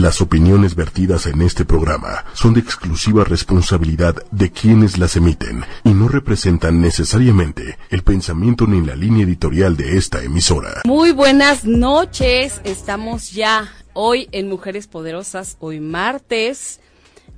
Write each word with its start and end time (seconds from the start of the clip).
Las 0.00 0.20
opiniones 0.20 0.74
vertidas 0.74 1.26
en 1.26 1.40
este 1.40 1.64
programa 1.64 2.24
son 2.32 2.52
de 2.52 2.58
exclusiva 2.58 3.22
responsabilidad 3.22 4.16
de 4.32 4.50
quienes 4.50 4.98
las 4.98 5.14
emiten 5.14 5.64
y 5.84 5.90
no 5.90 6.08
representan 6.08 6.80
necesariamente 6.80 7.78
el 7.90 8.02
pensamiento 8.02 8.66
ni 8.66 8.84
la 8.84 8.96
línea 8.96 9.24
editorial 9.24 9.76
de 9.76 9.96
esta 9.96 10.20
emisora. 10.24 10.82
Muy 10.84 11.12
buenas 11.12 11.64
noches, 11.64 12.60
estamos 12.64 13.30
ya 13.30 13.72
hoy 13.92 14.28
en 14.32 14.48
Mujeres 14.48 14.88
Poderosas, 14.88 15.56
hoy 15.60 15.78
martes, 15.78 16.80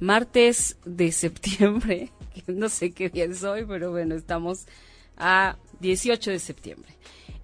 martes 0.00 0.78
de 0.86 1.12
septiembre, 1.12 2.10
no 2.46 2.70
sé 2.70 2.92
qué 2.92 3.10
día 3.10 3.26
es 3.26 3.44
hoy, 3.44 3.66
pero 3.68 3.90
bueno, 3.90 4.14
estamos 4.14 4.66
a 5.18 5.56
18 5.80 6.30
de 6.30 6.38
septiembre. 6.38 6.96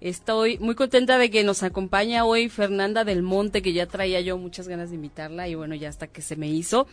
Estoy 0.03 0.59
muy 0.59 0.75
contenta 0.75 1.17
de 1.17 1.31
que 1.31 1.45
nos 1.45 1.63
acompaña 1.63 2.25
hoy 2.25 2.49
Fernanda 2.49 3.05
del 3.05 3.23
Monte, 3.23 3.61
que 3.61 3.71
ya 3.71 3.85
traía 3.85 4.19
yo 4.19 4.37
muchas 4.37 4.67
ganas 4.67 4.89
de 4.89 4.97
invitarla 4.97 5.47
y 5.47 5.55
bueno, 5.55 5.75
ya 5.75 5.87
hasta 5.87 6.07
que 6.07 6.21
se 6.21 6.35
me 6.35 6.49
hizo. 6.49 6.87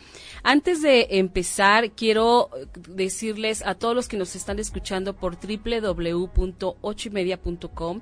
Antes 0.45 0.81
de 0.81 1.09
empezar, 1.11 1.91
quiero 1.91 2.51
decirles 2.89 3.67
a 3.67 3.75
todos 3.75 3.97
los 3.97 4.07
que 4.07 4.17
nos 4.17 4.37
están 4.37 4.61
escuchando 4.61 5.17
por 5.17 5.39
www.ochoymedia.com 5.41 8.01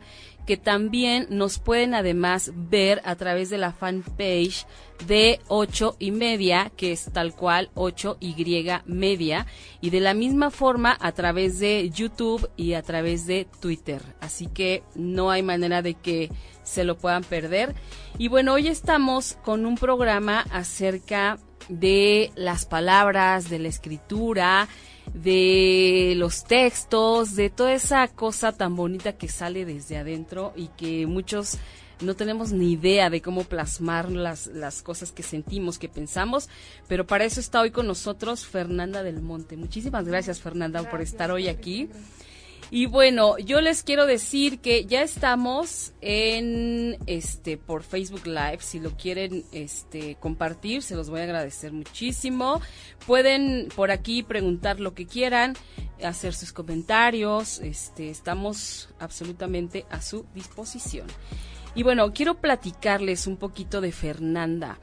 que 0.48 0.57
también 0.57 1.27
nos 1.29 1.59
pueden 1.59 1.93
además 1.93 2.53
ver 2.55 3.03
a 3.05 3.17
través 3.17 3.51
de 3.51 3.59
la 3.59 3.75
fanpage 3.75 4.65
de 5.06 5.41
8 5.48 5.97
y 5.98 6.11
media, 6.11 6.73
que 6.75 6.93
es 6.93 7.12
tal 7.12 7.34
cual 7.34 7.69
8 7.75 8.17
y 8.19 8.34
media, 8.87 9.47
y 9.83 9.91
de 9.91 10.01
la 10.01 10.15
misma 10.15 10.51
forma 10.51 10.97
a 11.01 11.12
través 11.12 11.59
de 11.59 11.91
YouTube 11.91 12.48
y 12.56 12.73
a 12.73 12.83
través 12.83 13.27
de 13.27 13.47
Twitter. 13.61 14.01
Así 14.20 14.47
que 14.47 14.84
no 14.98 15.30
hay 15.30 15.43
manera 15.43 15.80
de 15.80 15.95
que 15.95 16.30
se 16.62 16.84
lo 16.84 16.98
puedan 16.98 17.25
perder. 17.25 17.75
Y 18.19 18.29
bueno, 18.29 18.52
hoy 18.52 18.69
estamos 18.69 19.39
con 19.45 19.65
un 19.65 19.77
programa 19.77 20.45
acerca 20.51 21.39
de 21.69 22.30
las 22.34 22.66
palabras, 22.66 23.48
de 23.48 23.59
la 23.59 23.69
escritura, 23.69 24.69
de 25.14 26.14
los 26.17 26.45
textos, 26.45 27.34
de 27.36 27.50
toda 27.50 27.73
esa 27.73 28.06
cosa 28.08 28.53
tan 28.53 28.77
bonita 28.77 29.14
que 29.14 29.28
sale 29.28 29.64
desde 29.64 29.97
adentro 29.97 30.53
y 30.56 30.69
que 30.69 31.06
muchos 31.06 31.58
no 32.01 32.14
tenemos 32.14 32.53
ni 32.53 32.73
idea 32.73 33.11
de 33.11 33.20
cómo 33.20 33.45
plasmar 33.45 34.11
las, 34.11 34.47
las 34.48 34.83
cosas 34.83 35.11
que 35.11 35.23
sentimos, 35.23 35.78
que 35.78 35.89
pensamos, 35.89 36.48
pero 36.86 37.06
para 37.06 37.25
eso 37.25 37.41
está 37.41 37.61
hoy 37.61 37.70
con 37.70 37.86
nosotros 37.86 38.47
Fernanda 38.47 39.03
del 39.03 39.20
Monte. 39.20 39.56
Muchísimas 39.56 40.06
gracias 40.06 40.41
Fernanda 40.41 40.89
por 40.89 41.01
estar 41.01 41.30
hoy 41.30 41.48
aquí. 41.48 41.89
Y 42.70 42.84
bueno, 42.84 43.38
yo 43.38 43.62
les 43.62 43.83
quiero 43.83 44.05
decir 44.05 44.61
que 44.61 44.84
ya 44.84 45.00
estamos 45.00 45.94
en 46.02 46.98
este 47.06 47.56
por 47.56 47.83
Facebook 47.83 48.27
Live, 48.27 48.58
si 48.61 48.78
lo 48.78 48.91
quieren 48.91 49.44
este 49.52 50.16
compartir, 50.20 50.83
se 50.83 50.94
los 50.94 51.08
voy 51.08 51.20
a 51.20 51.24
agradecer 51.24 51.72
muchísimo. 51.72 52.61
Pueden 53.06 53.69
por 53.74 53.91
aquí 53.91 54.22
preguntar 54.22 54.80
lo 54.80 54.92
que 54.92 55.06
quieran, 55.06 55.55
hacer 56.05 56.34
sus 56.34 56.52
comentarios, 56.52 57.58
este 57.61 58.11
estamos 58.11 58.91
absolutamente 58.98 59.86
a 59.89 60.02
su 60.02 60.27
disposición. 60.34 61.06
Y 61.74 61.84
bueno, 61.84 62.12
quiero 62.12 62.34
platicarles 62.34 63.27
un 63.27 63.39
poquito 63.39 63.80
de 63.80 63.92
Fernanda. 63.92 64.78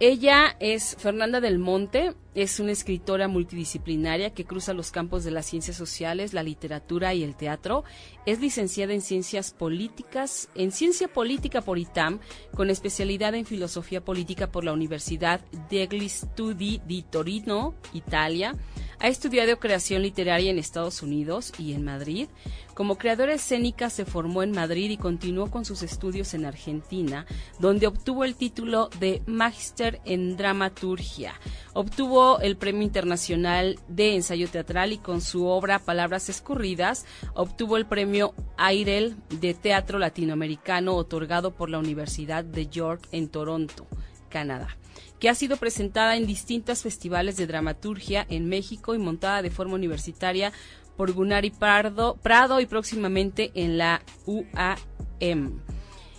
Ella 0.00 0.56
es 0.60 0.96
Fernanda 0.96 1.40
del 1.40 1.58
Monte, 1.58 2.14
es 2.42 2.60
una 2.60 2.70
escritora 2.70 3.26
multidisciplinaria 3.26 4.32
que 4.32 4.44
cruza 4.44 4.72
los 4.72 4.92
campos 4.92 5.24
de 5.24 5.32
las 5.32 5.44
ciencias 5.44 5.76
sociales, 5.76 6.32
la 6.32 6.44
literatura 6.44 7.12
y 7.12 7.24
el 7.24 7.34
teatro. 7.34 7.82
Es 8.26 8.40
licenciada 8.40 8.92
en 8.92 9.00
ciencias 9.00 9.50
políticas, 9.50 10.48
en 10.54 10.70
ciencia 10.70 11.08
política 11.08 11.62
por 11.62 11.78
ITAM, 11.78 12.20
con 12.54 12.70
especialidad 12.70 13.34
en 13.34 13.44
filosofía 13.44 14.04
política 14.04 14.52
por 14.52 14.62
la 14.62 14.72
Universidad 14.72 15.40
degli 15.68 16.08
Studi 16.08 16.80
di 16.86 17.02
Torino, 17.02 17.74
Italia. 17.92 18.54
Ha 19.00 19.08
estudiado 19.08 19.60
creación 19.60 20.02
literaria 20.02 20.50
en 20.50 20.58
Estados 20.58 21.02
Unidos 21.02 21.52
y 21.58 21.72
en 21.72 21.84
Madrid. 21.84 22.28
Como 22.74 22.98
creadora 22.98 23.34
escénica 23.34 23.90
se 23.90 24.04
formó 24.04 24.42
en 24.42 24.50
Madrid 24.50 24.90
y 24.90 24.96
continuó 24.96 25.50
con 25.50 25.64
sus 25.64 25.82
estudios 25.82 26.34
en 26.34 26.44
Argentina, 26.44 27.26
donde 27.60 27.86
obtuvo 27.86 28.24
el 28.24 28.34
título 28.34 28.88
de 28.98 29.22
Magister 29.26 30.00
en 30.04 30.36
Dramaturgia. 30.36 31.34
Obtuvo 31.74 32.27
el 32.40 32.56
Premio 32.56 32.82
Internacional 32.82 33.78
de 33.88 34.14
Ensayo 34.14 34.48
Teatral 34.48 34.92
y 34.92 34.98
con 34.98 35.20
su 35.20 35.46
obra 35.46 35.78
Palabras 35.78 36.28
Escurridas 36.28 37.06
obtuvo 37.34 37.76
el 37.76 37.86
Premio 37.86 38.34
Airel 38.56 39.16
de 39.40 39.54
Teatro 39.54 39.98
Latinoamericano 39.98 40.94
otorgado 40.94 41.54
por 41.54 41.70
la 41.70 41.78
Universidad 41.78 42.44
de 42.44 42.66
York 42.66 43.08
en 43.12 43.28
Toronto, 43.28 43.86
Canadá 44.28 44.76
que 45.18 45.28
ha 45.28 45.34
sido 45.34 45.56
presentada 45.56 46.16
en 46.16 46.26
distintos 46.26 46.82
festivales 46.82 47.36
de 47.36 47.46
dramaturgia 47.46 48.24
en 48.28 48.48
México 48.48 48.94
y 48.94 48.98
montada 48.98 49.42
de 49.42 49.50
forma 49.50 49.74
universitaria 49.74 50.52
por 50.96 51.12
Gunari 51.12 51.50
Pardo, 51.50 52.16
Prado 52.22 52.60
y 52.60 52.66
próximamente 52.66 53.50
en 53.54 53.78
la 53.78 54.02
UAM. 54.26 55.60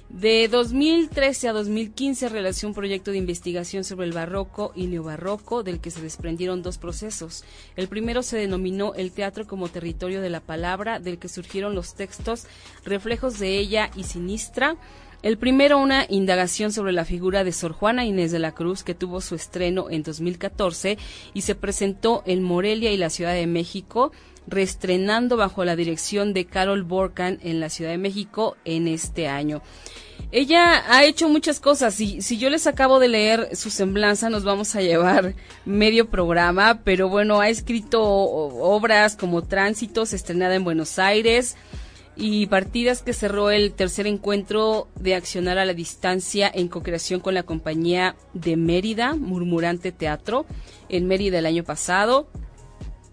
De 0.09 0.47
2013 0.47 1.49
a 1.49 1.53
2015 1.53 2.29
realizó 2.29 2.67
un 2.67 2.73
proyecto 2.73 3.11
de 3.11 3.19
investigación 3.19 3.83
sobre 3.83 4.07
el 4.07 4.11
barroco 4.11 4.71
y 4.75 4.87
neobarroco, 4.87 5.61
del 5.61 5.79
que 5.79 5.91
se 5.91 6.01
desprendieron 6.01 6.63
dos 6.63 6.79
procesos. 6.79 7.43
El 7.75 7.87
primero 7.87 8.23
se 8.23 8.37
denominó 8.37 8.95
El 8.95 9.11
teatro 9.11 9.45
como 9.45 9.69
territorio 9.69 10.19
de 10.19 10.31
la 10.31 10.39
palabra, 10.39 10.99
del 10.99 11.19
que 11.19 11.29
surgieron 11.29 11.75
los 11.75 11.93
textos 11.93 12.47
Reflejos 12.83 13.37
de 13.37 13.59
ella 13.59 13.91
y 13.95 14.03
Sinistra, 14.03 14.77
el 15.21 15.37
primero, 15.37 15.79
una 15.79 16.05
indagación 16.07 16.71
sobre 16.71 16.93
la 16.93 17.03
figura 17.03 17.43
de 17.43 17.51
Sor 17.51 17.73
Juana 17.73 18.05
Inés 18.05 18.31
de 18.31 18.39
la 18.39 18.53
Cruz, 18.53 18.83
que 18.83 18.95
tuvo 18.95 19.19
su 19.19 19.35
estreno 19.35 19.89
en 19.89 20.01
2014 20.01 20.97
y 21.33 21.41
se 21.41 21.55
presentó 21.55 22.23
en 22.25 22.41
Morelia 22.41 22.93
y 22.93 22.97
la 22.97 23.09
Ciudad 23.09 23.33
de 23.33 23.45
México, 23.45 24.13
reestrenando 24.49 25.37
bajo 25.37 25.63
la 25.63 25.75
dirección 25.75 26.33
de 26.33 26.45
Carol 26.45 26.83
Borkan 26.83 27.39
en 27.43 27.59
la 27.59 27.69
Ciudad 27.69 27.91
de 27.91 27.97
México 27.97 28.57
en 28.65 28.87
este 28.87 29.27
año. 29.27 29.61
Ella 30.31 30.83
ha 30.87 31.05
hecho 31.05 31.27
muchas 31.29 31.59
cosas 31.59 31.99
y 31.99 32.21
si 32.21 32.37
yo 32.37 32.49
les 32.49 32.67
acabo 32.67 32.99
de 32.99 33.07
leer 33.07 33.55
su 33.55 33.69
semblanza 33.71 34.29
nos 34.29 34.43
vamos 34.43 34.75
a 34.75 34.81
llevar 34.81 35.33
medio 35.65 36.09
programa, 36.09 36.81
pero 36.83 37.09
bueno, 37.09 37.41
ha 37.41 37.49
escrito 37.49 38.03
obras 38.03 39.15
como 39.15 39.43
Tránsitos, 39.43 40.13
estrenada 40.13 40.55
en 40.55 40.63
Buenos 40.63 40.99
Aires, 40.99 41.55
y 42.15 42.47
partidas 42.47 43.01
que 43.01 43.13
cerró 43.13 43.49
el 43.49 43.71
tercer 43.71 44.05
encuentro 44.05 44.89
de 44.99 45.15
Accionar 45.15 45.57
a 45.57 45.65
la 45.65 45.73
Distancia 45.73 46.51
en 46.53 46.67
co-creación 46.67 47.21
con 47.21 47.33
la 47.33 47.43
compañía 47.43 48.15
de 48.33 48.57
Mérida, 48.57 49.15
Murmurante 49.15 49.93
Teatro, 49.93 50.45
en 50.89 51.07
Mérida 51.07 51.39
el 51.39 51.45
año 51.45 51.63
pasado. 51.63 52.27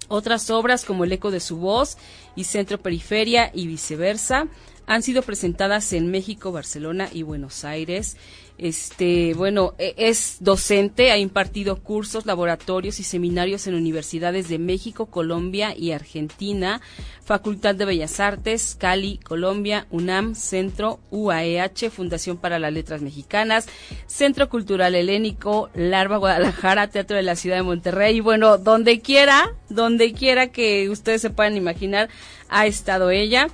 Otras 0.09 0.51
obras 0.51 0.85
como 0.85 1.05
El 1.05 1.13
eco 1.13 1.31
de 1.31 1.41
su 1.41 1.57
voz 1.57 1.99
y 2.35 2.45
Centro 2.45 2.79
Periferia 2.79 3.51
y 3.55 3.67
viceversa 3.67 4.49
han 4.87 5.03
sido 5.03 5.23
presentadas 5.23 5.93
en 5.93 6.11
México, 6.11 6.53
Barcelona 6.53 7.09
y 7.13 7.23
Buenos 7.23 7.65
Aires 7.65 8.17
este, 8.59 9.35
bueno, 9.35 9.75
e, 9.79 9.95
es 9.97 10.39
docente, 10.41 11.11
ha 11.11 11.19
impartido 11.19 11.77
cursos, 11.77 12.27
laboratorios 12.27 13.01
y 13.01 13.03
seminarios 13.03 13.67
en 13.67 13.75
universidades 13.75 14.49
de 14.49 14.59
México, 14.59 15.07
Colombia 15.07 15.75
y 15.77 15.93
Argentina, 15.93 16.81
Facultad 17.25 17.75
de 17.75 17.85
Bellas 17.85 18.21
Artes, 18.21 18.77
Cali, 18.79 19.19
Colombia, 19.19 19.87
UNAM, 19.91 20.35
Centro, 20.35 21.01
UAEH, 21.11 21.91
Fundación 21.91 22.37
para 22.37 22.59
las 22.59 22.73
Letras 22.73 23.03
Mexicanas, 23.03 23.69
Centro 24.07 24.49
Cultural 24.49 24.95
Helénico, 24.95 25.69
Larva 25.75 26.19
Guadalajara, 26.19 26.89
Teatro 26.89 27.17
de 27.17 27.23
la 27.23 27.37
Ciudad 27.37 27.57
de 27.57 27.63
Monterrey, 27.63 28.17
y 28.17 28.21
bueno, 28.21 28.59
donde 28.59 29.01
quiera, 29.01 29.55
donde 29.69 30.13
quiera 30.13 30.49
que 30.49 30.89
ustedes 30.89 31.21
se 31.21 31.31
puedan 31.31 31.57
imaginar, 31.57 32.09
ha 32.49 32.67
estado 32.67 33.11
ella. 33.11 33.49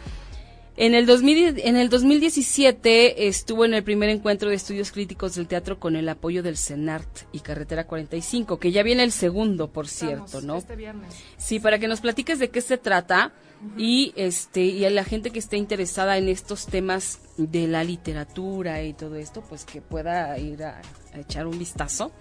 En 0.76 0.94
el, 0.94 1.04
2000, 1.04 1.60
en 1.60 1.76
el 1.76 1.90
2017 1.90 3.28
estuvo 3.28 3.66
en 3.66 3.74
el 3.74 3.84
primer 3.84 4.08
encuentro 4.08 4.48
de 4.48 4.54
estudios 4.54 4.90
críticos 4.90 5.34
del 5.34 5.46
teatro 5.46 5.78
con 5.78 5.96
el 5.96 6.08
apoyo 6.08 6.42
del 6.42 6.56
CENART 6.56 7.26
y 7.30 7.40
Carretera 7.40 7.86
45, 7.86 8.58
que 8.58 8.72
ya 8.72 8.82
viene 8.82 9.02
el 9.02 9.12
segundo, 9.12 9.68
por 9.68 9.86
cierto, 9.86 10.40
¿no? 10.40 10.56
Este 10.56 10.76
viernes. 10.76 11.14
Sí, 11.36 11.60
para 11.60 11.78
que 11.78 11.88
nos 11.88 12.00
platiques 12.00 12.38
de 12.38 12.48
qué 12.48 12.62
se 12.62 12.78
trata 12.78 13.32
y 13.76 14.12
este 14.16 14.62
y 14.64 14.84
a 14.86 14.90
la 14.90 15.04
gente 15.04 15.30
que 15.30 15.38
esté 15.38 15.56
interesada 15.56 16.16
en 16.16 16.28
estos 16.28 16.66
temas 16.66 17.20
de 17.36 17.68
la 17.68 17.84
literatura 17.84 18.82
y 18.82 18.94
todo 18.94 19.16
esto, 19.16 19.42
pues 19.46 19.64
que 19.64 19.82
pueda 19.82 20.36
ir 20.38 20.64
a, 20.64 20.80
echar 21.14 21.46
un 21.46 21.58
vistazo 21.58 22.12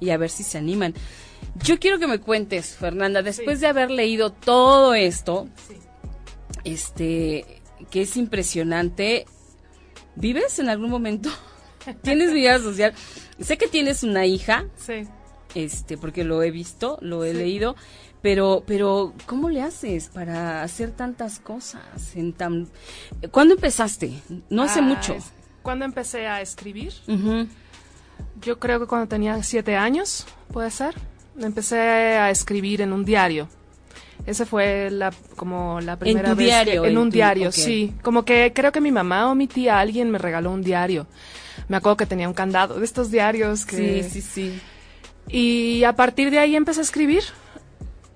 y 0.00 0.10
a 0.10 0.16
ver 0.16 0.30
si 0.30 0.44
se 0.44 0.56
animan. 0.56 0.94
Yo 1.62 1.78
quiero 1.78 1.98
que 1.98 2.06
me 2.06 2.20
cuentes, 2.20 2.74
Fernanda, 2.74 3.20
después 3.20 3.60
de 3.60 3.66
haber 3.66 3.90
leído 3.90 4.32
todo 4.32 4.94
esto, 4.94 5.46
este 6.64 7.57
que 7.90 8.02
es 8.02 8.16
impresionante. 8.16 9.26
¿Vives 10.16 10.58
en 10.58 10.68
algún 10.68 10.90
momento? 10.90 11.30
¿Tienes 12.02 12.32
vida 12.32 12.58
social? 12.58 12.92
Sé 13.40 13.56
que 13.56 13.68
tienes 13.68 14.02
una 14.02 14.26
hija. 14.26 14.64
Sí. 14.76 15.06
Este, 15.54 15.96
porque 15.96 16.24
lo 16.24 16.42
he 16.42 16.50
visto, 16.50 16.98
lo 17.00 17.24
he 17.24 17.32
leído, 17.32 17.74
pero 18.20 18.62
pero 18.66 19.14
¿cómo 19.26 19.48
le 19.48 19.62
haces 19.62 20.08
para 20.08 20.62
hacer 20.62 20.90
tantas 20.90 21.38
cosas 21.38 21.80
en 22.16 22.34
tan 22.34 22.68
¿Cuándo 23.30 23.54
empezaste? 23.54 24.12
No 24.50 24.62
hace 24.64 24.80
Ah, 24.80 24.82
mucho. 24.82 25.14
es- 25.14 25.32
¿Cuándo 25.62 25.84
empecé 25.86 26.26
a 26.26 26.40
escribir? 26.42 26.92
Yo 28.42 28.58
creo 28.58 28.78
que 28.80 28.86
cuando 28.86 29.08
tenía 29.08 29.42
siete 29.42 29.76
años, 29.76 30.26
puede 30.52 30.70
ser. 30.70 30.94
Empecé 31.38 31.78
a 31.78 32.30
escribir 32.30 32.80
en 32.82 32.92
un 32.92 33.04
diario. 33.04 33.48
Ese 34.28 34.44
fue 34.46 34.90
la, 34.90 35.10
como 35.36 35.80
la 35.80 35.96
primera 35.96 36.28
¿En 36.28 36.34
tu 36.34 36.38
vez. 36.38 36.46
diario? 36.48 36.84
en, 36.84 36.92
en 36.92 36.98
un 36.98 37.08
tu- 37.08 37.14
diario, 37.14 37.50
sí. 37.50 37.94
Como 38.02 38.24
que 38.24 38.52
creo 38.54 38.72
que 38.72 38.80
mi 38.80 38.92
mamá 38.92 39.30
o 39.30 39.34
mi 39.34 39.46
tía, 39.46 39.80
alguien 39.80 40.10
me 40.10 40.18
regaló 40.18 40.50
un 40.52 40.62
diario. 40.62 41.06
Me 41.68 41.76
acuerdo 41.78 41.96
que 41.96 42.06
tenía 42.06 42.28
un 42.28 42.34
candado 42.34 42.78
de 42.78 42.84
estos 42.84 43.10
diarios 43.10 43.64
que... 43.64 44.02
Sí, 44.02 44.10
sí, 44.10 44.22
sí. 44.22 44.60
Y 45.28 45.84
a 45.84 45.94
partir 45.94 46.30
de 46.30 46.38
ahí 46.38 46.56
empecé 46.56 46.80
a 46.80 46.82
escribir. 46.82 47.22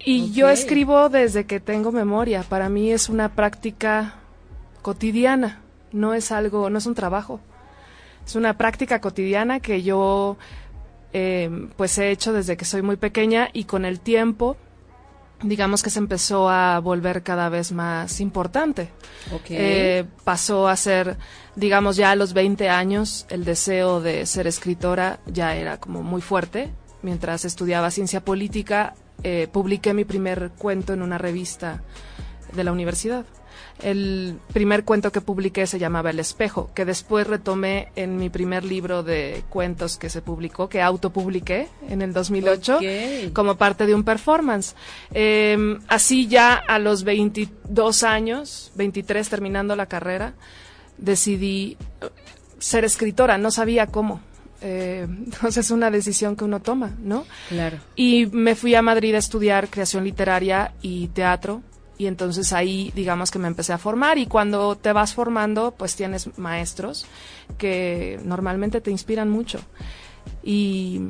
Y 0.04 0.32
yo 0.32 0.48
escribo 0.48 1.08
desde 1.08 1.44
que 1.46 1.60
tengo 1.60 1.92
memoria. 1.92 2.42
Para 2.42 2.68
mí 2.68 2.90
es 2.90 3.08
una 3.08 3.30
práctica 3.34 4.16
cotidiana. 4.82 5.60
No 5.92 6.14
es 6.14 6.32
algo, 6.32 6.70
no 6.70 6.78
es 6.78 6.86
un 6.86 6.94
trabajo. 6.94 7.40
Es 8.26 8.34
una 8.36 8.56
práctica 8.58 9.00
cotidiana 9.00 9.60
que 9.60 9.82
yo 9.82 10.36
eh, 11.12 11.50
pues 11.76 11.96
he 11.98 12.10
hecho 12.10 12.32
desde 12.32 12.56
que 12.56 12.64
soy 12.64 12.82
muy 12.82 12.96
pequeña 12.96 13.48
y 13.52 13.64
con 13.64 13.84
el 13.84 14.00
tiempo 14.00 14.56
digamos 15.42 15.82
que 15.82 15.90
se 15.90 15.98
empezó 15.98 16.48
a 16.48 16.78
volver 16.80 17.22
cada 17.22 17.48
vez 17.48 17.72
más 17.72 18.20
importante. 18.20 18.90
Eh, 19.48 20.04
pasó 20.24 20.68
a 20.68 20.76
ser, 20.76 21.16
digamos, 21.56 21.96
ya 21.96 22.10
a 22.10 22.16
los 22.16 22.32
20 22.32 22.68
años, 22.68 23.26
el 23.28 23.44
deseo 23.44 24.00
de 24.00 24.26
ser 24.26 24.46
escritora 24.46 25.20
ya 25.26 25.54
era 25.56 25.78
como 25.78 26.02
muy 26.02 26.20
fuerte. 26.20 26.70
Mientras 27.02 27.44
estudiaba 27.44 27.90
ciencia 27.90 28.24
política, 28.24 28.94
eh, 29.24 29.48
publiqué 29.50 29.94
mi 29.94 30.04
primer 30.04 30.50
cuento 30.56 30.92
en 30.92 31.02
una 31.02 31.18
revista 31.18 31.82
de 32.54 32.64
la 32.64 32.72
universidad. 32.72 33.24
El 33.82 34.38
primer 34.52 34.84
cuento 34.84 35.10
que 35.10 35.20
publiqué 35.20 35.66
se 35.66 35.78
llamaba 35.78 36.10
El 36.10 36.20
espejo, 36.20 36.70
que 36.74 36.84
después 36.84 37.26
retomé 37.26 37.88
en 37.96 38.16
mi 38.16 38.30
primer 38.30 38.64
libro 38.64 39.02
de 39.02 39.42
cuentos 39.50 39.96
que 39.96 40.08
se 40.08 40.22
publicó, 40.22 40.68
que 40.68 40.80
autopubliqué 40.80 41.68
en 41.88 42.00
el 42.02 42.12
2008 42.12 42.76
Ok. 42.76 43.32
como 43.32 43.56
parte 43.56 43.86
de 43.86 43.94
un 43.94 44.04
performance. 44.04 44.74
Eh, 45.12 45.78
así 45.88 46.28
ya 46.28 46.54
a 46.54 46.78
los 46.78 47.02
22 47.04 48.02
años, 48.04 48.70
23 48.76 49.28
terminando 49.28 49.74
la 49.76 49.86
carrera, 49.86 50.34
decidí 50.98 51.76
eh, 52.00 52.08
ser 52.58 52.84
escritora, 52.84 53.38
no 53.38 53.50
sabía 53.50 53.86
cómo. 53.88 54.20
Eh, 54.60 55.06
entonces 55.08 55.66
es 55.66 55.70
una 55.70 55.90
decisión 55.90 56.36
que 56.36 56.44
uno 56.44 56.60
toma, 56.60 56.92
¿no? 57.02 57.24
Claro. 57.48 57.78
Y 57.96 58.26
me 58.26 58.54
fui 58.54 58.74
a 58.74 58.82
Madrid 58.82 59.14
a 59.14 59.18
estudiar 59.18 59.68
creación 59.68 60.04
literaria 60.04 60.72
y 60.82 61.08
teatro. 61.08 61.62
Y 62.02 62.08
entonces 62.08 62.52
ahí, 62.52 62.90
digamos 62.96 63.30
que 63.30 63.38
me 63.38 63.46
empecé 63.46 63.72
a 63.72 63.78
formar. 63.78 64.18
Y 64.18 64.26
cuando 64.26 64.74
te 64.74 64.92
vas 64.92 65.14
formando, 65.14 65.70
pues 65.70 65.94
tienes 65.94 66.36
maestros 66.36 67.06
que 67.58 68.18
normalmente 68.24 68.80
te 68.80 68.90
inspiran 68.90 69.30
mucho. 69.30 69.60
Y, 70.42 71.00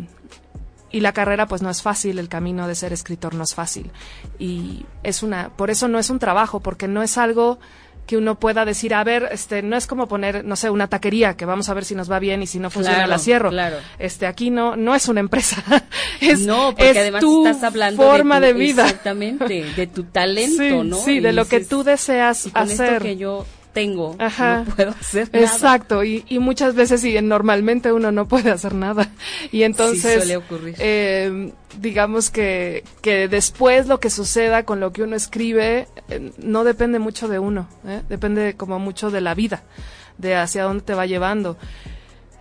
y 0.91 1.01
la 1.01 1.15
carrera, 1.15 1.47
pues 1.47 1.63
no 1.63 1.71
es 1.71 1.81
fácil. 1.81 2.19
El 2.19 2.29
camino 2.29 2.69
de 2.69 2.75
ser 2.75 2.93
escritor 2.93 3.33
no 3.35 3.43
es 3.43 3.55
fácil. 3.55 3.91
Y 4.39 4.85
es 5.03 5.23
una, 5.23 5.49
por 5.57 5.71
eso 5.71 5.89
no 5.89 5.99
es 5.99 6.11
un 6.11 6.19
trabajo, 6.19 6.61
porque 6.61 6.89
no 6.89 7.03
es 7.03 7.17
algo 7.17 7.59
que 8.07 8.17
uno 8.17 8.39
pueda 8.39 8.65
decir, 8.65 8.95
a 8.95 9.05
ver, 9.05 9.29
este, 9.33 9.63
no 9.63 9.77
es 9.77 9.87
como 9.87 10.09
poner, 10.09 10.45
no 10.45 10.57
sé, 10.57 10.69
una 10.71 10.89
taquería, 10.89 11.37
que 11.37 11.45
vamos 11.45 11.69
a 11.69 11.75
ver 11.75 11.85
si 11.85 11.95
nos 11.95 12.11
va 12.11 12.19
bien 12.19 12.43
y 12.43 12.47
si 12.47 12.59
no 12.59 12.69
funciona 12.69 12.99
Claro, 12.99 13.11
la 13.11 13.19
cierro. 13.19 13.51
claro. 13.51 13.77
Este, 13.99 14.27
aquí 14.27 14.51
no, 14.51 14.77
no 14.77 14.95
es 14.95 15.09
una 15.09 15.21
empresa. 15.21 15.63
es, 16.21 16.41
no, 16.41 16.71
porque 16.75 16.91
es 16.91 16.97
además 16.99 17.21
tu 17.21 17.47
estás 17.47 17.63
hablando 17.63 18.03
forma 18.03 18.41
de, 18.41 18.49
de, 18.49 18.53
tu- 18.55 18.59
vida. 18.59 18.85
Exactamente, 18.85 19.65
de 19.77 19.87
tu 19.87 20.05
talento, 20.05 20.63
Sí, 20.83 20.89
¿no? 20.89 20.97
sí, 20.97 21.11
Y 21.13 21.21
de 21.21 21.33
lo 21.33 21.47
que 21.47 21.61
tú 21.61 21.85
deseas 21.85 22.47
y 22.47 22.51
con 22.51 22.63
hacer. 22.63 22.93
esto 22.95 23.05
que 23.05 23.17
yo 23.17 23.47
tengo, 23.73 24.17
Ajá. 24.19 24.65
no 24.67 24.75
puedo 24.75 24.91
hacer 24.91 25.31
nada. 25.33 25.45
Exacto, 25.47 26.05
y, 26.05 26.25
y 26.29 26.39
muchas 26.39 26.75
veces 26.75 27.01
sí, 27.01 27.21
normalmente 27.23 27.93
uno 27.93 28.13
no 28.13 28.29
puede 28.29 28.51
hacer 28.51 28.75
nada. 28.75 29.11
Y 29.51 29.63
entonces, 29.63 30.19
suele 30.19 30.37
ocurrir. 30.37 30.75
eh, 30.79 31.53
digamos 31.81 32.31
que, 32.31 32.85
que 33.01 33.29
después 33.29 33.87
lo 33.87 33.99
que 33.99 34.11
suceda 34.11 34.65
con 34.65 34.79
lo 34.81 34.93
que 34.93 35.03
uno 35.03 35.17
escribe 35.17 35.89
eh, 36.09 36.33
no 36.39 36.65
depende 36.65 36.99
mucho 36.99 37.29
de 37.29 37.39
uno, 37.39 37.69
¿eh? 37.87 38.03
depende 38.09 38.55
como 38.57 38.79
mucho 38.79 39.11
de 39.11 39.21
la 39.23 39.35
vida, 39.35 39.63
de 40.19 40.37
hacia 40.37 40.65
dónde 40.65 40.85
te 40.85 40.95
va 40.95 41.07
llevando. 41.07 41.57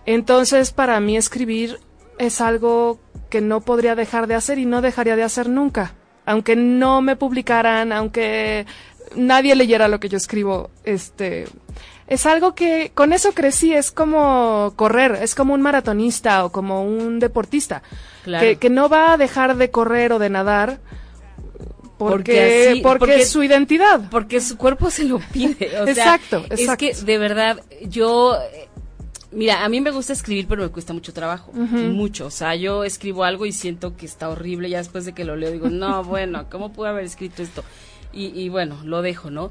Entonces, 0.04 0.72
para 0.72 1.00
mí 1.00 1.16
escribir 1.16 1.78
es 2.18 2.40
algo 2.40 3.00
que 3.30 3.40
no 3.40 3.60
podría 3.60 3.94
dejar 3.94 4.26
de 4.26 4.34
hacer 4.34 4.58
y 4.58 4.66
no 4.66 4.82
dejaría 4.82 5.16
de 5.16 5.22
hacer 5.22 5.48
nunca. 5.48 5.94
Aunque 6.24 6.54
no 6.54 7.02
me 7.02 7.16
publicaran, 7.16 7.90
aunque 7.92 8.64
nadie 9.16 9.54
leyera 9.54 9.88
lo 9.88 10.00
que 10.00 10.08
yo 10.08 10.16
escribo, 10.16 10.70
este 10.84 11.46
es 12.08 12.26
algo 12.26 12.54
que 12.54 12.90
con 12.94 13.12
eso 13.12 13.32
crecí, 13.32 13.72
es 13.72 13.90
como 13.90 14.72
correr, 14.76 15.18
es 15.22 15.34
como 15.34 15.54
un 15.54 15.62
maratonista 15.62 16.44
o 16.44 16.52
como 16.52 16.82
un 16.84 17.18
deportista, 17.20 17.82
Claro. 18.24 18.44
que, 18.46 18.56
que 18.56 18.70
no 18.70 18.88
va 18.88 19.12
a 19.12 19.16
dejar 19.16 19.56
de 19.56 19.70
correr 19.70 20.12
o 20.12 20.18
de 20.18 20.28
nadar 20.30 20.80
porque, 21.98 22.14
Porque 22.32 22.68
así- 22.72 22.80
porque, 22.80 22.98
porque- 22.98 23.20
es 23.22 23.30
su 23.30 23.42
identidad. 23.44 24.00
Porque 24.10 24.40
su 24.40 24.56
cuerpo 24.56 24.90
se 24.90 25.04
lo 25.04 25.20
pide. 25.32 25.68
O 25.80 25.84
sea, 25.84 25.92
Exacto, 26.16 26.44
Es 26.50 26.60
exacto. 26.60 26.78
que 26.86 26.94
de 26.94 27.18
verdad, 27.18 27.60
yo. 27.88 28.36
Mira, 29.30 29.64
a 29.64 29.68
mí 29.68 29.80
me 29.80 29.92
gusta 29.92 30.12
escribir, 30.12 30.46
pero 30.48 30.62
me 30.62 30.68
cuesta 30.68 30.92
mucho 30.92 31.12
trabajo. 31.14 31.52
Mucho. 31.52 32.26
O 32.26 32.30
sea, 32.30 32.54
yo 32.56 32.84
escribo 32.84 33.24
algo 33.24 33.46
y 33.46 33.52
siento 33.52 33.96
que 33.96 34.04
está 34.04 34.28
horrible. 34.28 34.68
Ya 34.68 34.78
después 34.78 35.04
de 35.06 35.12
que 35.14 35.24
lo 35.24 35.36
leo, 35.36 35.52
digo, 35.52 35.70
no, 35.70 36.02
bueno, 36.04 36.46
¿cómo 36.50 36.72
pude 36.72 36.88
haber 36.88 37.04
escrito 37.04 37.42
esto? 37.42 37.62
Y, 38.12 38.26
y 38.38 38.48
bueno, 38.48 38.78
lo 38.84 39.02
dejo, 39.02 39.30
¿no? 39.30 39.50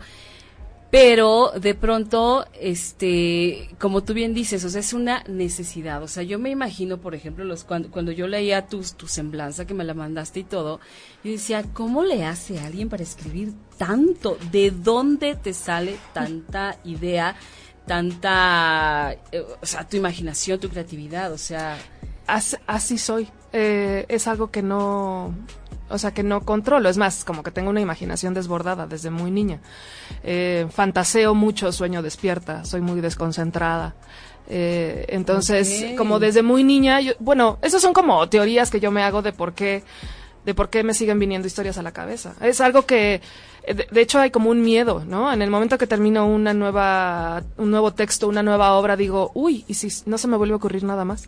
Pero 0.92 1.54
de 1.58 1.74
pronto, 1.74 2.46
este, 2.60 3.70
como 3.80 4.04
tú 4.04 4.14
bien 4.14 4.34
dices, 4.34 4.66
o 4.66 4.70
sea, 4.70 4.82
es 4.82 4.92
una 4.92 5.24
necesidad. 5.26 6.04
O 6.04 6.08
sea, 6.10 6.22
yo 6.24 6.38
me 6.38 6.50
imagino, 6.50 6.98
por 6.98 7.16
ejemplo, 7.16 7.46
los 7.46 7.64
cuando, 7.64 7.90
cuando 7.90 8.12
yo 8.12 8.28
leía 8.28 8.68
tu, 8.68 8.82
tu 8.98 9.08
semblanza 9.08 9.66
que 9.66 9.74
me 9.74 9.86
la 9.86 9.94
mandaste 9.94 10.42
y 10.42 10.44
todo, 10.44 10.82
yo 11.24 11.32
decía, 11.32 11.64
¿cómo 11.74 12.04
le 12.04 12.26
hace 12.26 12.60
a 12.60 12.66
alguien 12.66 12.90
para 12.90 13.04
escribir 13.04 13.54
tanto? 13.78 14.38
¿De 14.52 14.70
dónde 14.72 15.36
te 15.36 15.54
sale 15.54 15.96
tanta 16.14 16.78
idea, 16.84 17.38
tanta, 17.88 19.14
eh, 19.32 19.46
o 19.62 19.66
sea, 19.66 19.88
tu 19.88 19.96
imaginación, 19.96 20.60
tu 20.60 20.68
creatividad? 20.70 21.32
O 21.32 21.38
sea, 21.38 21.78
As- 22.28 22.60
así 22.68 22.98
soy. 22.98 23.28
Eh, 23.54 24.06
es 24.10 24.28
algo 24.28 24.52
que 24.52 24.62
no, 24.62 25.34
o 25.92 25.98
sea, 25.98 26.12
que 26.14 26.24
no 26.24 26.42
controlo. 26.42 26.90
Es 26.90 26.98
más, 26.98 27.24
como 27.24 27.44
que 27.44 27.52
tengo 27.52 27.70
una 27.70 27.82
imaginación 27.82 28.34
desbordada 28.34 28.88
desde 28.88 29.10
muy 29.10 29.32
niña. 29.32 29.60
Eh, 30.24 30.68
fantaseo 30.72 31.34
mucho, 31.36 31.72
sueño 31.72 32.02
despierta, 32.02 32.66
soy 32.66 32.82
muy 32.82 33.02
desconcentrada. 33.02 33.96
Eh, 34.48 35.06
entonces, 35.10 35.96
como 35.98 36.20
desde 36.20 36.42
muy 36.44 36.64
niña, 36.64 37.00
yo- 37.00 37.14
bueno, 37.20 37.58
esas 37.62 37.82
son 37.82 37.94
como 37.94 38.28
teorías 38.28 38.70
que 38.70 38.80
yo 38.80 38.92
me 38.92 39.02
hago 39.04 39.22
de 39.22 39.32
por 39.32 39.54
qué, 39.54 39.84
de 40.46 40.54
por 40.54 40.70
qué 40.70 40.84
me 40.84 40.94
siguen 40.94 41.20
viniendo 41.20 41.48
historias 41.48 41.78
a 41.78 41.84
la 41.84 41.92
cabeza. 41.92 42.34
Es 42.42 42.62
algo 42.62 42.86
que, 42.86 43.22
eh, 43.64 43.74
de, 43.74 43.88
de 43.90 44.02
hecho, 44.02 44.20
hay 44.20 44.32
como 44.32 44.50
un 44.50 44.62
miedo, 44.62 45.04
¿no? 45.06 45.32
En 45.32 45.42
el 45.42 45.50
momento 45.50 45.78
que 45.78 45.88
termino 45.88 46.26
una 46.28 46.54
nueva, 46.54 47.44
un 47.58 47.72
nuevo 47.72 47.94
texto, 47.94 48.28
una 48.28 48.44
nueva 48.44 48.74
obra, 48.74 48.96
digo, 48.96 49.32
uy, 49.34 49.66
y 49.68 49.76
si 49.76 49.90
no 50.06 50.18
se 50.18 50.28
me 50.28 50.38
vuelve 50.38 50.54
a 50.54 50.58
ocurrir 50.58 50.84
nada 50.84 51.06
más. 51.06 51.28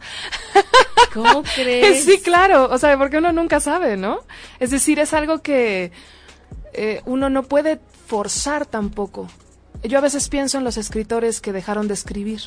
¿cómo 1.14 1.44
crees? 1.56 2.04
Sí, 2.04 2.20
claro, 2.20 2.70
o 2.70 2.78
sea, 2.78 2.98
porque 2.98 3.18
uno 3.18 3.32
nunca 3.32 3.60
sabe, 3.60 3.96
¿no? 3.96 4.22
Es 4.60 4.72
decir, 4.72 5.00
es 5.00 5.14
algo 5.14 5.42
que 5.42 5.92
eh, 6.74 7.02
uno 7.06 7.30
no 7.30 7.44
puede 7.44 7.80
forzar 8.08 8.66
tampoco. 8.66 9.30
Yo 9.84 9.98
a 9.98 10.02
veces 10.02 10.30
pienso 10.30 10.58
en 10.58 10.64
los 10.64 10.78
escritores 10.78 11.42
que 11.42 11.54
dejaron 11.54 11.88
de 11.88 11.94
escribir. 11.94 12.42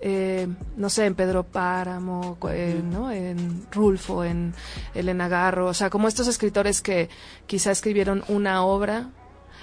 Eh, 0.00 0.46
no 0.76 0.90
sé, 0.90 1.06
en 1.06 1.14
Pedro 1.14 1.44
Páramo, 1.44 2.36
eh, 2.50 2.82
¿no? 2.84 3.10
en 3.10 3.66
Rulfo, 3.72 4.22
en 4.24 4.54
Elena 4.94 5.28
Garro, 5.28 5.66
o 5.66 5.74
sea, 5.74 5.88
como 5.88 6.08
estos 6.08 6.28
escritores 6.28 6.82
que 6.82 7.08
quizá 7.46 7.70
escribieron 7.70 8.22
una 8.28 8.64
obra. 8.64 9.10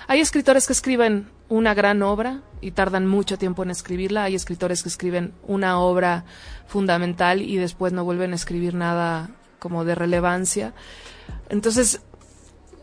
Hay 0.07 0.19
escritores 0.19 0.65
que 0.65 0.73
escriben 0.73 1.29
una 1.47 1.73
gran 1.73 2.01
obra 2.01 2.41
y 2.59 2.71
tardan 2.71 3.07
mucho 3.07 3.37
tiempo 3.37 3.63
en 3.63 3.71
escribirla. 3.71 4.23
Hay 4.23 4.35
escritores 4.35 4.83
que 4.83 4.89
escriben 4.89 5.33
una 5.43 5.79
obra 5.79 6.25
fundamental 6.65 7.41
y 7.41 7.57
después 7.57 7.93
no 7.93 8.03
vuelven 8.03 8.31
a 8.31 8.35
escribir 8.35 8.73
nada 8.73 9.29
como 9.59 9.85
de 9.85 9.93
relevancia. 9.93 10.73
Entonces, 11.49 12.01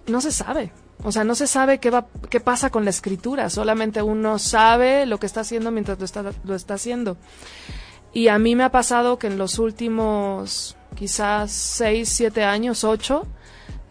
no 0.07 0.21
se 0.21 0.33
sabe. 0.33 0.73
O 1.05 1.12
sea, 1.12 1.23
no 1.25 1.35
se 1.35 1.47
sabe 1.47 1.78
qué 1.78 1.90
va, 1.90 2.07
qué 2.28 2.40
pasa 2.40 2.71
con 2.71 2.85
la 2.85 2.90
escritura. 2.90 3.50
Solamente 3.50 4.02
uno 4.02 4.38
sabe 4.38 5.07
lo 5.07 5.19
que 5.19 5.26
está 5.26 5.40
haciendo 5.43 5.71
mientras 5.71 5.99
lo 5.99 6.05
está, 6.05 6.25
lo 6.45 6.55
está 6.55 6.75
haciendo. 6.75 7.17
Y 8.12 8.28
a 8.28 8.38
mí 8.38 8.57
me 8.57 8.64
ha 8.64 8.71
pasado 8.71 9.19
que 9.19 9.28
en 9.28 9.38
los 9.38 9.59
últimos 9.59 10.76
quizás 10.97 11.52
seis, 11.52 12.09
siete 12.09 12.43
años, 12.45 12.83
ocho, 12.83 13.26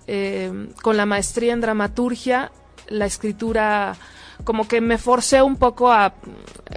eh, 0.07 0.51
con 0.81 0.97
la 0.97 1.05
maestría 1.05 1.53
en 1.53 1.61
dramaturgia, 1.61 2.51
la 2.89 3.05
escritura 3.05 3.95
como 4.43 4.67
que 4.67 4.81
me 4.81 4.97
forcé 4.97 5.41
un 5.41 5.55
poco 5.55 5.91
a 5.91 6.13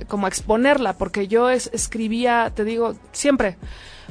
como 0.08 0.26
a 0.26 0.28
exponerla, 0.28 0.94
porque 0.94 1.28
yo 1.28 1.50
es- 1.50 1.70
escribía, 1.72 2.52
te 2.54 2.64
digo, 2.64 2.94
siempre, 3.12 3.56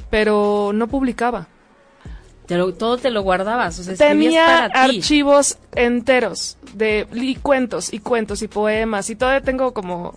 pero 0.09 0.71
no 0.73 0.87
publicaba. 0.87 1.47
Te 2.49 2.57
lo- 2.57 2.73
todo 2.73 2.97
te 2.97 3.11
lo 3.11 3.21
guardabas, 3.21 3.79
o 3.79 3.83
sea, 3.83 3.95
Tenía 3.95 4.45
para 4.45 4.87
ti. 4.89 4.97
archivos 4.97 5.57
enteros 5.75 6.57
de 6.73 7.07
y 7.13 7.35
cuentos 7.35 7.93
y 7.93 7.99
cuentos 7.99 8.41
y 8.41 8.47
poemas 8.49 9.09
y 9.09 9.15
todavía 9.15 9.41
tengo 9.41 9.73
como 9.73 10.15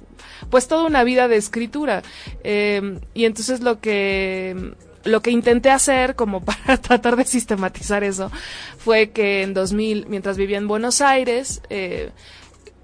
pues 0.51 0.67
toda 0.67 0.85
una 0.87 1.05
vida 1.05 1.29
de 1.29 1.37
escritura 1.37 2.03
Eh, 2.43 2.99
y 3.15 3.27
entonces 3.27 3.61
lo 3.61 3.79
que 3.81 4.73
lo 5.05 5.21
que 5.21 5.31
intenté 5.31 5.71
hacer, 5.71 6.15
como 6.15 6.41
para 6.45 6.77
tratar 6.79 7.17
de 7.17 7.25
sistematizar 7.25 8.03
eso, 8.05 8.31
fue 8.79 9.11
que 9.11 9.43
en 9.43 9.53
2000, 9.53 10.07
mientras 10.09 10.37
vivía 10.37 10.59
en 10.59 10.69
Buenos 10.69 11.01
Aires, 11.01 11.61
eh, 11.71 12.11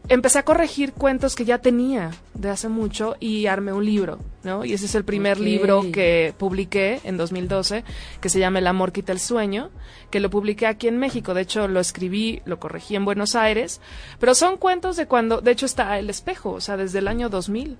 empecé 0.09 0.39
a 0.39 0.45
corregir 0.45 0.93
cuentos 0.93 1.35
que 1.35 1.45
ya 1.45 1.59
tenía 1.59 2.11
de 2.35 2.49
hace 2.49 2.69
mucho 2.69 3.17
y 3.21 3.47
armé 3.47 3.73
un 3.73 3.85
libro, 3.85 4.19
¿no? 4.43 4.65
Y 4.65 4.73
ese 4.73 4.87
es 4.87 4.95
el 4.95 5.05
primer 5.05 5.39
libro 5.39 5.83
que 5.93 6.35
publiqué 6.39 7.01
en 7.05 7.17
2012, 7.17 7.85
que 8.21 8.29
se 8.29 8.39
llama 8.39 8.59
El 8.61 8.67
amor 8.67 8.93
quita 8.93 9.13
el 9.13 9.21
sueño, 9.21 9.71
que 10.11 10.21
lo 10.21 10.31
publiqué 10.31 10.67
aquí 10.67 10.89
en 10.89 10.99
México. 10.99 11.35
De 11.35 11.43
hecho, 11.43 11.69
lo 11.69 11.81
escribí, 11.81 12.43
lo 12.45 12.59
corregí 12.59 12.97
en 12.97 13.05
Buenos 13.05 13.35
Aires, 13.35 13.81
pero 14.19 14.35
son 14.35 14.57
cuentos 14.57 14.97
de 14.97 15.07
cuando, 15.07 15.41
de 15.41 15.51
hecho 15.51 15.67
está 15.67 15.99
El 15.99 16.11
espejo, 16.11 16.53
o 16.53 16.61
sea, 16.61 16.77
desde 16.77 17.01
el 17.01 17.09
año 17.09 17.29
2000. 17.29 17.77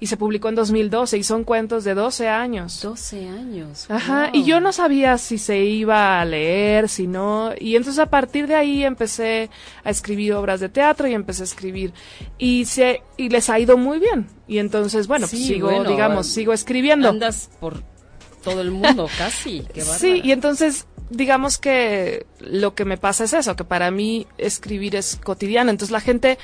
Y 0.00 0.06
se 0.06 0.16
publicó 0.16 0.48
en 0.48 0.54
2012 0.54 1.18
y 1.18 1.22
son 1.22 1.44
cuentos 1.44 1.84
de 1.84 1.94
12 1.94 2.28
años. 2.28 2.80
12 2.82 3.28
años. 3.28 3.90
Ajá, 3.90 4.30
wow. 4.32 4.40
y 4.40 4.44
yo 4.44 4.60
no 4.60 4.72
sabía 4.72 5.18
si 5.18 5.38
se 5.38 5.58
iba 5.58 6.20
a 6.20 6.24
leer, 6.24 6.88
si 6.88 7.06
no, 7.06 7.52
y 7.58 7.76
entonces 7.76 7.98
a 7.98 8.06
partir 8.06 8.46
de 8.46 8.54
ahí 8.54 8.84
empecé 8.84 9.50
a 9.84 9.90
escribir 9.90 10.34
obras 10.34 10.60
de 10.60 10.68
teatro 10.68 11.08
y 11.08 11.14
empecé 11.14 11.42
a 11.42 11.44
escribir 11.44 11.92
y 12.38 12.64
se 12.64 13.02
y 13.16 13.28
les 13.28 13.50
ha 13.50 13.58
ido 13.58 13.76
muy 13.76 13.98
bien. 13.98 14.28
Y 14.46 14.58
entonces, 14.58 15.06
bueno, 15.06 15.26
pues 15.28 15.42
sigo, 15.42 15.70
bueno, 15.70 15.90
digamos, 15.90 16.26
sigo 16.26 16.52
escribiendo. 16.52 17.08
Andas 17.08 17.50
por 17.60 17.82
todo 18.42 18.60
el 18.60 18.70
mundo 18.70 19.08
casi. 19.18 19.62
Qué 19.74 19.82
Sí, 19.82 20.20
y 20.24 20.32
entonces 20.32 20.86
digamos 21.10 21.58
que 21.58 22.26
lo 22.40 22.74
que 22.74 22.84
me 22.84 22.96
pasa 22.96 23.24
es 23.24 23.32
eso, 23.32 23.56
que 23.56 23.64
para 23.64 23.90
mí 23.90 24.26
escribir 24.38 24.96
es 24.96 25.16
cotidiano. 25.16 25.70
Entonces 25.70 25.92
la 25.92 26.00
gente 26.00 26.38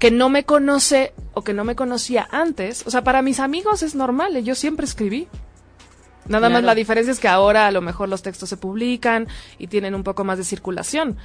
que 0.00 0.10
no 0.10 0.30
me 0.30 0.44
conoce 0.44 1.12
o 1.34 1.44
que 1.44 1.52
no 1.52 1.62
me 1.62 1.76
conocía 1.76 2.26
antes, 2.32 2.84
o 2.86 2.90
sea, 2.90 3.04
para 3.04 3.22
mis 3.22 3.38
amigos 3.38 3.82
es 3.82 3.94
normal, 3.94 4.34
eh, 4.34 4.42
yo 4.42 4.56
siempre 4.56 4.86
escribí. 4.86 5.28
Nada 6.26 6.48
más 6.48 6.62
la 6.62 6.74
diferencia 6.74 7.12
es 7.12 7.18
que 7.18 7.28
ahora 7.28 7.66
a 7.66 7.70
lo 7.70 7.80
mejor 7.80 8.08
los 8.08 8.22
textos 8.22 8.48
se 8.48 8.56
publican 8.56 9.26
y 9.58 9.66
tienen 9.66 9.94
un 9.96 10.04
poco 10.04 10.22
más 10.22 10.38
de 10.38 10.44
circulación. 10.44 11.16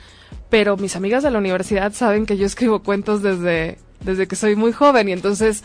Pero 0.50 0.77
mis 0.77 0.96
amigas 0.96 1.22
de 1.22 1.29
la 1.29 1.38
universidad 1.38 1.94
saben 1.94 2.25
que 2.25 2.38
yo 2.38 2.46
escribo 2.46 2.82
cuentos 2.82 3.22
desde, 3.22 3.77
desde 4.00 4.27
que 4.27 4.36
soy 4.36 4.55
muy 4.55 4.72
joven 4.72 5.08
y 5.10 5.12
entonces 5.12 5.63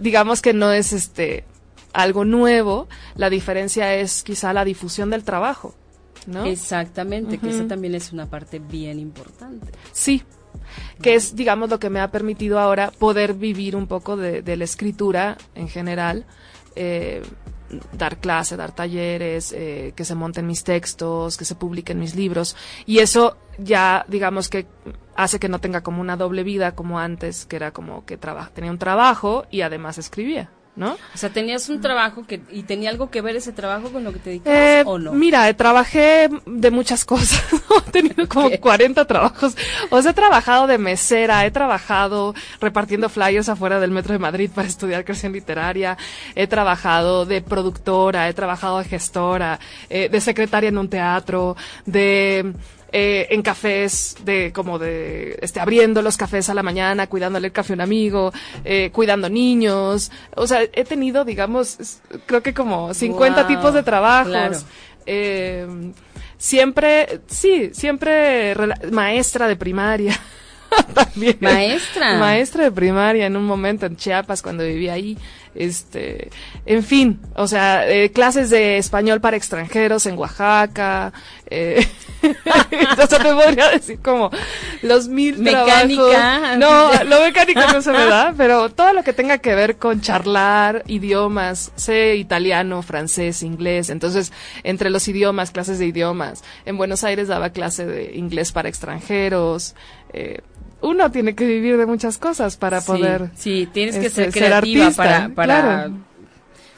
digamos 0.00 0.42
que 0.42 0.52
no 0.52 0.72
es 0.72 0.92
este 0.92 1.44
algo 1.92 2.24
nuevo, 2.24 2.88
la 3.14 3.30
diferencia 3.30 3.94
es 3.94 4.22
quizá 4.22 4.52
la 4.52 4.64
difusión 4.64 5.10
del 5.10 5.22
trabajo, 5.22 5.74
¿no? 6.26 6.44
Exactamente, 6.44 7.38
que 7.38 7.48
esa 7.48 7.66
también 7.68 7.94
es 7.94 8.12
una 8.12 8.26
parte 8.26 8.58
bien 8.58 8.98
importante. 8.98 9.72
Sí, 9.92 10.22
que 11.02 11.14
es, 11.14 11.36
digamos, 11.36 11.70
lo 11.70 11.78
que 11.78 11.90
me 11.90 12.00
ha 12.00 12.10
permitido 12.10 12.58
ahora 12.58 12.90
poder 12.90 13.34
vivir 13.34 13.76
un 13.76 13.86
poco 13.86 14.16
de, 14.16 14.56
la 14.56 14.64
escritura 14.64 15.36
en 15.54 15.68
general, 15.68 16.24
eh, 16.74 17.22
dar 17.92 18.18
clase, 18.18 18.56
dar 18.56 18.72
talleres, 18.72 19.52
eh, 19.52 19.92
que 19.96 20.04
se 20.04 20.14
monten 20.14 20.46
mis 20.46 20.64
textos, 20.64 21.36
que 21.36 21.44
se 21.44 21.54
publiquen 21.54 21.98
mis 21.98 22.14
libros. 22.14 22.56
Y 22.86 22.98
eso 22.98 23.36
ya, 23.58 24.04
digamos, 24.08 24.48
que 24.48 24.66
hace 25.14 25.38
que 25.38 25.48
no 25.48 25.60
tenga 25.60 25.82
como 25.82 26.00
una 26.00 26.16
doble 26.16 26.42
vida 26.42 26.74
como 26.74 26.98
antes, 26.98 27.46
que 27.46 27.56
era 27.56 27.72
como 27.72 28.04
que 28.04 28.18
tenía 28.54 28.70
un 28.70 28.78
trabajo 28.78 29.46
y 29.50 29.62
además 29.62 29.98
escribía, 29.98 30.50
¿no? 30.76 30.92
O 30.92 31.16
sea, 31.18 31.30
tenías 31.30 31.68
un 31.68 31.80
trabajo 31.80 32.26
que 32.26 32.40
y 32.50 32.62
tenía 32.62 32.90
algo 32.90 33.10
que 33.10 33.22
ver 33.22 33.34
ese 33.36 33.52
trabajo 33.52 33.90
con 33.90 34.04
lo 34.04 34.12
que 34.12 34.18
te 34.18 34.30
dedicabas 34.30 34.58
Eh, 34.58 34.82
o 34.86 34.98
no. 34.98 35.12
Mira, 35.12 35.52
trabajé 35.54 36.28
de 36.44 36.70
muchas 36.70 37.04
cosas. 37.04 37.42
he 37.88 37.90
tenido 37.90 38.28
como 38.28 38.50
40 38.50 39.04
trabajos. 39.06 39.56
O 39.90 40.02
sea, 40.02 40.10
he 40.10 40.14
trabajado 40.14 40.66
de 40.66 40.78
mesera, 40.78 41.44
he 41.46 41.50
trabajado 41.50 42.34
repartiendo 42.60 43.08
flyers 43.08 43.48
afuera 43.48 43.80
del 43.80 43.90
Metro 43.90 44.12
de 44.12 44.18
Madrid 44.18 44.50
para 44.54 44.68
estudiar 44.68 45.04
creación 45.04 45.32
literaria, 45.32 45.96
he 46.34 46.46
trabajado 46.46 47.24
de 47.24 47.40
productora, 47.40 48.28
he 48.28 48.34
trabajado 48.34 48.78
de 48.78 48.84
gestora, 48.84 49.58
eh, 49.88 50.08
de 50.08 50.20
secretaria 50.20 50.68
en 50.68 50.78
un 50.78 50.88
teatro, 50.88 51.56
de 51.86 52.52
eh, 52.98 53.26
en 53.28 53.42
cafés, 53.42 54.16
de 54.24 54.54
como 54.54 54.78
de 54.78 55.38
este 55.42 55.60
abriendo 55.60 56.00
los 56.00 56.16
cafés 56.16 56.48
a 56.48 56.54
la 56.54 56.62
mañana, 56.62 57.08
cuidándole 57.08 57.48
el 57.48 57.52
café 57.52 57.74
a 57.74 57.76
un 57.76 57.82
amigo, 57.82 58.32
eh, 58.64 58.88
cuidando 58.90 59.28
niños. 59.28 60.10
O 60.34 60.46
sea, 60.46 60.62
he 60.62 60.82
tenido, 60.84 61.22
digamos, 61.22 62.00
creo 62.24 62.42
que 62.42 62.54
como 62.54 62.94
50 62.94 63.42
Guau, 63.42 63.54
tipos 63.54 63.74
de 63.74 63.82
trabajos. 63.82 64.28
claro. 64.28 64.56
Eh, 65.04 65.92
siempre, 66.38 67.20
sí, 67.26 67.68
siempre 67.74 68.54
maestra 68.90 69.46
de 69.46 69.56
primaria. 69.56 70.18
También. 70.94 71.36
Maestra. 71.40 72.18
Maestra 72.18 72.64
de 72.64 72.72
primaria 72.72 73.26
en 73.26 73.36
un 73.36 73.44
momento 73.44 73.84
en 73.84 73.96
Chiapas 73.96 74.40
cuando 74.40 74.64
vivía 74.64 74.94
ahí. 74.94 75.18
Este, 75.56 76.30
en 76.66 76.82
fin, 76.82 77.18
o 77.34 77.48
sea, 77.48 77.88
eh, 77.88 78.12
clases 78.12 78.50
de 78.50 78.76
español 78.78 79.20
para 79.20 79.36
extranjeros 79.36 80.04
en 80.06 80.18
Oaxaca. 80.18 81.12
Eh, 81.48 81.86
o 83.02 83.06
sea, 83.06 83.18
te 83.18 83.32
podría 83.32 83.70
decir 83.70 83.98
como 84.00 84.30
los 84.82 85.08
mil 85.08 85.38
Mecánica. 85.38 86.10
trabajos. 86.10 86.58
No, 86.58 87.04
lo 87.04 87.20
mecánico 87.22 87.60
no 87.72 87.80
se 87.80 87.92
me 87.92 88.04
da, 88.04 88.34
pero 88.36 88.68
todo 88.70 88.92
lo 88.92 89.02
que 89.02 89.12
tenga 89.12 89.38
que 89.38 89.54
ver 89.54 89.76
con 89.76 90.00
charlar 90.00 90.82
idiomas, 90.86 91.72
sé 91.76 92.16
italiano, 92.16 92.82
francés, 92.82 93.42
inglés. 93.42 93.90
Entonces, 93.90 94.32
entre 94.62 94.90
los 94.90 95.08
idiomas, 95.08 95.50
clases 95.50 95.78
de 95.78 95.86
idiomas. 95.86 96.44
En 96.64 96.76
Buenos 96.76 97.02
Aires 97.04 97.28
daba 97.28 97.50
clase 97.50 97.86
de 97.86 98.16
inglés 98.16 98.52
para 98.52 98.68
extranjeros. 98.68 99.74
Eh, 100.12 100.40
uno 100.86 101.10
tiene 101.10 101.34
que 101.34 101.46
vivir 101.46 101.76
de 101.76 101.86
muchas 101.86 102.16
cosas 102.16 102.56
para 102.56 102.80
Sí, 102.80 102.86
poder. 102.86 103.30
Sí, 103.34 103.68
tienes 103.72 103.96
que 103.96 104.06
este, 104.06 104.24
ser 104.24 104.32
ser 104.32 104.44
creativa 104.44 104.86
artista, 104.86 105.02
para, 105.02 105.28
para 105.34 105.62
claro. 105.62 105.92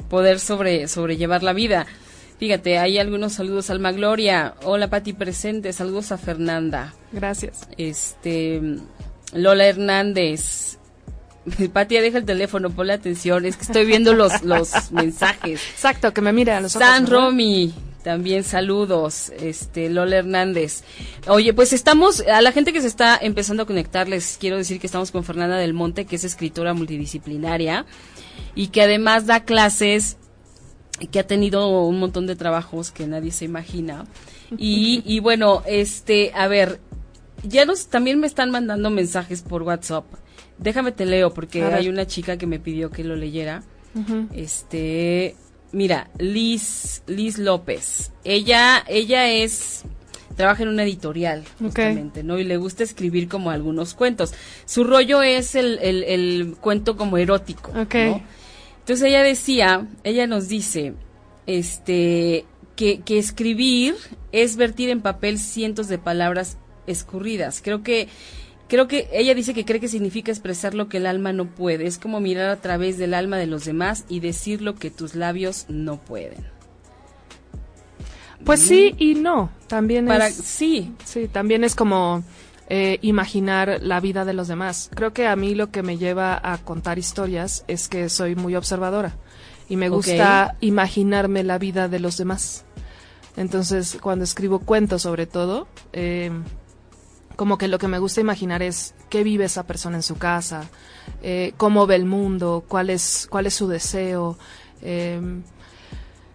poder 0.09 0.41
sobre, 0.41 0.89
sobrellevar 0.89 1.43
la 1.43 1.53
vida. 1.53 1.87
Fíjate, 2.39 2.79
hay 2.79 2.99
algunos 2.99 3.35
saludos. 3.35 3.69
Alma 3.69 3.93
Gloria, 3.93 4.55
hola 4.63 4.89
Pati 4.89 5.13
presente, 5.13 5.73
saludos 5.73 6.13
a 6.13 6.19
Fernanda. 6.19 6.95
Gracias. 7.13 7.69
Este, 7.77 8.63
Lola 9.35 9.67
Hernández. 9.67 10.79
Pati, 11.73 11.97
ya 11.97 12.01
deja 12.01 12.19
el 12.19 12.25
teléfono, 12.25 12.71
ponle 12.71 12.95
atención, 12.95 13.45
es 13.45 13.57
que 13.57 13.65
estoy 13.65 13.85
viendo 13.85 14.15
los, 14.15 14.43
los 14.43 14.71
mensajes. 14.93 15.61
Exacto, 15.73 16.15
que 16.15 16.21
me 16.23 16.33
mire 16.33 16.53
a 16.53 16.61
los 16.61 16.77
ojos. 16.77 16.89
San 16.89 17.05
¿no? 17.05 17.11
Romy, 17.11 17.75
también 18.09 18.43
saludos, 18.43 19.31
este 19.39 19.91
Lola 19.91 20.17
Hernández. 20.17 20.83
Oye, 21.27 21.53
pues 21.53 21.75
estamos, 21.75 22.21
a 22.21 22.41
la 22.41 22.53
gente 22.53 22.73
que 22.73 22.81
se 22.81 22.87
está 22.87 23.19
empezando 23.21 23.65
a 23.65 23.67
conectar, 23.67 24.09
les 24.09 24.39
quiero 24.41 24.57
decir 24.57 24.81
que 24.81 24.87
estamos 24.87 25.11
con 25.11 25.25
Fernanda 25.25 25.59
del 25.59 25.75
Monte, 25.75 26.07
que 26.07 26.17
es 26.17 26.25
escritora 26.25 26.73
multidisciplinaria 26.73 27.85
y 28.55 28.69
que 28.69 28.81
además 28.81 29.27
da 29.27 29.45
clases, 29.45 30.17
que 31.11 31.19
ha 31.19 31.27
tenido 31.27 31.69
un 31.83 31.99
montón 32.01 32.27
de 32.27 32.35
trabajos 32.35 32.93
que 32.93 33.07
nadie 33.07 33.31
se 33.31 33.45
imagina. 33.45 34.07
Y, 34.57 35.03
y 35.05 35.21
bueno, 35.21 35.63
este, 35.67 36.33
a 36.35 36.49
ver, 36.49 36.81
ya 37.43 37.67
nos, 37.67 37.89
también 37.89 38.19
me 38.21 38.27
están 38.27 38.51
mandando 38.51 38.89
mensajes 38.89 39.43
por 39.43 39.65
WhatsApp. 39.65 40.07
Déjame 40.57 40.93
te 40.93 41.05
leo 41.05 41.35
porque 41.35 41.63
hay 41.63 41.91
una 41.91 42.07
chica 42.07 42.39
que 42.39 42.47
me 42.47 42.59
pidió 42.59 42.91
que 42.91 43.05
lo 43.05 43.17
leyera. 43.17 43.65
Este, 44.33 45.37
mira, 45.73 46.11
Liz, 46.19 47.03
Liz 47.07 47.39
López. 47.39 48.13
Ella, 48.25 48.85
ella 48.89 49.31
es, 49.31 49.85
trabaja 50.37 50.63
en 50.63 50.69
una 50.71 50.85
editorial, 50.85 51.45
justamente, 51.59 52.23
¿no? 52.23 52.39
Y 52.39 52.45
le 52.45 52.57
gusta 52.57 52.85
escribir 52.85 53.29
como 53.29 53.51
algunos 53.51 53.95
cuentos. 53.95 54.33
Su 54.65 54.85
rollo 54.85 55.23
es 55.23 55.55
el, 55.55 55.79
el, 55.81 56.05
el 56.05 56.57
cuento 56.61 56.97
como 56.97 57.19
erótico. 57.19 57.73
¿no? 57.73 57.87
Entonces 58.89 59.03
ella 59.03 59.23
decía, 59.23 59.87
ella 60.05 60.27
nos 60.27 60.49
dice, 60.49 60.95
este, 61.47 62.47
que, 62.77 63.01
que 63.01 63.19
escribir 63.19 63.95
es 64.33 64.57
vertir 64.57 64.89
en 64.91 65.03
papel 65.03 65.39
cientos 65.39 65.89
de 65.89 65.99
palabras 65.99 66.57
escurridas. 66.87 67.61
Creo 67.63 67.83
que 67.83 68.09
Creo 68.69 68.87
que 68.87 69.09
ella 69.13 69.35
dice 69.35 69.55
que 69.55 69.65
cree 69.65 69.81
que 69.81 69.89
significa 69.89 70.31
expresar 70.31 70.75
lo 70.75 70.89
que 70.89 70.99
el 70.99 71.07
alma 71.07 71.33
no 71.33 71.47
puede. 71.47 71.87
Es 71.87 71.99
como 71.99 72.21
mirar 72.21 72.51
a 72.51 72.61
través 72.61 72.99
del 72.99 73.15
alma 73.15 73.39
de 73.39 73.47
los 73.47 73.65
demás 73.65 74.05
y 74.09 74.21
decir 74.21 74.61
lo 74.61 74.75
que 74.75 74.91
tus 74.91 75.15
labios 75.15 75.65
no 75.69 75.99
pueden. 75.99 76.45
Pues 78.45 78.61
sí 78.61 78.95
y 78.99 79.15
no. 79.15 79.51
También 79.67 80.07
Para 80.07 80.29
es. 80.29 80.35
sí, 80.37 80.95
Sí, 81.05 81.29
también 81.29 81.65
es 81.65 81.75
como 81.75 82.23
eh, 82.69 82.99
imaginar 83.01 83.81
la 83.83 84.01
vida 84.01 84.27
de 84.27 84.35
los 84.35 84.49
demás. 84.49 84.91
Creo 84.95 85.13
que 85.15 85.27
a 85.27 85.35
mí 85.35 85.55
lo 85.55 85.71
que 85.71 85.83
me 85.83 85.97
lleva 85.97 86.39
a 86.43 86.59
contar 86.59 86.99
historias 86.99 87.65
es 87.69 87.89
que 87.89 88.11
soy 88.11 88.37
muy 88.37 88.55
observadora 88.55 89.17
y 89.69 89.77
me 89.77 89.89
gusta 89.89 90.57
imaginarme 90.61 91.43
la 91.43 91.59
vida 91.59 91.89
de 91.89 92.01
los 92.01 92.19
demás. 92.19 92.65
Entonces, 93.37 93.99
cuando 94.01 94.25
escribo 94.25 94.59
cuentos 94.61 95.03
sobre 95.03 95.27
todo, 95.27 95.69
eh, 95.93 96.31
como 97.39 97.57
que 97.57 97.69
lo 97.69 97.79
que 97.79 97.87
me 97.87 98.01
gusta 98.01 98.21
imaginar 98.21 98.65
es 98.65 98.97
qué 99.11 99.23
vive 99.23 99.45
esa 99.45 99.63
persona 99.63 99.95
en 99.95 100.03
su 100.03 100.19
casa, 100.19 100.69
eh, 101.23 101.55
cómo 101.57 101.87
ve 101.87 101.95
el 101.95 102.05
mundo, 102.05 102.65
cuál 102.67 102.91
es, 102.91 103.29
cuál 103.31 103.47
es 103.47 103.55
su 103.55 103.69
deseo. 103.69 104.37
eh, 104.83 105.21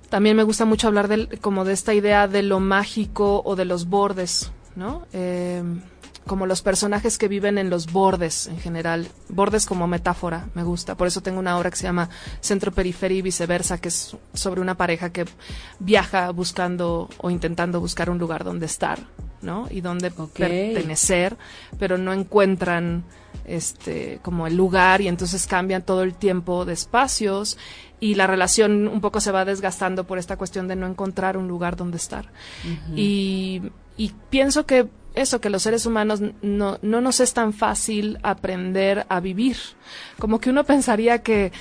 también 0.10 0.38
me 0.38 0.43
gusta 0.43 0.63
mucho 0.63 0.88
hablar 0.88 1.10
del, 1.10 1.39
como 1.41 1.65
de 1.65 1.74
esta 1.74 1.93
idea 1.93 2.29
de 2.29 2.41
lo 2.41 2.62
mágico 2.62 3.41
o 3.43 3.57
de 3.57 3.65
los 3.65 3.89
bordes, 3.89 4.53
¿no? 4.77 5.05
Eh, 5.12 5.62
como 6.25 6.45
los 6.45 6.61
personajes 6.61 7.17
que 7.17 7.27
viven 7.27 7.57
en 7.57 7.69
los 7.69 7.91
bordes 7.91 8.47
en 8.47 8.57
general. 8.59 9.07
Bordes 9.29 9.65
como 9.65 9.87
metáfora, 9.87 10.47
me 10.53 10.63
gusta. 10.63 10.95
Por 10.95 11.07
eso 11.07 11.21
tengo 11.21 11.39
una 11.39 11.57
obra 11.57 11.69
que 11.69 11.77
se 11.77 11.83
llama 11.83 12.09
Centro 12.39 12.71
Periferia 12.71 13.17
y 13.17 13.21
viceversa, 13.21 13.79
que 13.79 13.89
es 13.89 14.15
sobre 14.33 14.61
una 14.61 14.75
pareja 14.75 15.11
que 15.11 15.25
viaja 15.79 16.29
buscando 16.31 17.09
o 17.17 17.29
intentando 17.29 17.79
buscar 17.79 18.09
un 18.09 18.19
lugar 18.19 18.43
donde 18.43 18.65
estar, 18.65 18.99
¿no? 19.41 19.67
Y 19.69 19.81
donde 19.81 20.11
pertenecer, 20.11 21.37
pero 21.77 21.97
no 21.97 22.13
encuentran 22.13 23.03
este 23.45 24.19
como 24.21 24.47
el 24.47 24.55
lugar 24.55 25.01
y 25.01 25.07
entonces 25.07 25.47
cambian 25.47 25.81
todo 25.81 26.03
el 26.03 26.13
tiempo 26.13 26.65
de 26.65 26.73
espacios 26.73 27.57
y 27.99 28.15
la 28.15 28.27
relación 28.27 28.87
un 28.87 29.01
poco 29.01 29.19
se 29.19 29.31
va 29.31 29.43
desgastando 29.43 30.05
por 30.05 30.17
esta 30.17 30.37
cuestión 30.37 30.67
de 30.67 30.75
no 30.75 30.87
encontrar 30.87 31.35
un 31.35 31.47
lugar 31.47 31.75
donde 31.75 31.97
estar. 31.97 32.31
y, 32.95 33.61
y 33.97 34.11
pienso 34.29 34.65
que 34.65 34.87
eso, 35.15 35.41
que 35.41 35.50
los 35.50 35.63
seres 35.63 35.86
humanos 35.86 36.22
no, 36.41 36.79
no 36.82 37.01
nos 37.01 37.20
es 37.20 37.34
tan 37.34 37.53
fácil 37.53 38.17
aprender 38.24 39.05
a 39.10 39.20
vivir. 39.20 39.58
Como 40.20 40.39
que 40.39 40.50
uno 40.50 40.63
pensaría 40.63 41.20
que, 41.20 41.51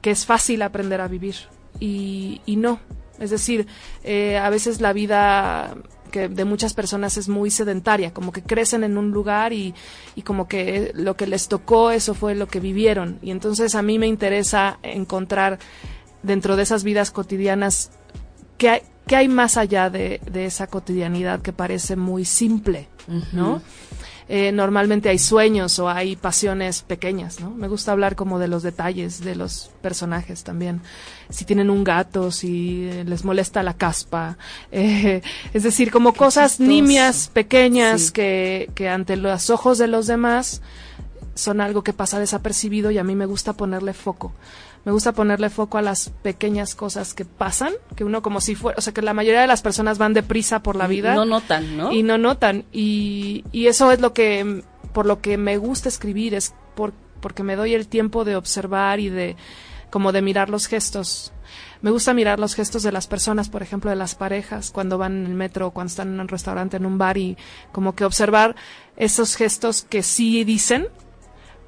que 0.00 0.10
es 0.10 0.26
fácil 0.26 0.62
aprender 0.62 1.00
a 1.00 1.08
vivir 1.08 1.36
y, 1.78 2.40
y 2.46 2.56
no. 2.56 2.80
Es 3.18 3.30
decir, 3.30 3.66
eh, 4.02 4.38
a 4.38 4.50
veces 4.50 4.80
la 4.80 4.92
vida 4.92 5.76
que 6.10 6.28
de 6.28 6.44
muchas 6.44 6.74
personas 6.74 7.16
es 7.16 7.28
muy 7.28 7.50
sedentaria, 7.50 8.12
como 8.12 8.32
que 8.32 8.42
crecen 8.42 8.82
en 8.82 8.98
un 8.98 9.12
lugar 9.12 9.52
y, 9.52 9.74
y, 10.16 10.22
como 10.22 10.48
que 10.48 10.90
lo 10.94 11.16
que 11.16 11.26
les 11.26 11.46
tocó, 11.46 11.92
eso 11.92 12.14
fue 12.14 12.34
lo 12.34 12.48
que 12.48 12.60
vivieron. 12.60 13.18
Y 13.22 13.30
entonces 13.30 13.74
a 13.74 13.82
mí 13.82 13.98
me 13.98 14.08
interesa 14.08 14.78
encontrar 14.82 15.58
dentro 16.22 16.56
de 16.56 16.64
esas 16.64 16.82
vidas 16.82 17.10
cotidianas 17.10 17.92
qué 18.58 18.68
hay, 18.68 18.82
qué 19.10 19.16
hay 19.16 19.26
más 19.26 19.56
allá 19.56 19.90
de, 19.90 20.20
de 20.30 20.46
esa 20.46 20.68
cotidianidad 20.68 21.42
que 21.42 21.52
parece 21.52 21.96
muy 21.96 22.24
simple, 22.24 22.86
¿no? 23.32 23.60
Eh, 24.28 24.52
normalmente 24.52 25.08
hay 25.08 25.18
sueños 25.18 25.80
o 25.80 25.88
hay 25.88 26.14
pasiones 26.14 26.82
pequeñas, 26.82 27.40
¿no? 27.40 27.50
Me 27.50 27.66
gusta 27.66 27.90
hablar 27.90 28.14
como 28.14 28.38
de 28.38 28.46
los 28.46 28.62
detalles 28.62 29.18
de 29.24 29.34
los 29.34 29.72
personajes 29.82 30.44
también. 30.44 30.80
Si 31.28 31.44
tienen 31.44 31.70
un 31.70 31.82
gato, 31.82 32.30
si 32.30 32.88
les 33.04 33.24
molesta 33.24 33.64
la 33.64 33.74
caspa, 33.74 34.38
eh, 34.70 35.22
es 35.52 35.64
decir, 35.64 35.90
como 35.90 36.12
cosas 36.12 36.60
nimias 36.60 37.32
pequeñas 37.32 38.12
que, 38.12 38.70
que 38.76 38.88
ante 38.88 39.16
los 39.16 39.50
ojos 39.50 39.78
de 39.78 39.88
los 39.88 40.06
demás 40.06 40.62
son 41.40 41.60
algo 41.60 41.82
que 41.82 41.92
pasa 41.92 42.18
desapercibido 42.18 42.90
y 42.90 42.98
a 42.98 43.04
mí 43.04 43.14
me 43.14 43.26
gusta 43.26 43.52
ponerle 43.52 43.92
foco 43.94 44.32
me 44.84 44.92
gusta 44.92 45.12
ponerle 45.12 45.50
foco 45.50 45.78
a 45.78 45.82
las 45.82 46.10
pequeñas 46.22 46.74
cosas 46.74 47.12
que 47.12 47.24
pasan, 47.24 47.74
que 47.96 48.04
uno 48.04 48.22
como 48.22 48.40
si 48.40 48.54
fuera, 48.54 48.78
o 48.78 48.80
sea, 48.80 48.94
que 48.94 49.02
la 49.02 49.12
mayoría 49.12 49.42
de 49.42 49.46
las 49.46 49.62
personas 49.62 49.98
van 49.98 50.14
deprisa 50.14 50.62
por 50.62 50.76
la 50.76 50.86
vida. 50.86 51.14
No 51.14 51.26
notan, 51.26 51.76
¿no? 51.76 51.92
Y 51.92 52.02
no 52.02 52.16
notan. 52.16 52.64
Y, 52.72 53.44
y 53.52 53.66
eso 53.66 53.92
es 53.92 54.00
lo 54.00 54.14
que, 54.14 54.62
por 54.92 55.04
lo 55.04 55.20
que 55.20 55.36
me 55.36 55.58
gusta 55.58 55.88
escribir, 55.88 56.34
es 56.34 56.54
por, 56.74 56.94
porque 57.20 57.42
me 57.42 57.56
doy 57.56 57.74
el 57.74 57.88
tiempo 57.88 58.24
de 58.24 58.36
observar 58.36 59.00
y 59.00 59.10
de, 59.10 59.36
como 59.90 60.12
de 60.12 60.22
mirar 60.22 60.48
los 60.48 60.66
gestos. 60.66 61.32
Me 61.82 61.90
gusta 61.90 62.14
mirar 62.14 62.38
los 62.38 62.54
gestos 62.54 62.82
de 62.82 62.92
las 62.92 63.06
personas, 63.06 63.50
por 63.50 63.62
ejemplo, 63.62 63.90
de 63.90 63.96
las 63.96 64.14
parejas, 64.14 64.70
cuando 64.70 64.96
van 64.96 65.18
en 65.18 65.26
el 65.26 65.34
metro, 65.34 65.72
cuando 65.72 65.90
están 65.90 66.14
en 66.14 66.20
un 66.20 66.28
restaurante, 66.28 66.78
en 66.78 66.86
un 66.86 66.96
bar, 66.96 67.18
y 67.18 67.36
como 67.72 67.94
que 67.94 68.04
observar 68.04 68.56
esos 68.96 69.34
gestos 69.36 69.82
que 69.82 70.02
sí 70.02 70.44
dicen, 70.44 70.88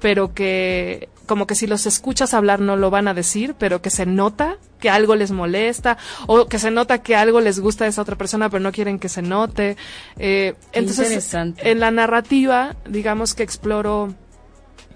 pero 0.03 0.33
que 0.33 1.07
como 1.25 1.47
que 1.47 1.55
si 1.55 1.65
los 1.65 1.85
escuchas 1.85 2.33
hablar 2.33 2.59
no 2.59 2.75
lo 2.75 2.89
van 2.89 3.07
a 3.07 3.13
decir, 3.13 3.55
pero 3.57 3.81
que 3.81 3.89
se 3.89 4.05
nota 4.05 4.57
que 4.81 4.89
algo 4.89 5.15
les 5.15 5.31
molesta 5.31 5.97
o 6.27 6.47
que 6.47 6.59
se 6.59 6.71
nota 6.71 7.01
que 7.01 7.15
algo 7.15 7.39
les 7.39 7.61
gusta 7.61 7.85
de 7.85 7.91
esa 7.91 8.01
otra 8.01 8.17
persona, 8.17 8.49
pero 8.49 8.61
no 8.61 8.73
quieren 8.73 8.99
que 8.99 9.07
se 9.07 9.21
note. 9.21 9.77
Eh, 10.19 10.55
entonces, 10.73 11.33
en 11.33 11.79
la 11.79 11.89
narrativa, 11.91 12.75
digamos 12.85 13.33
que 13.33 13.43
exploro 13.43 14.13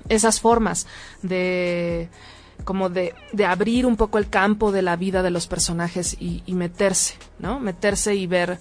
esas 0.09 0.41
formas 0.41 0.87
de 1.21 2.09
como 2.65 2.89
de, 2.89 3.13
de, 3.31 3.45
abrir 3.45 3.85
un 3.85 3.95
poco 3.95 4.17
el 4.17 4.27
campo 4.27 4.73
de 4.73 4.81
la 4.81 4.97
vida 4.97 5.23
de 5.23 5.31
los 5.31 5.47
personajes 5.47 6.17
y, 6.19 6.43
y 6.45 6.53
meterse, 6.53 7.13
¿no? 7.39 7.61
Meterse 7.61 8.13
y 8.13 8.27
ver 8.27 8.59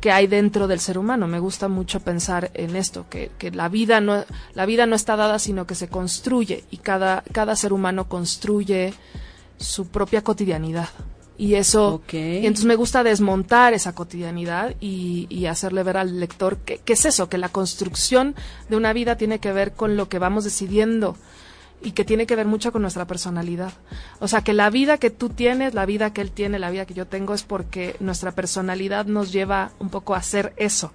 que 0.00 0.12
hay 0.12 0.26
dentro 0.26 0.68
del 0.68 0.80
ser 0.80 0.98
humano. 0.98 1.26
Me 1.26 1.38
gusta 1.38 1.68
mucho 1.68 2.00
pensar 2.00 2.50
en 2.54 2.76
esto, 2.76 3.06
que, 3.08 3.30
que, 3.38 3.50
la, 3.50 3.68
vida 3.68 4.00
no, 4.00 4.24
la 4.54 4.66
vida 4.66 4.86
no 4.86 4.96
está 4.96 5.16
dada, 5.16 5.38
sino 5.38 5.66
que 5.66 5.74
se 5.74 5.88
construye 5.88 6.64
y 6.70 6.78
cada, 6.78 7.22
cada 7.32 7.56
ser 7.56 7.72
humano 7.72 8.08
construye 8.08 8.94
su 9.56 9.88
propia 9.88 10.22
cotidianidad. 10.22 10.88
Y 11.36 11.54
eso, 11.54 12.02
y 12.12 12.44
entonces 12.44 12.66
me 12.66 12.76
gusta 12.76 13.02
desmontar 13.02 13.72
esa 13.72 13.94
cotidianidad 13.94 14.74
y, 14.78 15.26
y 15.30 15.46
hacerle 15.46 15.82
ver 15.82 15.96
al 15.96 16.20
lector 16.20 16.58
que, 16.58 16.78
que 16.78 16.92
es 16.92 17.06
eso, 17.06 17.30
que 17.30 17.38
la 17.38 17.48
construcción 17.48 18.34
de 18.68 18.76
una 18.76 18.92
vida 18.92 19.16
tiene 19.16 19.38
que 19.38 19.50
ver 19.50 19.72
con 19.72 19.96
lo 19.96 20.10
que 20.10 20.18
vamos 20.18 20.44
decidiendo 20.44 21.16
y 21.82 21.92
que 21.92 22.04
tiene 22.04 22.26
que 22.26 22.36
ver 22.36 22.46
mucho 22.46 22.72
con 22.72 22.82
nuestra 22.82 23.06
personalidad. 23.06 23.72
O 24.18 24.28
sea, 24.28 24.42
que 24.42 24.52
la 24.52 24.68
vida 24.68 24.98
que 24.98 25.10
tú 25.10 25.30
tienes, 25.30 25.72
la 25.72 25.86
vida 25.86 26.12
que 26.12 26.20
él 26.20 26.30
tiene, 26.30 26.58
la 26.58 26.70
vida 26.70 26.84
que 26.84 26.92
yo 26.92 27.06
tengo, 27.06 27.32
es 27.32 27.42
porque 27.42 27.96
nuestra 28.00 28.32
personalidad 28.32 29.06
nos 29.06 29.32
lleva 29.32 29.72
un 29.78 29.88
poco 29.88 30.14
a 30.14 30.18
hacer 30.18 30.52
eso. 30.56 30.92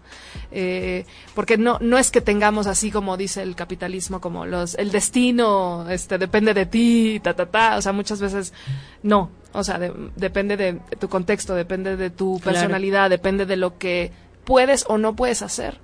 Eh, 0.52 1.06
porque 1.34 1.58
no, 1.58 1.80
no 1.82 1.98
es 1.98 2.12
que 2.12 2.22
tengamos 2.22 2.68
así 2.68 2.92
como 2.92 3.18
dice 3.18 3.42
el 3.42 3.56
capitalismo, 3.56 4.22
como 4.22 4.46
los, 4.46 4.76
el 4.76 4.92
destino, 4.92 5.90
este, 5.90 6.18
depende 6.18 6.54
de 6.54 6.68
ti, 6.68 7.20
ta, 7.24 7.34
ta, 7.34 7.48
ta. 7.48 7.78
O 7.78 7.82
sea, 7.82 7.92
muchas 7.92 8.20
veces 8.20 8.54
no. 9.02 9.32
O 9.54 9.64
sea, 9.64 9.80
depende 9.80 10.58
de, 10.58 10.74
tu 11.00 11.10
contexto, 11.10 11.56
depende 11.56 11.98
de 11.98 12.10
tu 12.10 12.40
personalidad, 12.42 13.10
depende 13.10 13.46
de 13.46 13.56
lo 13.56 13.78
que 13.78 14.12
puedes 14.44 14.86
o 14.88 14.98
no 14.98 15.16
puedes 15.16 15.42
hacer. 15.42 15.80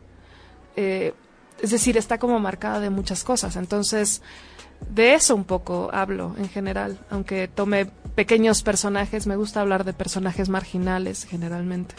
Eh, 0.76 1.14
es 1.62 1.72
decir, 1.72 1.98
está 1.98 2.18
como 2.18 2.40
marcada 2.40 2.80
de 2.80 2.90
muchas 2.90 3.24
cosas. 3.24 3.56
Entonces, 3.56 4.22
de 4.89 5.13
eso 5.13 5.36
un 5.36 5.44
poco 5.44 5.89
hablo 5.94 6.36
en 6.38 6.50
general, 6.50 7.00
aunque 7.10 7.48
tome 7.48 7.88
pequeños 8.15 8.62
personajes, 8.63 9.28
me 9.28 9.36
gusta 9.36 9.62
hablar 9.62 9.84
de 9.84 9.94
personajes 9.94 10.50
marginales 10.50 11.26
generalmente. 11.26 11.96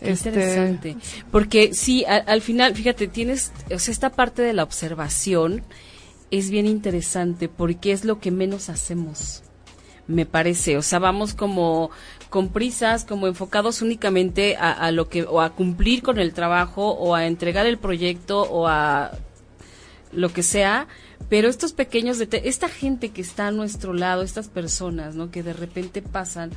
Este, 0.00 0.30
interesante, 0.30 0.96
porque 1.30 1.74
sí, 1.74 2.04
al, 2.04 2.40
final, 2.40 2.74
fíjate, 2.74 3.06
tienes, 3.06 3.52
o 3.72 3.78
sea, 3.78 3.92
esta 3.92 4.10
parte 4.10 4.42
de 4.42 4.52
la 4.52 4.64
observación 4.64 5.62
es 6.32 6.50
bien 6.50 6.66
interesante 6.66 7.48
porque 7.48 7.92
es 7.92 8.04
lo 8.04 8.18
que 8.18 8.32
menos 8.32 8.68
hacemos, 8.68 9.44
me 10.08 10.26
parece, 10.26 10.76
o 10.76 10.82
sea, 10.82 10.98
vamos 10.98 11.34
como 11.34 11.90
con 12.30 12.48
prisas, 12.48 13.04
como 13.04 13.28
enfocados 13.28 13.80
únicamente 13.80 14.56
a, 14.56 14.72
a 14.72 14.90
lo 14.90 15.08
que, 15.08 15.22
o 15.22 15.40
a 15.40 15.50
cumplir 15.50 16.02
con 16.02 16.18
el 16.18 16.32
trabajo, 16.32 16.90
o 16.90 17.14
a 17.14 17.26
entregar 17.26 17.66
el 17.66 17.78
proyecto, 17.78 18.42
o 18.42 18.66
a 18.66 19.12
lo 20.10 20.32
que 20.32 20.42
sea, 20.42 20.88
pero 21.28 21.48
estos 21.48 21.72
pequeños 21.72 22.20
esta 22.20 22.68
gente 22.68 23.10
que 23.10 23.22
está 23.22 23.48
a 23.48 23.52
nuestro 23.52 23.94
lado, 23.94 24.22
estas 24.22 24.48
personas, 24.48 25.14
¿no? 25.14 25.30
Que 25.30 25.42
de 25.42 25.52
repente 25.52 26.02
pasan 26.02 26.50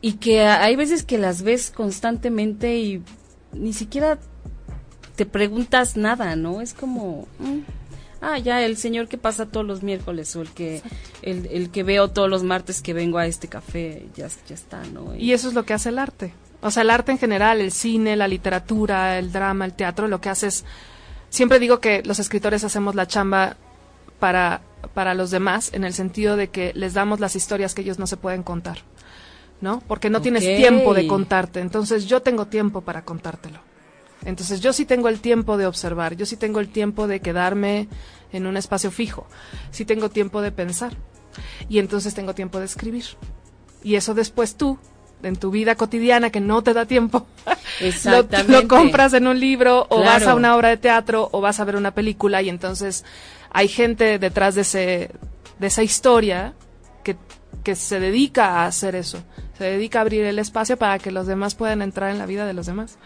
y 0.00 0.14
que 0.14 0.42
hay 0.42 0.76
veces 0.76 1.04
que 1.04 1.16
las 1.16 1.42
ves 1.42 1.70
constantemente 1.70 2.76
y 2.76 3.02
ni 3.52 3.72
siquiera 3.72 4.18
te 5.16 5.26
preguntas 5.26 5.96
nada, 5.96 6.34
¿no? 6.36 6.60
Es 6.60 6.74
como, 6.74 7.28
mm, 7.38 7.58
ah, 8.20 8.38
ya 8.38 8.64
el 8.64 8.76
señor 8.76 9.08
que 9.08 9.18
pasa 9.18 9.46
todos 9.46 9.64
los 9.64 9.82
miércoles 9.82 10.34
o 10.34 10.42
el 10.42 10.50
que 10.50 10.82
el, 11.22 11.46
el, 11.52 11.70
que 11.70 11.84
veo 11.84 12.08
todos 12.08 12.28
los 12.28 12.42
martes 12.42 12.82
que 12.82 12.94
vengo 12.94 13.18
a 13.18 13.26
este 13.26 13.48
café, 13.48 14.06
ya, 14.16 14.28
ya 14.48 14.54
está, 14.54 14.82
¿no? 14.86 15.14
Y, 15.14 15.26
y 15.26 15.32
eso 15.32 15.48
es 15.48 15.54
lo 15.54 15.64
que 15.64 15.74
hace 15.74 15.90
el 15.90 15.98
arte. 15.98 16.34
O 16.62 16.70
sea, 16.70 16.82
el 16.82 16.90
arte 16.90 17.12
en 17.12 17.18
general, 17.18 17.60
el 17.60 17.72
cine, 17.72 18.16
la 18.16 18.28
literatura, 18.28 19.18
el 19.18 19.32
drama, 19.32 19.64
el 19.64 19.74
teatro, 19.74 20.08
lo 20.08 20.20
que 20.20 20.28
hace 20.28 20.48
es 20.48 20.64
siempre 21.32 21.58
digo 21.58 21.80
que 21.80 22.02
los 22.04 22.18
escritores 22.20 22.62
hacemos 22.62 22.94
la 22.94 23.08
chamba 23.08 23.56
para, 24.20 24.60
para 24.94 25.14
los 25.14 25.30
demás 25.30 25.70
en 25.72 25.82
el 25.82 25.94
sentido 25.94 26.36
de 26.36 26.50
que 26.50 26.72
les 26.74 26.92
damos 26.92 27.20
las 27.20 27.34
historias 27.34 27.74
que 27.74 27.80
ellos 27.80 27.98
no 27.98 28.06
se 28.06 28.18
pueden 28.18 28.42
contar, 28.42 28.78
¿no? 29.60 29.82
Porque 29.88 30.10
no 30.10 30.20
tienes 30.20 30.44
tiempo 30.44 30.94
de 30.94 31.08
contarte, 31.08 31.60
entonces 31.60 32.04
yo 32.04 32.20
tengo 32.22 32.46
tiempo 32.46 32.82
para 32.82 33.04
contártelo. 33.04 33.60
Entonces 34.24 34.60
yo 34.60 34.72
sí 34.72 34.84
tengo 34.84 35.08
el 35.08 35.20
tiempo 35.20 35.56
de 35.56 35.66
observar, 35.66 36.14
yo 36.14 36.26
sí 36.26 36.36
tengo 36.36 36.60
el 36.60 36.68
tiempo 36.68 37.08
de 37.08 37.20
quedarme 37.20 37.88
en 38.30 38.46
un 38.46 38.56
espacio 38.56 38.90
fijo, 38.90 39.26
sí 39.72 39.84
tengo 39.84 40.10
tiempo 40.10 40.42
de 40.42 40.52
pensar 40.52 40.92
y 41.68 41.78
entonces 41.78 42.14
tengo 42.14 42.34
tiempo 42.34 42.58
de 42.58 42.66
escribir. 42.66 43.04
Y 43.82 43.96
eso 43.96 44.14
después 44.14 44.54
tú 44.54 44.78
en 45.22 45.36
tu 45.36 45.50
vida 45.50 45.74
cotidiana 45.74 46.30
que 46.30 46.40
no 46.40 46.62
te 46.62 46.74
da 46.74 46.86
tiempo. 46.86 47.26
Exactamente. 47.80 48.52
lo, 48.52 48.62
lo, 48.62 48.68
compras 48.68 49.12
en 49.14 49.26
un 49.26 49.38
libro 49.38 49.86
o 49.88 50.00
vas 50.02 50.26
a 50.26 50.34
una 50.34 50.56
obra 50.56 50.70
de 50.70 50.76
teatro 50.76 51.28
o 51.32 51.40
vas 51.40 51.60
a 51.60 51.64
ver 51.64 51.76
una 51.76 51.92
película 51.92 52.42
y 52.42 52.48
entonces 52.48 53.04
hay 53.50 53.68
gente 53.68 54.18
detrás 54.18 54.54
de 54.54 54.60
ese 54.62 55.10
de 55.62 55.68
esa 55.68 55.82
historia 55.82 56.54
que, 57.04 57.16
que 57.62 57.76
se 57.76 58.00
dedica 58.00 58.48
a 58.48 58.66
hacer 58.66 58.96
eso. 58.96 59.22
Se 59.56 59.64
dedica 59.64 60.00
a 60.00 60.02
abrir 60.02 60.24
el 60.24 60.38
espacio 60.38 60.76
para 60.76 60.98
que 60.98 61.12
los 61.12 61.26
demás 61.26 61.54
puedan 61.54 61.82
entrar 61.82 62.10
en 62.10 62.18
la 62.18 62.26
vida 62.26 62.46
de 62.46 62.52
los 62.52 62.66
demás. 62.66 62.98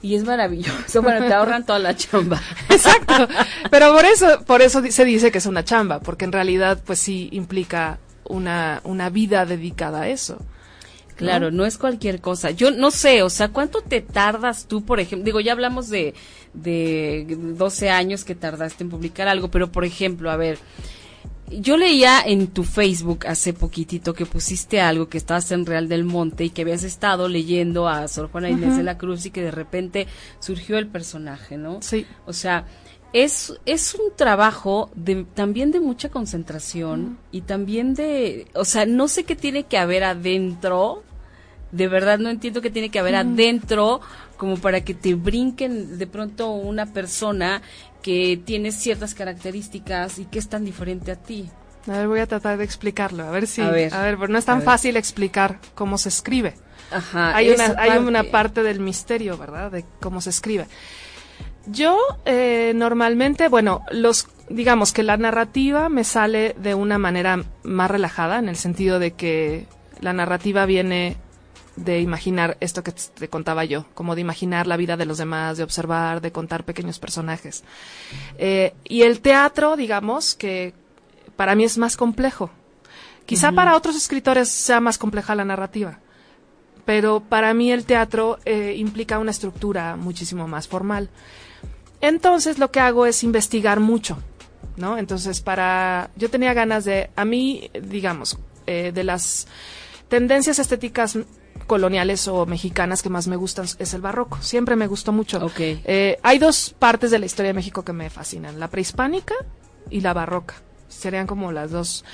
Y 0.00 0.14
es 0.14 0.22
maravilloso, 0.22 1.02
bueno, 1.02 1.26
te 1.26 1.34
ahorran 1.34 1.66
toda 1.66 1.80
la 1.80 1.96
chamba. 1.96 2.40
Exacto. 2.68 3.26
Pero 3.68 3.92
por 3.92 4.04
eso, 4.04 4.44
por 4.46 4.62
eso 4.62 4.80
se 4.88 5.04
dice 5.04 5.32
que 5.32 5.38
es 5.38 5.46
una 5.46 5.64
chamba, 5.64 5.98
porque 5.98 6.24
en 6.24 6.30
realidad, 6.30 6.80
pues 6.86 7.00
sí 7.00 7.28
implica 7.32 7.98
una, 8.24 8.80
una 8.84 9.10
vida 9.10 9.44
dedicada 9.44 10.02
a 10.02 10.08
eso. 10.08 10.38
Claro, 11.18 11.50
¿no? 11.50 11.66
es 11.66 11.78
cualquier 11.78 12.20
cosa. 12.20 12.52
Yo 12.52 12.70
no 12.70 12.92
sé, 12.92 13.22
o 13.22 13.30
sea, 13.30 13.48
¿cuánto 13.48 13.80
te 13.82 14.00
tardas 14.00 14.66
tú, 14.66 14.84
por 14.84 15.00
ejemplo? 15.00 15.24
Digo, 15.24 15.40
ya 15.40 15.52
hablamos 15.52 15.88
de, 15.88 16.14
de 16.54 17.26
12 17.56 17.90
años 17.90 18.24
que 18.24 18.36
tardaste 18.36 18.84
en 18.84 18.90
publicar 18.90 19.26
algo, 19.26 19.50
pero 19.50 19.72
por 19.72 19.84
ejemplo, 19.84 20.30
a 20.30 20.36
ver, 20.36 20.58
yo 21.50 21.76
leía 21.76 22.20
en 22.24 22.48
tu 22.48 22.62
Facebook 22.62 23.26
hace 23.26 23.52
poquitito 23.52 24.14
que 24.14 24.26
pusiste 24.26 24.80
algo 24.80 25.08
que 25.08 25.18
estabas 25.18 25.50
en 25.50 25.66
Real 25.66 25.88
del 25.88 26.04
Monte 26.04 26.44
y 26.44 26.50
que 26.50 26.62
habías 26.62 26.84
estado 26.84 27.28
leyendo 27.28 27.88
a 27.88 28.06
Sor 28.06 28.30
Juana 28.30 28.50
Inés 28.50 28.76
de 28.76 28.82
la 28.82 28.96
Cruz 28.98 29.26
y 29.26 29.30
que 29.30 29.42
de 29.42 29.50
repente 29.50 30.06
surgió 30.38 30.78
el 30.78 30.86
personaje, 30.86 31.56
¿no? 31.56 31.80
Sí. 31.82 32.06
O 32.26 32.32
sea, 32.32 32.66
es, 33.12 33.54
es 33.64 33.94
un 33.94 34.14
trabajo 34.14 34.90
de, 34.94 35.24
también 35.34 35.70
de 35.72 35.80
mucha 35.80 36.10
concentración 36.10 37.18
y 37.32 37.42
también 37.42 37.94
de, 37.94 38.46
o 38.54 38.64
sea, 38.64 38.86
no 38.86 39.08
sé 39.08 39.24
qué 39.24 39.34
tiene 39.34 39.64
que 39.64 39.78
haber 39.78 40.04
adentro 40.04 41.02
de 41.72 41.88
verdad 41.88 42.18
no 42.18 42.30
entiendo 42.30 42.60
qué 42.60 42.70
tiene 42.70 42.90
que 42.90 42.98
haber 42.98 43.14
adentro 43.14 44.00
como 44.36 44.56
para 44.56 44.82
que 44.82 44.94
te 44.94 45.14
brinquen 45.14 45.98
de 45.98 46.06
pronto 46.06 46.50
una 46.50 46.86
persona 46.86 47.62
que 48.02 48.40
tiene 48.42 48.72
ciertas 48.72 49.14
características 49.14 50.18
y 50.18 50.24
que 50.26 50.38
es 50.38 50.48
tan 50.48 50.64
diferente 50.64 51.10
a 51.10 51.16
ti. 51.16 51.50
A 51.86 51.92
ver, 51.92 52.08
voy 52.08 52.20
a 52.20 52.26
tratar 52.26 52.58
de 52.58 52.64
explicarlo, 52.64 53.24
a 53.24 53.30
ver 53.30 53.46
si... 53.46 53.62
A 53.62 53.70
ver, 53.70 53.92
a 53.92 54.02
ver 54.02 54.16
pero 54.16 54.32
no 54.32 54.38
es 54.38 54.44
tan 54.44 54.62
fácil 54.62 54.96
explicar 54.96 55.58
cómo 55.74 55.98
se 55.98 56.10
escribe. 56.10 56.54
Ajá. 56.90 57.34
Hay, 57.34 57.50
una, 57.50 57.74
hay 57.78 57.98
una 57.98 58.24
parte 58.24 58.62
del 58.62 58.80
misterio, 58.80 59.36
¿verdad? 59.36 59.70
De 59.70 59.84
cómo 60.00 60.20
se 60.20 60.30
escribe. 60.30 60.66
Yo 61.66 61.98
eh, 62.24 62.72
normalmente, 62.74 63.48
bueno, 63.48 63.84
los 63.90 64.28
digamos 64.48 64.92
que 64.92 65.02
la 65.02 65.16
narrativa 65.16 65.88
me 65.88 66.04
sale 66.04 66.54
de 66.58 66.74
una 66.74 66.98
manera 66.98 67.44
más 67.62 67.90
relajada, 67.90 68.38
en 68.38 68.48
el 68.48 68.56
sentido 68.56 68.98
de 68.98 69.12
que 69.12 69.66
la 70.00 70.12
narrativa 70.12 70.64
viene 70.64 71.16
de 71.84 72.00
imaginar 72.00 72.56
esto 72.60 72.82
que 72.82 72.92
te 72.92 73.28
contaba 73.28 73.64
yo, 73.64 73.86
como 73.94 74.14
de 74.14 74.20
imaginar 74.20 74.66
la 74.66 74.76
vida 74.76 74.96
de 74.96 75.06
los 75.06 75.18
demás, 75.18 75.56
de 75.56 75.62
observar, 75.62 76.20
de 76.20 76.32
contar 76.32 76.64
pequeños 76.64 76.98
personajes. 76.98 77.62
Eh, 78.36 78.74
y 78.84 79.02
el 79.02 79.20
teatro, 79.20 79.76
digamos, 79.76 80.34
que 80.34 80.74
para 81.36 81.54
mí 81.54 81.64
es 81.64 81.78
más 81.78 81.96
complejo. 81.96 82.50
Quizá 83.26 83.52
para 83.52 83.76
otros 83.76 83.94
escritores 83.94 84.48
sea 84.48 84.80
más 84.80 84.96
compleja 84.96 85.34
la 85.34 85.44
narrativa, 85.44 85.98
pero 86.86 87.20
para 87.20 87.52
mí 87.52 87.70
el 87.70 87.84
teatro 87.84 88.38
eh, 88.46 88.74
implica 88.76 89.18
una 89.18 89.30
estructura 89.30 89.96
muchísimo 89.96 90.48
más 90.48 90.66
formal. 90.66 91.10
Entonces 92.00 92.58
lo 92.58 92.70
que 92.70 92.80
hago 92.80 93.04
es 93.04 93.22
investigar 93.22 93.80
mucho, 93.80 94.16
¿no? 94.76 94.96
Entonces 94.96 95.42
para, 95.42 96.10
yo 96.16 96.30
tenía 96.30 96.54
ganas 96.54 96.86
de, 96.86 97.10
a 97.16 97.26
mí, 97.26 97.70
digamos, 97.82 98.38
eh, 98.66 98.92
de 98.94 99.04
las 99.04 99.46
tendencias 100.08 100.58
estéticas 100.58 101.18
coloniales 101.68 102.26
o 102.26 102.46
mexicanas 102.46 103.02
que 103.02 103.08
más 103.08 103.28
me 103.28 103.36
gustan 103.36 103.66
es 103.78 103.94
el 103.94 104.00
barroco. 104.00 104.38
Siempre 104.40 104.74
me 104.74 104.88
gustó 104.88 105.12
mucho. 105.12 105.38
Okay. 105.46 105.80
Eh, 105.84 106.18
hay 106.24 106.38
dos 106.40 106.74
partes 106.76 107.12
de 107.12 107.20
la 107.20 107.26
historia 107.26 107.50
de 107.50 107.54
México 107.54 107.84
que 107.84 107.92
me 107.92 108.10
fascinan, 108.10 108.58
la 108.58 108.66
prehispánica 108.66 109.34
y 109.88 110.00
la 110.00 110.12
barroca. 110.12 110.56
Serían 110.88 111.28
como 111.28 111.52
las 111.52 111.70
dos. 111.70 112.04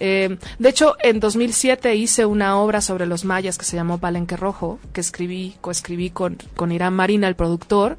Eh, 0.00 0.38
de 0.58 0.68
hecho, 0.68 0.96
en 1.00 1.20
2007 1.20 1.94
hice 1.94 2.26
una 2.26 2.58
obra 2.58 2.80
sobre 2.80 3.06
los 3.06 3.24
mayas 3.24 3.58
que 3.58 3.64
se 3.64 3.76
llamó 3.76 3.98
Palenque 3.98 4.36
Rojo, 4.36 4.80
que 4.92 5.00
escribí, 5.00 5.54
coescribí 5.60 6.10
con, 6.10 6.36
con 6.56 6.72
Irán 6.72 6.94
Marina, 6.94 7.28
el 7.28 7.36
productor, 7.36 7.96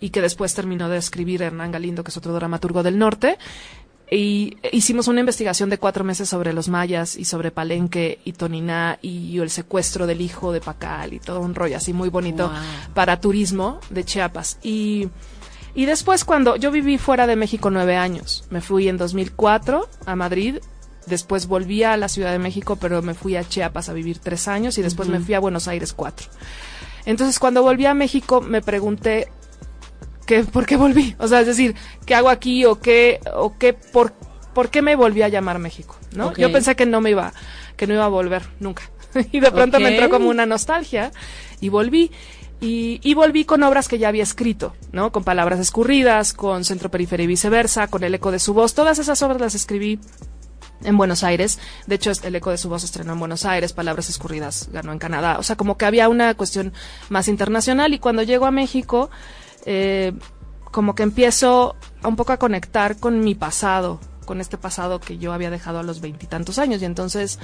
y 0.00 0.10
que 0.10 0.22
después 0.22 0.54
terminó 0.54 0.88
de 0.88 0.96
escribir 0.96 1.42
Hernán 1.42 1.72
Galindo, 1.72 2.02
que 2.02 2.10
es 2.10 2.16
otro 2.16 2.32
dramaturgo 2.32 2.82
del 2.82 2.98
norte 2.98 3.36
y 4.14 4.56
hicimos 4.70 5.08
una 5.08 5.20
investigación 5.20 5.70
de 5.70 5.78
cuatro 5.78 6.04
meses 6.04 6.28
sobre 6.28 6.52
los 6.52 6.68
mayas 6.68 7.16
y 7.16 7.24
sobre 7.24 7.50
Palenque 7.50 8.20
y 8.24 8.32
Toniná 8.32 8.98
y 9.02 9.38
el 9.40 9.50
secuestro 9.50 10.06
del 10.06 10.20
hijo 10.20 10.52
de 10.52 10.60
Pacal 10.60 11.14
y 11.14 11.18
todo 11.18 11.40
un 11.40 11.54
rollo 11.54 11.76
así 11.76 11.92
muy 11.92 12.10
bonito 12.10 12.52
para 12.94 13.20
turismo 13.20 13.80
de 13.90 14.04
Chiapas. 14.04 14.58
Y, 14.62 15.08
y 15.74 15.86
después 15.86 16.24
cuando 16.24 16.54
yo 16.54 16.70
viví 16.70 16.96
fuera 16.96 17.26
de 17.26 17.34
México 17.34 17.70
nueve 17.70 17.96
años, 17.96 18.44
me 18.50 18.60
fui 18.60 18.88
en 18.88 18.98
2004 18.98 19.88
a 20.06 20.14
Madrid, 20.14 20.58
después 21.06 21.48
volví 21.48 21.82
a 21.82 21.96
la 21.96 22.08
Ciudad 22.08 22.30
de 22.30 22.38
México, 22.38 22.76
pero 22.76 23.02
me 23.02 23.14
fui 23.14 23.34
a 23.34 23.42
Chiapas 23.42 23.88
a 23.88 23.94
vivir 23.94 24.20
tres 24.20 24.46
años 24.46 24.78
y 24.78 24.82
después 24.82 25.08
me 25.08 25.18
fui 25.18 25.34
a 25.34 25.40
Buenos 25.40 25.66
Aires 25.66 25.92
cuatro. 25.92 26.28
Entonces 27.04 27.40
cuando 27.40 27.64
volví 27.64 27.86
a 27.86 27.94
México 27.94 28.40
me 28.40 28.62
pregunté 28.62 29.28
¿qué, 30.26 30.44
¿por 30.44 30.66
qué 30.66 30.76
volví? 30.76 31.14
O 31.18 31.28
sea, 31.28 31.40
es 31.40 31.46
decir, 31.46 31.74
¿qué 32.06 32.14
hago 32.14 32.28
aquí 32.28 32.64
o 32.64 32.80
qué, 32.80 33.20
o 33.34 33.56
qué, 33.58 33.72
por, 33.72 34.12
por 34.54 34.70
qué 34.70 34.82
me 34.82 34.96
volví 34.96 35.22
a 35.22 35.28
llamar 35.28 35.58
México? 35.58 35.96
¿no? 36.14 36.34
Yo 36.34 36.50
pensé 36.52 36.76
que 36.76 36.86
no 36.86 37.00
me 37.00 37.10
iba, 37.10 37.32
que 37.76 37.86
no 37.86 37.94
iba 37.94 38.04
a 38.04 38.08
volver 38.08 38.42
nunca. 38.60 38.90
y 39.32 39.40
de 39.40 39.50
pronto 39.50 39.80
me 39.80 39.90
entró 39.90 40.10
como 40.10 40.28
una 40.28 40.46
nostalgia 40.46 41.12
y 41.60 41.68
volví. 41.68 42.10
Y, 42.60 43.00
y, 43.02 43.12
volví 43.12 43.44
con 43.44 43.62
obras 43.62 43.88
que 43.88 43.98
ya 43.98 44.08
había 44.08 44.22
escrito, 44.22 44.74
¿no? 44.90 45.12
Con 45.12 45.22
palabras 45.22 45.60
escurridas, 45.60 46.32
con 46.32 46.64
Centro 46.64 46.90
Periferia 46.90 47.24
y 47.24 47.26
viceversa, 47.26 47.88
con 47.88 48.04
El 48.04 48.14
eco 48.14 48.30
de 48.30 48.38
su 48.38 48.54
voz. 48.54 48.74
Todas 48.74 48.98
esas 48.98 49.20
obras 49.22 49.38
las 49.38 49.54
escribí 49.54 49.98
en 50.82 50.96
Buenos 50.96 51.24
Aires. 51.24 51.58
De 51.86 51.96
hecho, 51.96 52.12
El 52.22 52.36
eco 52.36 52.50
de 52.50 52.56
su 52.56 52.70
voz 52.70 52.84
estrenó 52.84 53.12
en 53.12 53.18
Buenos 53.18 53.44
Aires, 53.44 53.74
Palabras 53.74 54.08
escurridas 54.08 54.70
ganó 54.72 54.92
en 54.92 54.98
Canadá. 54.98 55.38
O 55.38 55.42
sea, 55.42 55.56
como 55.56 55.76
que 55.76 55.84
había 55.84 56.08
una 56.08 56.34
cuestión 56.34 56.72
más 57.10 57.28
internacional. 57.28 57.92
Y 57.92 57.98
cuando 57.98 58.22
llego 58.22 58.46
a 58.46 58.50
México, 58.50 59.10
eh, 59.64 60.12
como 60.70 60.94
que 60.94 61.02
empiezo 61.02 61.76
un 62.02 62.16
poco 62.16 62.32
a 62.32 62.38
conectar 62.38 62.96
con 62.98 63.20
mi 63.20 63.34
pasado, 63.34 64.00
con 64.24 64.40
este 64.40 64.58
pasado 64.58 65.00
que 65.00 65.18
yo 65.18 65.32
había 65.32 65.50
dejado 65.50 65.78
a 65.78 65.82
los 65.82 66.00
veintitantos 66.00 66.58
años. 66.58 66.82
Y 66.82 66.84
entonces 66.84 67.38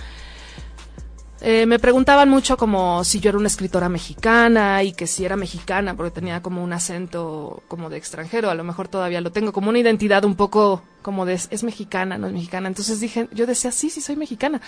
eh, 1.43 1.65
me 1.65 1.79
preguntaban 1.79 2.29
mucho 2.29 2.59
como 2.59 3.03
si 3.03 3.19
yo 3.19 3.31
era 3.31 3.39
una 3.39 3.49
escritora 3.49 3.89
mexicana 3.89 4.83
y 4.83 4.93
que 4.93 5.07
si 5.07 5.25
era 5.25 5.37
mexicana 5.37 5.97
porque 5.97 6.11
tenía 6.11 6.43
como 6.43 6.63
un 6.63 6.73
acento 6.73 7.63
como 7.67 7.89
de 7.89 7.97
extranjero, 7.97 8.51
a 8.51 8.55
lo 8.55 8.63
mejor 8.63 8.89
todavía 8.89 9.23
lo 9.23 9.33
tengo, 9.33 9.53
como 9.53 9.71
una 9.71 9.79
identidad 9.79 10.25
un 10.25 10.37
poco 10.37 10.83
como 11.01 11.25
de 11.25 11.35
es 11.35 11.63
mexicana, 11.63 12.19
no 12.19 12.27
es 12.27 12.35
mexicana. 12.35 12.69
Entonces 12.69 13.01
dije, 13.01 13.29
yo 13.33 13.47
decía, 13.47 13.73
sí, 13.73 13.89
sí 13.89 14.03
soy 14.03 14.17
mexicana. 14.17 14.61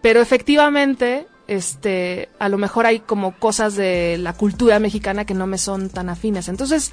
Pero 0.00 0.22
efectivamente, 0.22 1.26
este, 1.48 2.30
a 2.38 2.48
lo 2.48 2.56
mejor 2.56 2.86
hay 2.86 3.00
como 3.00 3.38
cosas 3.38 3.76
de 3.76 4.16
la 4.18 4.32
cultura 4.32 4.78
mexicana 4.78 5.26
que 5.26 5.34
no 5.34 5.46
me 5.46 5.58
son 5.58 5.90
tan 5.90 6.08
afines. 6.08 6.48
Entonces, 6.48 6.92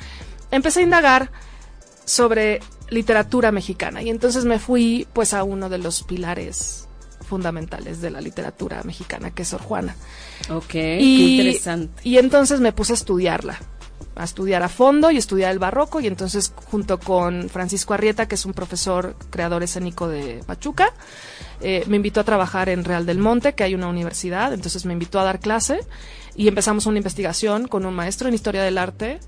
empecé 0.52 0.82
a 0.82 0.84
indagar 0.84 1.32
sobre 2.04 2.60
literatura 2.90 3.54
mexicana 3.54 4.02
y 4.02 4.10
entonces 4.10 4.44
me 4.44 4.60
fui 4.60 5.08
pues 5.14 5.34
a 5.34 5.44
uno 5.44 5.70
de 5.70 5.78
los 5.78 6.04
pilares 6.04 6.88
fundamentales 7.34 8.00
de 8.00 8.12
la 8.12 8.22
literatura 8.22 8.84
mexicana, 8.84 9.32
que 9.32 9.42
es 9.42 9.48
Sor 9.48 9.62
Juana. 9.62 9.96
Ok, 10.52 10.76
y, 10.76 10.76
qué 10.76 11.32
interesante. 11.32 12.02
Y 12.04 12.20
entonces 12.20 12.60
me 12.60 12.74
puse 12.74 12.94
a 12.94 12.96
estudiarla, 12.96 13.58
a 14.16 14.24
estudiar 14.24 14.62
a 14.62 14.70
fondo 14.70 15.10
y 15.10 15.18
estudiar 15.18 15.52
el 15.52 15.58
barroco 15.58 16.00
y 16.00 16.06
entonces 16.06 16.54
junto 16.70 17.00
con 17.00 17.50
Francisco 17.50 17.96
Arrieta, 17.96 18.28
que 18.28 18.36
es 18.36 18.46
un 18.46 18.54
profesor 18.54 19.16
creador 19.32 19.64
escénico 19.64 20.08
de 20.08 20.44
Pachuca, 20.46 20.94
eh, 21.60 21.84
me 21.88 21.96
invitó 21.96 22.20
a 22.20 22.24
trabajar 22.24 22.70
en 22.70 22.84
Real 22.86 23.08
del 23.08 23.18
Monte, 23.18 23.54
que 23.54 23.64
hay 23.64 23.74
una 23.74 23.88
universidad, 23.88 24.54
entonces 24.54 24.86
me 24.86 24.94
invitó 24.94 25.20
a 25.20 25.24
dar 25.24 25.40
clase 25.40 25.80
y 26.36 26.48
empezamos 26.48 26.86
una 26.86 26.98
investigación 26.98 27.68
con 27.68 27.84
un 27.84 27.96
maestro 27.96 28.28
en 28.28 28.36
historia 28.36 28.62
del 28.62 28.78
arte, 28.78 29.20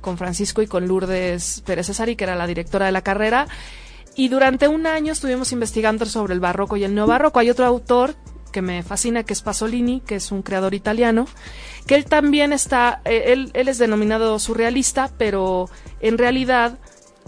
con 0.00 0.16
Francisco 0.16 0.62
y 0.62 0.68
con 0.68 0.86
Lourdes 0.86 1.60
Pérez 1.66 1.88
Cesari, 1.88 2.14
que 2.14 2.22
era 2.22 2.36
la 2.36 2.46
directora 2.46 2.86
de 2.86 2.92
la 2.92 3.02
carrera. 3.02 3.48
Y 4.18 4.26
durante 4.26 4.66
un 4.66 4.88
año 4.88 5.12
estuvimos 5.12 5.52
investigando 5.52 6.04
sobre 6.04 6.34
el 6.34 6.40
barroco 6.40 6.76
y 6.76 6.82
el 6.82 6.92
neobarroco. 6.92 7.38
Hay 7.38 7.50
otro 7.50 7.64
autor 7.66 8.16
que 8.50 8.62
me 8.62 8.82
fascina, 8.82 9.22
que 9.22 9.32
es 9.32 9.42
Pasolini, 9.42 10.00
que 10.00 10.16
es 10.16 10.32
un 10.32 10.42
creador 10.42 10.74
italiano, 10.74 11.28
que 11.86 11.94
él 11.94 12.04
también 12.04 12.52
está, 12.52 13.00
eh, 13.04 13.26
él, 13.26 13.52
él 13.54 13.68
es 13.68 13.78
denominado 13.78 14.40
surrealista, 14.40 15.08
pero 15.18 15.70
en 16.00 16.18
realidad 16.18 16.80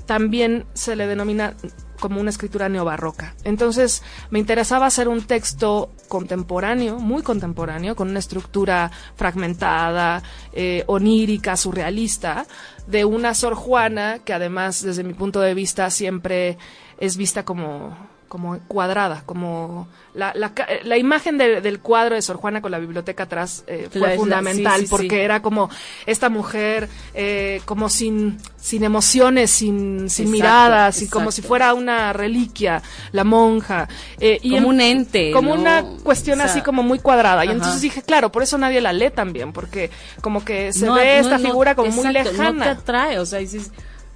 también 0.06 0.66
se 0.74 0.96
le 0.96 1.06
denomina 1.06 1.54
como 2.00 2.20
una 2.20 2.30
escritura 2.30 2.68
neobarroca. 2.68 3.34
Entonces 3.44 4.02
me 4.30 4.38
interesaba 4.38 4.86
hacer 4.86 5.06
un 5.06 5.22
texto 5.22 5.92
contemporáneo, 6.08 6.98
muy 6.98 7.22
contemporáneo, 7.22 7.94
con 7.94 8.10
una 8.10 8.18
estructura 8.18 8.90
fragmentada, 9.14 10.22
eh, 10.52 10.82
onírica, 10.86 11.56
surrealista, 11.56 12.46
de 12.86 13.04
una 13.04 13.34
Sor 13.34 13.54
Juana 13.54 14.18
que 14.24 14.32
además 14.32 14.82
desde 14.82 15.04
mi 15.04 15.14
punto 15.14 15.40
de 15.40 15.54
vista 15.54 15.90
siempre 15.90 16.58
es 16.98 17.16
vista 17.16 17.44
como 17.44 17.96
como 18.30 18.60
cuadrada, 18.68 19.24
como 19.26 19.88
la, 20.14 20.32
la, 20.36 20.52
la 20.84 20.96
imagen 20.96 21.36
de, 21.36 21.60
del 21.60 21.80
cuadro 21.80 22.14
de 22.14 22.22
Sor 22.22 22.36
Juana 22.36 22.62
con 22.62 22.70
la 22.70 22.78
biblioteca 22.78 23.24
atrás 23.24 23.64
eh, 23.66 23.88
fue 23.90 24.14
fundamental 24.16 24.82
sí, 24.82 24.86
sí, 24.86 24.88
porque 24.88 25.16
sí. 25.16 25.16
era 25.16 25.42
como 25.42 25.68
esta 26.06 26.28
mujer 26.28 26.88
eh, 27.12 27.60
como 27.64 27.88
sin, 27.88 28.38
sin 28.56 28.84
emociones, 28.84 29.50
sin, 29.50 30.08
sin 30.08 30.26
exacto, 30.26 30.30
miradas, 30.30 30.94
exacto. 30.98 31.04
y 31.04 31.10
como 31.10 31.32
si 31.32 31.42
fuera 31.42 31.74
una 31.74 32.12
reliquia, 32.12 32.80
la 33.10 33.24
monja. 33.24 33.88
Eh, 34.20 34.38
y 34.40 34.50
como 34.50 34.58
en, 34.58 34.64
un 34.66 34.80
ente. 34.80 35.32
Como 35.32 35.56
¿no? 35.56 35.60
una 35.60 35.84
cuestión 36.04 36.40
o 36.40 36.44
sea, 36.44 36.52
así 36.52 36.62
como 36.62 36.84
muy 36.84 37.00
cuadrada. 37.00 37.42
Ajá. 37.42 37.46
Y 37.46 37.50
entonces 37.50 37.80
dije, 37.80 38.02
claro, 38.02 38.30
por 38.30 38.44
eso 38.44 38.58
nadie 38.58 38.80
la 38.80 38.92
lee 38.92 39.10
también, 39.10 39.52
porque 39.52 39.90
como 40.20 40.44
que 40.44 40.72
se 40.72 40.86
no, 40.86 40.94
ve 40.94 41.20
no, 41.20 41.20
esta 41.22 41.38
figura 41.40 41.74
como 41.74 41.90
muy 41.90 42.12
lejana. 42.12 42.52
No 42.52 42.62
te 42.62 42.68
atrae, 42.68 43.18
o 43.18 43.26
sea, 43.26 43.40
dices, 43.40 43.72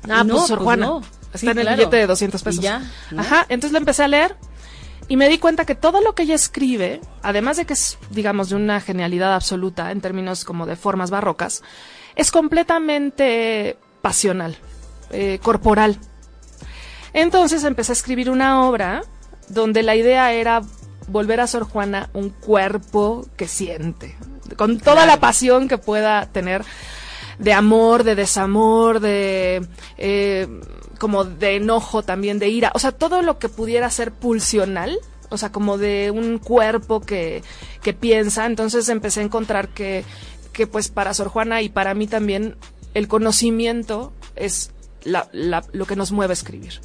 ah, 0.09 0.25
pues 0.29 0.47
Sor 0.47 0.61
Juana. 0.61 1.01
Pues 1.01 1.43
Está 1.43 1.51
en 1.51 1.59
el 1.59 1.65
claro. 1.65 1.77
billete 1.79 1.97
de 1.97 2.07
200 2.07 2.43
pesos. 2.43 2.63
Ya, 2.63 2.83
¿no? 3.11 3.21
Ajá, 3.21 3.47
entonces 3.49 3.73
la 3.73 3.79
empecé 3.79 4.05
a 4.05 4.09
leer 4.09 4.37
Y 5.09 5.17
me 5.17 5.29
di 5.29 5.39
cuenta 5.39 5.65
que 5.65 5.75
todo 5.75 6.01
lo 6.01 6.15
que 6.15 6.23
ella 6.23 6.35
escribe, 6.35 7.01
además 7.23 7.57
de 7.57 7.67
que 7.67 7.73
es, 7.73 7.99
digamos, 8.11 8.51
de 8.51 8.57
una 8.57 8.81
genialidad 8.81 9.35
absoluta 9.35 9.91
en 9.91 10.01
términos 10.01 10.45
como 10.45 10.65
de 10.65 10.77
formas 10.77 11.11
barrocas, 11.11 11.63
es 12.17 12.31
completamente 12.31 13.77
pasional, 14.01 14.57
eh, 15.11 15.41
corporal. 15.43 15.99
Entonces 17.13 17.65
empecé 17.65 17.93
a 17.93 17.95
escribir 17.95 18.31
una 18.31 18.63
obra 18.67 19.03
donde 19.49 19.83
la 19.83 19.97
idea 19.97 20.33
era 20.33 20.63
volver 21.09 21.41
a 21.41 21.47
Sor 21.47 21.65
Juana 21.65 22.09
un 22.15 22.31
cuerpo 22.31 23.27
que 23.37 23.49
siente, 23.49 24.17
con 24.57 24.79
toda 24.79 25.07
la 25.07 25.21
pasión 25.21 25.69
que 25.69 25.79
pueda 25.79 26.27
tener 26.27 26.65
de 27.39 27.53
amor, 27.53 28.05
de 28.05 28.15
desamor, 28.15 29.01
de 29.01 29.67
eh, 29.97 30.49
como 30.99 31.25
de 31.25 31.57
enojo 31.57 32.03
también, 32.03 32.39
de 32.39 32.49
ira, 32.49 32.73
o 32.75 32.79
sea, 32.79 32.93
todo 32.93 33.23
lo 33.23 33.39
que 33.39 33.49
pudiera 33.49 33.91
ser 33.91 34.13
pulsional, 34.13 34.99
o 35.29 35.39
sea, 35.39 35.53
como 35.53 35.79
de 35.79 36.11
un 36.11 36.39
cuerpo 36.39 37.01
que, 37.01 37.43
que 37.83 37.93
piensa, 37.93 38.47
entonces 38.47 38.89
empecé 38.89 39.21
a 39.21 39.25
encontrar 39.25 39.69
que, 39.69 40.05
que 40.53 40.67
pues 40.67 40.89
para 40.89 41.15
Sor 41.15 41.29
Juana 41.29 41.63
y 41.63 41.69
para 41.69 41.95
mí 41.95 42.07
también 42.07 42.57
el 42.95 43.09
conocimiento 43.09 44.13
es 44.37 44.71
la, 45.03 45.29
la, 45.33 45.65
lo 45.73 45.87
que 45.87 45.97
nos 45.97 46.13
mueve 46.13 46.33
a 46.33 46.35
escribir. 46.35 46.81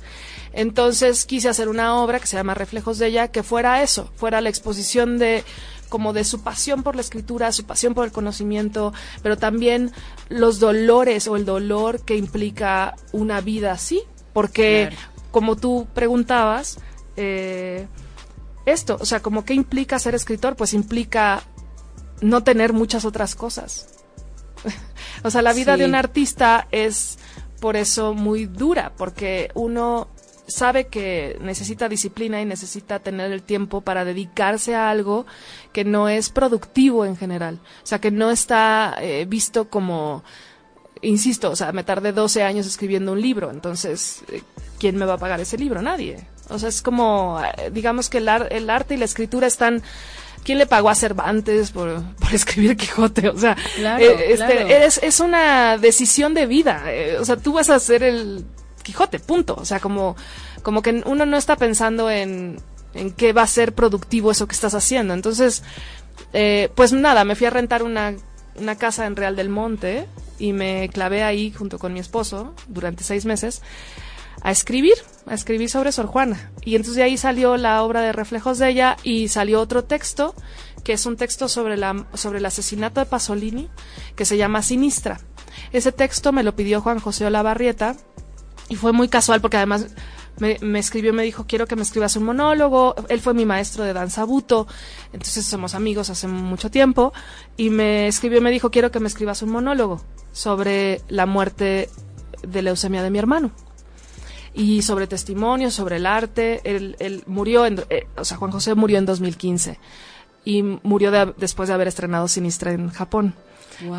Entonces 0.52 1.26
quise 1.26 1.48
hacer 1.48 1.70
una 1.70 1.96
obra 2.02 2.20
que 2.20 2.28
se 2.28 2.36
llama 2.36 2.56
Reflejos 2.56 2.98
de 2.98 3.08
ella, 3.08 3.30
que 3.30 3.44
fuera 3.44 3.84
eso, 3.84 4.12
fuera 4.16 4.42
la 4.42 4.50
exposición 4.50 5.20
de 5.20 5.44
como 5.90 6.14
de 6.14 6.24
su 6.24 6.42
pasión 6.42 6.84
por 6.84 6.96
la 6.96 7.02
escritura, 7.02 7.52
su 7.52 7.66
pasión 7.66 7.94
por 7.94 8.06
el 8.06 8.12
conocimiento, 8.12 8.94
pero 9.22 9.38
también 9.38 9.92
los 10.30 10.60
dolores 10.60 11.28
o 11.28 11.36
el 11.36 11.46
dolor 11.46 12.02
que 12.02 12.16
implica 12.16 12.96
una 13.12 13.42
vida 13.42 13.72
así, 13.72 14.04
porque 14.34 14.92
como 15.32 15.56
tú 15.56 15.88
preguntabas, 15.94 16.80
eh, 17.18 17.88
esto, 18.66 18.98
o 19.00 19.06
sea, 19.06 19.22
como 19.22 19.46
qué 19.46 19.54
implica 19.54 20.00
ser 20.00 20.16
escritor, 20.16 20.56
pues 20.56 20.74
implica 20.74 21.44
no 22.22 22.44
tener 22.44 22.74
muchas 22.74 23.06
otras 23.06 23.36
cosas. 23.36 23.88
o 25.24 25.32
sea, 25.32 25.42
la 25.42 25.54
vida 25.54 25.78
de 25.78 25.86
un 25.86 25.96
artista 25.96 26.68
es 26.72 27.18
por 27.60 27.76
eso 27.76 28.14
muy 28.14 28.46
dura, 28.46 28.94
porque 28.98 29.52
uno 29.54 30.08
sabe 30.50 30.88
que 30.88 31.38
necesita 31.42 31.90
disciplina 31.90 32.42
y 32.42 32.46
necesita 32.46 33.00
tener 33.00 33.32
el 33.32 33.44
tiempo 33.44 33.82
para 33.82 34.06
dedicarse 34.06 34.76
a 34.76 34.90
algo 34.90 35.26
que 35.72 35.84
no 35.86 36.10
es 36.10 36.30
productivo 36.30 37.06
en 37.06 37.16
general. 37.16 37.60
O 37.84 37.86
sea, 37.86 38.00
que 38.00 38.12
no 38.12 38.32
está 38.32 38.96
eh, 39.02 39.26
visto 39.28 39.70
como, 39.70 40.24
insisto, 41.02 41.52
o 41.52 41.56
sea, 41.56 41.72
me 41.72 41.84
tardé 41.84 42.12
12 42.12 42.44
años 42.44 42.68
escribiendo 42.68 43.12
un 43.12 43.22
libro, 43.22 43.52
entonces, 43.52 44.24
eh, 44.32 44.42
¿quién 44.80 44.98
me 44.98 45.06
va 45.06 45.16
a 45.16 45.18
pagar 45.18 45.40
ese 45.40 45.58
libro? 45.58 45.82
Nadie. 45.82 46.26
O 46.50 46.58
sea, 46.58 46.70
es 46.70 46.82
como, 46.82 47.40
eh, 47.42 47.70
digamos 47.72 48.10
que 48.10 48.18
el, 48.18 48.28
el 48.28 48.70
arte 48.70 48.96
y 48.96 48.98
la 48.98 49.06
escritura 49.06 49.48
están 49.48 49.84
¿Quién 50.42 50.58
le 50.58 50.68
pagó 50.68 50.90
a 50.90 50.96
Cervantes 50.96 51.72
por, 51.72 52.02
por 52.16 52.34
escribir 52.34 52.78
Quijote? 52.78 53.28
O 53.28 53.38
sea, 53.38 53.58
este, 54.00 54.86
Es, 54.86 54.98
es, 55.04 55.20
una 55.20 55.78
decisión 55.78 56.34
de 56.34 56.46
vida. 56.46 56.86
o 57.20 57.26
sea, 57.26 57.36
tú 57.36 57.52
vas 57.52 57.70
a 57.70 57.78
ser 57.78 58.04
el 58.04 58.46
Quijote, 58.90 59.20
punto. 59.20 59.56
O 59.56 59.66
sea, 59.66 59.80
como, 59.80 60.16
como 60.64 60.82
que 60.82 61.04
uno 61.06 61.28
no 61.28 61.38
está 61.38 61.56
pensando 61.56 62.10
en, 62.10 62.60
en 62.96 63.12
qué 63.12 63.34
va 63.34 63.44
a 63.44 63.48
ser 63.48 63.74
productivo 63.74 64.32
eso 64.32 64.48
que 64.48 64.56
estás 64.56 64.74
haciendo. 64.74 65.14
Entonces, 65.14 65.62
eh, 66.34 66.70
pues 66.74 66.92
nada, 66.92 67.24
me 67.24 67.36
fui 67.36 67.46
a 67.46 67.52
rentar 67.52 67.84
una, 67.84 68.16
una 68.56 68.76
casa 68.76 69.06
en 69.06 69.16
Real 69.16 69.36
del 69.36 69.50
Monte 69.50 70.08
y 70.40 70.54
me 70.54 70.90
clavé 70.90 71.22
ahí 71.22 71.52
junto 71.52 71.78
con 71.78 71.94
mi 71.94 72.00
esposo 72.00 72.56
durante 72.68 73.04
seis 73.04 73.26
meses 73.26 73.62
a 74.42 74.52
escribir, 74.52 74.96
a 75.28 75.36
escribir 75.36 75.70
sobre 75.70 75.92
Sor 75.92 76.08
Juana. 76.08 76.52
Y 76.64 76.76
entonces 76.76 76.96
de 76.96 77.04
ahí 77.04 77.18
salió 77.18 77.58
la 77.58 77.84
obra 77.84 78.02
de 78.02 78.12
reflejos 78.12 78.58
de 78.58 78.70
ella 78.70 78.98
y 79.04 79.28
salió 79.28 79.60
otro 79.62 79.84
texto, 79.84 80.34
que 80.84 80.94
es 80.94 81.06
un 81.06 81.18
texto 81.18 81.48
sobre, 81.48 81.78
la, 81.78 82.08
sobre 82.16 82.40
el 82.40 82.46
asesinato 82.46 83.02
de 83.02 83.06
Pasolini, 83.06 83.70
que 84.16 84.26
se 84.26 84.38
llama 84.38 84.64
Sinistra. 84.64 85.20
Ese 85.72 85.92
texto 85.92 86.32
me 86.32 86.44
lo 86.44 86.56
pidió 86.56 86.82
Juan 86.82 87.00
José 87.00 87.26
Olavarrieta, 87.26 87.96
y 88.70 88.76
fue 88.76 88.94
muy 88.94 89.08
casual 89.08 89.42
porque 89.42 89.58
además 89.58 89.88
me, 90.38 90.58
me, 90.62 90.80
escribió, 90.80 91.12
me 91.14 91.24
dijo, 91.24 91.46
quiero 91.48 91.68
que 91.68 91.76
me 91.76 91.82
escribas 91.82 92.16
un 92.16 92.24
monólogo. 92.24 92.96
Él 93.10 93.20
fue 93.20 93.34
mi 93.34 93.46
maestro 93.46 93.84
de 93.84 93.94
danza 93.94 94.24
buto, 94.24 94.68
entonces 95.12 95.46
somos 95.46 95.76
amigos 95.76 96.10
hace 96.10 96.28
mucho 96.28 96.72
tiempo. 96.72 97.14
Y 97.58 97.70
me 97.70 98.08
escribió 98.08 98.38
y 98.38 98.42
me 98.42 98.52
dijo, 98.52 98.72
quiero 98.72 98.92
que 98.92 99.00
me 99.00 99.08
escribas 99.08 99.42
un 99.42 99.50
monólogo 99.50 100.02
sobre 100.32 101.02
la 101.10 101.26
muerte 101.26 101.90
de 102.42 102.62
leucemia 102.62 103.04
de 103.04 103.10
mi 103.10 103.20
hermano. 103.20 103.52
Y 104.54 104.82
sobre 104.82 105.08
testimonios, 105.08 105.74
sobre 105.74 105.98
el 105.98 106.06
arte. 106.06 106.62
Él, 106.64 106.96
él 107.00 107.24
murió, 107.28 107.66
en, 107.66 107.84
eh, 107.90 108.08
o 108.18 108.26
sea, 108.26 108.38
Juan 108.38 108.52
José 108.52 108.76
murió 108.76 108.98
en 108.98 109.06
2015 109.06 109.80
y 110.46 110.64
murió 110.64 111.12
de, 111.12 111.34
después 111.38 111.68
de 111.70 111.76
haber 111.76 111.88
estrenado 111.88 112.28
Sinistra 112.28 112.72
en 112.72 112.90
Japón. 112.90 113.36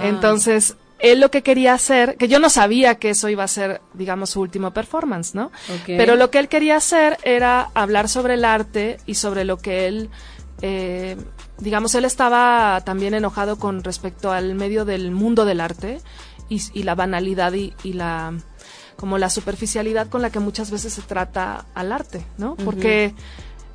Entonces, 0.03 0.77
él 1.01 1.21
lo 1.21 1.31
que 1.31 1.43
quería 1.43 1.75
hacer, 1.75 2.17
que 2.17 2.29
yo 2.29 2.39
no 2.39 2.51
sabía 2.51 2.97
que 2.97 3.11
eso 3.11 3.29
iba 3.29 3.45
a 3.45 3.49
ser, 3.49 3.81
digamos, 3.95 4.31
su 4.31 4.41
último 4.41 4.73
performance, 4.73 5.35
¿no? 5.35 5.51
Pero 5.87 6.17
lo 6.17 6.31
que 6.31 6.39
él 6.39 6.49
quería 6.49 6.77
hacer 6.77 7.17
era 7.23 7.71
hablar 7.75 8.09
sobre 8.09 8.35
el 8.35 8.45
arte 8.45 8.99
y 9.07 9.15
sobre 9.15 9.45
lo 9.45 9.57
que 9.59 9.87
él, 9.87 10.11
eh, 10.61 11.17
digamos, 11.59 11.95
él 11.95 12.05
estaba 12.05 12.83
también 12.85 13.15
enojado 13.15 13.59
con 13.59 13.83
respecto 13.83 14.31
al 14.31 14.55
medio 14.55 14.85
del 14.85 15.11
mundo 15.11 15.45
del 15.45 15.61
arte 15.61 16.01
y, 16.49 16.83
la 16.83 16.95
banalidad 16.95 17.53
y, 17.53 17.93
la 17.93 18.35
como 18.97 19.17
la 19.17 19.31
superficialidad 19.31 20.09
con 20.09 20.21
la 20.21 20.29
que 20.29 20.41
muchas 20.41 20.71
veces 20.71 20.93
se 20.93 21.03
trata 21.03 21.65
al 21.75 21.93
arte, 21.93 22.23
¿no? 22.37 22.57
Porque 22.57 23.15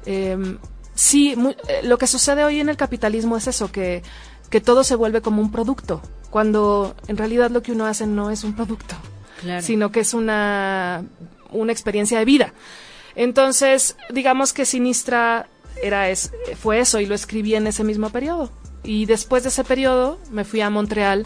em, 0.06 0.60
sí, 0.94 1.36
eh, 1.68 1.82
lo 1.84 1.98
que 1.98 2.06
sucede 2.06 2.44
hoy 2.44 2.60
en 2.60 2.70
el 2.70 2.78
capitalismo 2.78 3.36
es 3.36 3.48
eso, 3.48 3.72
que, 3.72 4.04
que 4.52 4.62
todo 4.62 4.84
se 4.84 4.94
vuelve 4.94 5.22
como 5.22 5.42
un 5.42 5.52
producto 5.52 6.04
cuando 6.36 6.98
en 7.08 7.16
realidad 7.16 7.50
lo 7.50 7.64
que 7.64 7.72
uno 7.72 7.86
hace 7.86 8.06
no 8.06 8.30
es 8.30 8.44
un 8.44 8.58
producto, 8.58 8.94
sino 9.62 9.94
que 9.94 10.02
es 10.02 10.14
una, 10.14 11.06
una 11.52 11.72
experiencia 11.72 12.20
de 12.20 12.26
vida. 12.26 12.54
Entonces, 13.16 13.96
digamos 14.14 14.52
que 14.52 14.66
Sinistra 14.66 15.48
era 15.82 16.10
es, 16.10 16.34
fue 16.62 16.82
eso 16.82 17.00
y 17.00 17.06
lo 17.06 17.16
escribí 17.16 17.56
en 17.56 17.68
ese 17.68 17.86
mismo 17.86 18.10
periodo. 18.10 18.52
Y 18.84 19.06
después 19.06 19.44
de 19.44 19.50
ese 19.50 19.64
periodo 19.64 20.20
me 20.30 20.44
fui 20.44 20.60
a 20.60 20.70
Montreal 20.70 21.26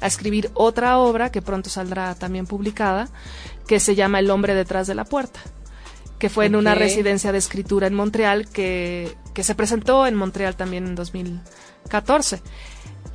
a 0.00 0.06
escribir 0.06 0.50
otra 0.54 0.96
obra 1.00 1.30
que 1.30 1.42
pronto 1.42 1.68
saldrá 1.68 2.14
también 2.14 2.46
publicada, 2.46 3.10
que 3.66 3.78
se 3.78 3.94
llama 3.94 4.20
El 4.20 4.30
hombre 4.30 4.54
detrás 4.54 4.86
de 4.86 4.94
la 4.94 5.04
puerta, 5.04 5.40
que 6.18 6.30
fue 6.30 6.46
en 6.46 6.56
una 6.56 6.74
residencia 6.74 7.30
de 7.30 7.36
escritura 7.36 7.88
en 7.88 7.94
Montreal 7.94 8.48
que, 8.48 9.14
que 9.34 9.44
se 9.44 9.54
presentó 9.54 10.06
en 10.06 10.14
Montreal 10.14 10.56
también 10.56 10.86
en 10.86 10.94
2014. 10.94 12.40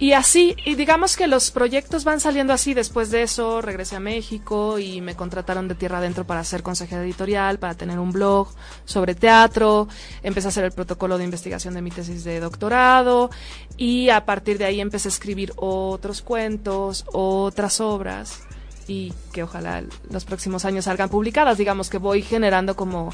Y 0.01 0.13
así, 0.13 0.55
y 0.65 0.73
digamos 0.73 1.15
que 1.15 1.27
los 1.27 1.51
proyectos 1.51 2.05
van 2.05 2.19
saliendo 2.19 2.53
así. 2.53 2.73
Después 2.73 3.11
de 3.11 3.21
eso 3.21 3.61
regresé 3.61 3.97
a 3.97 3.99
México 3.99 4.79
y 4.79 4.99
me 4.99 5.15
contrataron 5.15 5.67
de 5.67 5.75
tierra 5.75 5.99
adentro 5.99 6.25
para 6.25 6.43
ser 6.43 6.63
consejera 6.63 7.03
editorial, 7.03 7.59
para 7.59 7.75
tener 7.75 7.99
un 7.99 8.11
blog 8.11 8.47
sobre 8.83 9.13
teatro. 9.13 9.87
Empecé 10.23 10.47
a 10.47 10.49
hacer 10.49 10.63
el 10.63 10.71
protocolo 10.71 11.19
de 11.19 11.25
investigación 11.25 11.75
de 11.75 11.83
mi 11.83 11.91
tesis 11.91 12.23
de 12.23 12.39
doctorado 12.39 13.29
y 13.77 14.09
a 14.09 14.25
partir 14.25 14.57
de 14.57 14.65
ahí 14.65 14.81
empecé 14.81 15.07
a 15.07 15.11
escribir 15.11 15.53
otros 15.55 16.23
cuentos, 16.23 17.05
otras 17.13 17.79
obras 17.79 18.41
y 18.87 19.13
que 19.31 19.43
ojalá 19.43 19.83
los 20.09 20.25
próximos 20.25 20.65
años 20.65 20.85
salgan 20.85 21.09
publicadas. 21.09 21.59
Digamos 21.59 21.91
que 21.91 21.99
voy 21.99 22.23
generando 22.23 22.75
como 22.75 23.13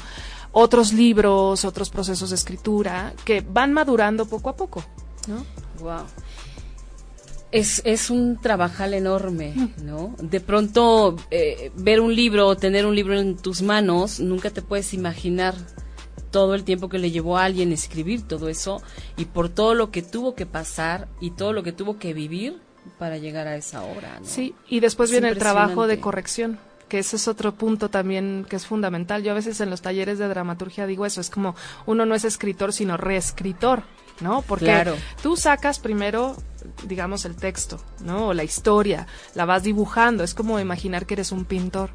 otros 0.52 0.94
libros, 0.94 1.66
otros 1.66 1.90
procesos 1.90 2.30
de 2.30 2.36
escritura 2.36 3.12
que 3.26 3.42
van 3.42 3.74
madurando 3.74 4.24
poco 4.24 4.48
a 4.48 4.56
poco, 4.56 4.82
¿no? 5.26 5.44
Wow 5.80 6.06
es, 7.50 7.82
es 7.84 8.10
un 8.10 8.36
trabajal 8.36 8.94
enorme, 8.94 9.72
¿no? 9.82 10.14
De 10.20 10.40
pronto 10.40 11.16
eh, 11.30 11.70
ver 11.76 12.00
un 12.00 12.14
libro 12.14 12.46
o 12.46 12.56
tener 12.56 12.86
un 12.86 12.94
libro 12.94 13.18
en 13.18 13.36
tus 13.36 13.62
manos, 13.62 14.20
nunca 14.20 14.50
te 14.50 14.62
puedes 14.62 14.92
imaginar 14.94 15.54
todo 16.30 16.54
el 16.54 16.64
tiempo 16.64 16.88
que 16.88 16.98
le 16.98 17.10
llevó 17.10 17.38
a 17.38 17.44
alguien 17.44 17.72
escribir 17.72 18.26
todo 18.26 18.48
eso 18.48 18.82
y 19.16 19.26
por 19.26 19.48
todo 19.48 19.74
lo 19.74 19.90
que 19.90 20.02
tuvo 20.02 20.34
que 20.34 20.46
pasar 20.46 21.08
y 21.20 21.30
todo 21.30 21.52
lo 21.52 21.62
que 21.62 21.72
tuvo 21.72 21.98
que 21.98 22.12
vivir 22.12 22.60
para 22.98 23.16
llegar 23.16 23.46
a 23.46 23.56
esa 23.56 23.82
obra. 23.82 24.18
¿no? 24.20 24.26
Sí, 24.26 24.54
y 24.68 24.80
después 24.80 25.10
viene 25.10 25.28
el 25.28 25.38
trabajo 25.38 25.86
de 25.86 26.00
corrección 26.00 26.58
que 26.88 26.98
ese 26.98 27.16
es 27.16 27.28
otro 27.28 27.54
punto 27.54 27.90
también 27.90 28.46
que 28.48 28.56
es 28.56 28.66
fundamental. 28.66 29.22
Yo 29.22 29.32
a 29.32 29.34
veces 29.34 29.60
en 29.60 29.70
los 29.70 29.82
talleres 29.82 30.18
de 30.18 30.26
dramaturgia 30.26 30.86
digo 30.86 31.06
eso, 31.06 31.20
es 31.20 31.30
como 31.30 31.54
uno 31.86 32.06
no 32.06 32.14
es 32.14 32.24
escritor, 32.24 32.72
sino 32.72 32.96
reescritor, 32.96 33.82
¿no? 34.20 34.42
Porque 34.42 34.94
tú 35.22 35.36
sacas 35.36 35.78
primero 35.78 36.36
digamos, 36.84 37.24
el 37.24 37.36
texto, 37.36 37.80
¿no? 38.00 38.28
O 38.28 38.34
la 38.34 38.44
historia, 38.44 39.06
la 39.34 39.44
vas 39.44 39.62
dibujando, 39.62 40.24
es 40.24 40.34
como 40.34 40.60
imaginar 40.60 41.06
que 41.06 41.14
eres 41.14 41.32
un 41.32 41.44
pintor. 41.44 41.90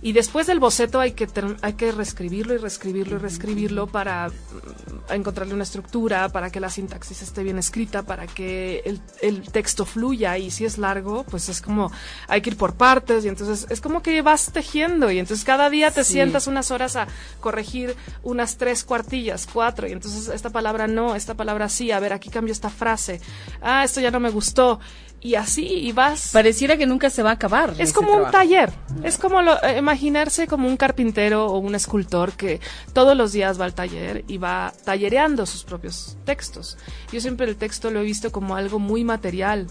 Y 0.00 0.12
después 0.12 0.46
del 0.46 0.60
boceto 0.60 1.00
hay 1.00 1.12
que, 1.12 1.28
hay 1.60 1.72
que 1.72 1.90
reescribirlo 1.90 2.54
y 2.54 2.58
reescribirlo 2.58 3.16
y 3.16 3.18
reescribirlo 3.18 3.86
para 3.88 4.28
mm, 4.28 5.12
encontrarle 5.12 5.54
una 5.54 5.64
estructura, 5.64 6.28
para 6.28 6.50
que 6.50 6.60
la 6.60 6.70
sintaxis 6.70 7.22
esté 7.22 7.42
bien 7.42 7.58
escrita, 7.58 8.04
para 8.04 8.26
que 8.26 8.82
el, 8.84 9.00
el, 9.22 9.42
texto 9.50 9.84
fluya. 9.84 10.38
Y 10.38 10.50
si 10.50 10.64
es 10.64 10.78
largo, 10.78 11.24
pues 11.24 11.48
es 11.48 11.60
como 11.60 11.90
hay 12.28 12.40
que 12.42 12.50
ir 12.50 12.56
por 12.56 12.74
partes. 12.74 13.24
Y 13.24 13.28
entonces 13.28 13.66
es 13.70 13.80
como 13.80 14.02
que 14.02 14.22
vas 14.22 14.52
tejiendo. 14.52 15.10
Y 15.10 15.18
entonces 15.18 15.44
cada 15.44 15.68
día 15.68 15.90
te 15.90 16.04
sientas 16.04 16.46
unas 16.46 16.70
horas 16.70 16.94
a 16.94 17.08
corregir 17.40 17.96
unas 18.22 18.56
tres 18.56 18.84
cuartillas, 18.84 19.48
cuatro. 19.52 19.88
Y 19.88 19.92
entonces 19.92 20.28
esta 20.28 20.50
palabra 20.50 20.86
no, 20.86 21.16
esta 21.16 21.34
palabra 21.34 21.68
sí, 21.68 21.90
a 21.90 21.98
ver, 21.98 22.12
aquí 22.12 22.30
cambio 22.30 22.52
esta 22.52 22.70
frase, 22.70 23.20
ah, 23.62 23.82
esto 23.84 24.00
ya 24.00 24.10
no 24.10 24.20
me 24.20 24.30
gustó 24.30 24.78
y 25.20 25.34
así 25.34 25.66
y 25.66 25.92
vas. 25.92 26.30
Pareciera 26.32 26.76
que 26.76 26.86
nunca 26.86 27.10
se 27.10 27.22
va 27.22 27.30
a 27.30 27.34
acabar 27.34 27.74
es 27.78 27.92
como 27.92 28.14
un 28.14 28.30
taller. 28.30 28.72
Es 29.02 29.18
como 29.18 29.42
lo, 29.42 29.62
eh, 29.62 29.78
imaginarse 29.78 30.46
como 30.46 30.68
un 30.68 30.76
carpintero 30.76 31.46
o 31.46 31.58
un 31.58 31.74
escultor 31.74 32.32
que 32.32 32.60
todos 32.92 33.16
los 33.16 33.32
días 33.32 33.60
va 33.60 33.64
al 33.64 33.74
taller 33.74 34.24
y 34.28 34.38
va 34.38 34.72
tallereando 34.84 35.46
sus 35.46 35.64
propios 35.64 36.16
textos. 36.24 36.78
Yo 37.12 37.20
siempre 37.20 37.46
el 37.46 37.56
texto 37.56 37.90
lo 37.90 38.00
he 38.00 38.04
visto 38.04 38.32
como 38.32 38.56
algo 38.56 38.78
muy 38.78 39.04
material 39.04 39.68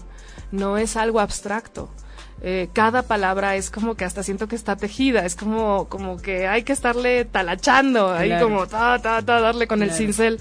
no 0.50 0.78
es 0.78 0.96
algo 0.96 1.20
abstracto 1.20 1.90
eh, 2.40 2.68
cada 2.72 3.02
palabra 3.02 3.56
es 3.56 3.70
como 3.70 3.96
que 3.96 4.04
hasta 4.04 4.22
siento 4.22 4.46
que 4.46 4.54
está 4.54 4.76
tejida, 4.76 5.26
es 5.26 5.34
como, 5.34 5.88
como 5.88 6.22
que 6.22 6.46
hay 6.46 6.62
que 6.62 6.72
estarle 6.72 7.24
talachando, 7.24 8.12
ahí 8.12 8.32
como 8.40 8.66
ta, 8.66 8.98
ta, 9.00 9.22
ta, 9.22 9.40
darle 9.40 9.66
con 9.66 9.82
el 9.82 9.90
cincel 9.90 10.38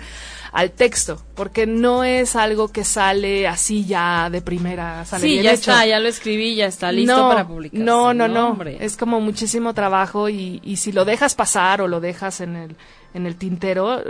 al 0.51 0.71
texto, 0.71 1.19
porque 1.36 1.65
no 1.65 2.03
es 2.03 2.36
algo 2.36 2.67
que 2.67 2.83
sale 2.83 3.47
así 3.47 3.86
ya 3.86 4.29
de 4.29 4.41
primera. 4.41 5.05
Sale 5.05 5.27
sí, 5.27 5.41
ya 5.41 5.51
está, 5.51 5.86
ya 5.86 5.99
lo 5.99 6.07
escribí, 6.07 6.55
ya 6.55 6.67
está 6.67 6.91
listo 6.91 7.29
para 7.29 7.47
publicar. 7.47 7.79
No, 7.79 8.13
no, 8.13 8.27
no, 8.27 8.57
es 8.63 8.95
como 8.95 9.19
muchísimo 9.19 9.73
trabajo 9.73 10.29
y, 10.29 10.62
y, 10.63 10.77
si 10.77 10.91
lo 10.91 11.03
dejas 11.03 11.33
pasar 11.33 11.81
o 11.81 11.88
lo 11.88 11.99
dejas 11.99 12.41
en 12.41 12.55
el, 12.55 12.75
en 13.17 13.25
el 13.25 13.36
tintero, 13.36 14.01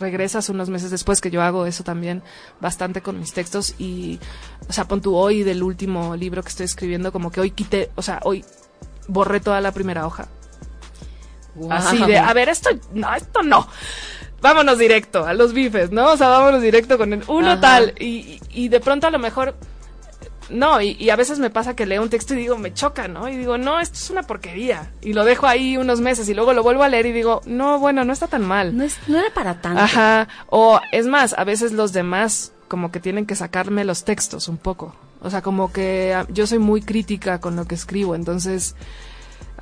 regresas 0.00 0.48
unos 0.48 0.70
meses 0.70 0.90
después, 0.90 1.20
que 1.20 1.30
yo 1.30 1.42
hago 1.42 1.66
eso 1.66 1.84
también 1.84 2.22
bastante 2.60 3.02
con 3.02 3.18
mis 3.18 3.32
textos 3.32 3.74
y, 3.78 4.18
o 4.68 4.72
sea, 4.72 4.86
pon 4.86 5.02
tú 5.02 5.14
hoy 5.14 5.42
del 5.42 5.62
último 5.62 6.16
libro 6.16 6.42
que 6.42 6.48
estoy 6.48 6.64
escribiendo, 6.64 7.12
como 7.12 7.30
que 7.30 7.40
hoy 7.40 7.50
quité, 7.50 7.90
o 7.96 8.02
sea, 8.02 8.20
hoy 8.24 8.44
borré 9.08 9.40
toda 9.40 9.60
la 9.60 9.72
primera 9.72 10.06
hoja. 10.06 10.28
Así 11.68 11.98
de, 12.06 12.16
a 12.16 12.32
ver, 12.32 12.48
esto, 12.48 12.70
no, 12.94 13.14
esto 13.14 13.42
no 13.42 13.68
vámonos 14.42 14.76
directo 14.76 15.24
a 15.24 15.32
los 15.32 15.54
bifes, 15.54 15.90
¿no? 15.92 16.12
O 16.12 16.16
sea, 16.16 16.28
vámonos 16.28 16.60
directo 16.60 16.98
con 16.98 17.12
el 17.14 17.22
uno 17.28 17.58
tal. 17.60 17.94
Y, 17.98 18.40
y, 18.50 18.68
de 18.68 18.80
pronto 18.80 19.06
a 19.06 19.10
lo 19.10 19.18
mejor. 19.18 19.54
No, 20.50 20.80
y, 20.80 21.10
a 21.10 21.16
veces 21.16 21.38
me 21.38 21.50
pasa 21.50 21.76
que 21.76 21.86
leo 21.86 22.02
un 22.02 22.10
texto 22.10 22.34
y 22.34 22.38
digo, 22.38 22.58
me 22.58 22.74
choca, 22.74 23.08
¿no? 23.08 23.28
Y 23.28 23.36
digo, 23.36 23.58
no, 23.58 23.80
esto 23.80 23.96
es 23.96 24.10
una 24.10 24.22
porquería. 24.22 24.92
Y 25.00 25.12
lo 25.12 25.24
dejo 25.24 25.46
ahí 25.46 25.76
unos 25.76 26.00
meses 26.00 26.28
y 26.28 26.34
luego 26.34 26.52
lo 26.52 26.62
vuelvo 26.62 26.82
a 26.82 26.88
leer 26.88 27.06
y 27.06 27.12
digo, 27.12 27.40
no, 27.46 27.78
bueno, 27.78 28.04
no 28.04 28.12
está 28.12 28.26
tan 28.26 28.44
mal. 28.44 28.76
No, 28.76 28.84
es, 28.84 28.98
no 29.06 29.18
era 29.18 29.32
para 29.32 29.60
tanto. 29.60 29.82
Ajá. 29.82 30.28
O 30.48 30.80
es 30.92 31.06
más, 31.06 31.34
a 31.36 31.44
veces 31.44 31.72
los 31.72 31.92
demás 31.92 32.52
como 32.68 32.90
que 32.90 33.00
tienen 33.00 33.26
que 33.26 33.36
sacarme 33.36 33.84
los 33.84 34.04
textos 34.04 34.48
un 34.48 34.56
poco. 34.56 34.94
O 35.20 35.30
sea, 35.30 35.42
como 35.42 35.72
que 35.72 36.14
ah, 36.14 36.26
yo 36.30 36.46
soy 36.46 36.58
muy 36.58 36.82
crítica 36.82 37.40
con 37.40 37.54
lo 37.54 37.66
que 37.66 37.74
escribo, 37.74 38.14
entonces 38.14 38.74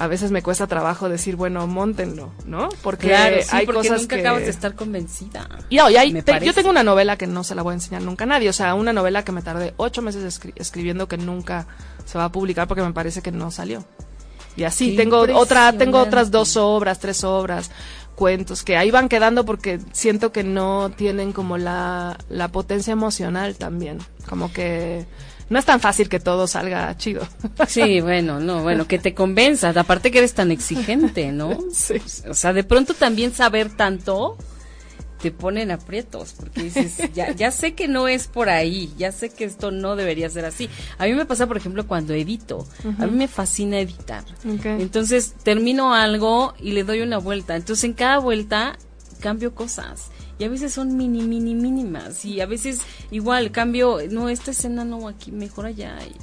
a 0.01 0.07
veces 0.07 0.31
me 0.31 0.43
cuesta 0.43 0.67
trabajo 0.67 1.11
decir, 1.11 1.37
bueno, 1.37 1.67
montenlo, 1.67 2.33
¿no? 2.47 2.71
Porque 2.83 3.15
hay 3.15 3.67
cosas 3.67 4.01
nunca 4.01 4.17
que... 4.17 4.23
acabas 4.23 4.45
de 4.45 4.49
estar 4.49 4.75
convencida. 4.75 5.47
Y, 5.69 5.77
yo 5.77 6.55
tengo 6.55 6.71
una 6.71 6.83
novela 6.83 7.19
que 7.19 7.27
no 7.27 7.45
se 7.45 7.55
la 7.55 7.61
voy 7.61 7.73
a 7.73 7.75
enseñar 7.75 8.01
nunca 8.01 8.25
a 8.25 8.27
nadie, 8.27 8.49
o 8.49 8.53
sea, 8.55 8.75
una 8.75 8.95
novela 8.95 9.25
que 9.25 9.33
me 9.33 9.43
tardé 9.43 9.75
ocho 9.77 10.01
meses 10.01 10.41
escribiendo 10.57 11.07
que 11.07 11.19
nunca 11.19 11.67
se 12.07 12.17
va 12.17 12.25
a 12.25 12.33
publicar 12.33 12.67
porque 12.67 12.83
me 12.83 12.95
parece 12.95 13.21
que 13.21 13.31
no 13.31 13.51
salió. 13.51 13.85
Y 14.57 14.65
así, 14.65 14.97
tengo 14.97 15.19
otra, 15.35 15.71
tengo 15.75 15.99
otras 15.99 16.31
dos 16.31 16.57
obras, 16.57 16.99
tres 16.99 17.23
obras, 17.23 17.71
cuentos 18.15 18.63
que 18.63 18.79
ahí 18.79 18.91
van 18.91 19.07
quedando 19.07 19.45
porque 19.45 19.81
siento 19.93 20.33
que 20.33 20.45
no 20.45 20.91
tienen 20.97 21.35
como 21.35 21.59
la, 21.59 22.17
la 22.31 22.49
potencia 22.49 22.93
emocional 22.93 23.57
también, 23.57 23.99
como 24.27 24.51
que 24.51 25.05
no 25.51 25.59
es 25.59 25.65
tan 25.65 25.81
fácil 25.81 26.09
que 26.09 26.21
todo 26.21 26.47
salga 26.47 26.97
chido. 26.97 27.27
Sí, 27.69 28.01
bueno, 28.01 28.39
no, 28.39 28.63
bueno, 28.63 28.87
que 28.87 29.01
te 29.01 29.15
convenzas, 29.15 29.77
aparte 29.77 30.13
que 30.13 30.19
eres 30.19 30.33
tan 30.33 30.51
exigente, 30.51 31.33
¿no? 31.33 31.59
Sí. 31.73 31.97
O 32.29 32.35
sea, 32.35 32.53
de 32.53 32.63
pronto 32.65 32.95
también 32.95 33.35
saber 33.35 33.69
tanto 33.71 34.37
te 35.21 35.33
ponen 35.33 35.71
aprietos, 35.71 36.35
porque 36.39 36.63
dices, 36.63 37.11
ya, 37.15 37.33
ya 37.33 37.51
sé 37.51 37.75
que 37.75 37.89
no 37.89 38.07
es 38.07 38.29
por 38.29 38.49
ahí, 38.49 38.93
ya 38.97 39.13
sé 39.13 39.31
que 39.31 39.45
esto 39.45 39.73
no 39.73 39.97
debería 39.97 40.31
ser 40.31 40.45
así. 40.45 40.71
A 40.99 41.07
mí 41.07 41.15
me 41.15 41.27
pasa, 41.27 41.47
por 41.47 41.57
ejemplo, 41.57 41.87
cuando 41.87 42.15
edito, 42.15 42.67
a 42.99 43.07
mí 43.07 43.17
me 43.17 43.29
fascina 43.29 43.81
editar. 43.81 44.25
Entonces, 44.45 45.35
termino 45.43 45.95
algo 45.95 46.55
y 46.61 46.73
le 46.73 46.85
doy 46.85 47.01
una 47.01 47.19
vuelta. 47.19 47.57
Entonces, 47.57 47.85
en 47.85 47.95
cada 47.95 48.19
vuelta 48.19 48.79
cambio 49.21 49.55
cosas 49.55 50.11
y 50.41 50.45
a 50.45 50.49
veces 50.49 50.73
son 50.73 50.97
mini, 50.97 51.23
mini, 51.23 51.55
mínimas 51.55 52.25
y 52.25 52.41
a 52.41 52.47
veces 52.47 52.81
igual 53.11 53.53
cambio, 53.53 53.99
no, 54.11 54.31
esta 54.31 54.53
escena 54.53 54.85
no, 54.85 55.07
aquí 55.07 55.31
mejor 55.31 55.67
allá 55.67 55.99
y, 56.09 56.15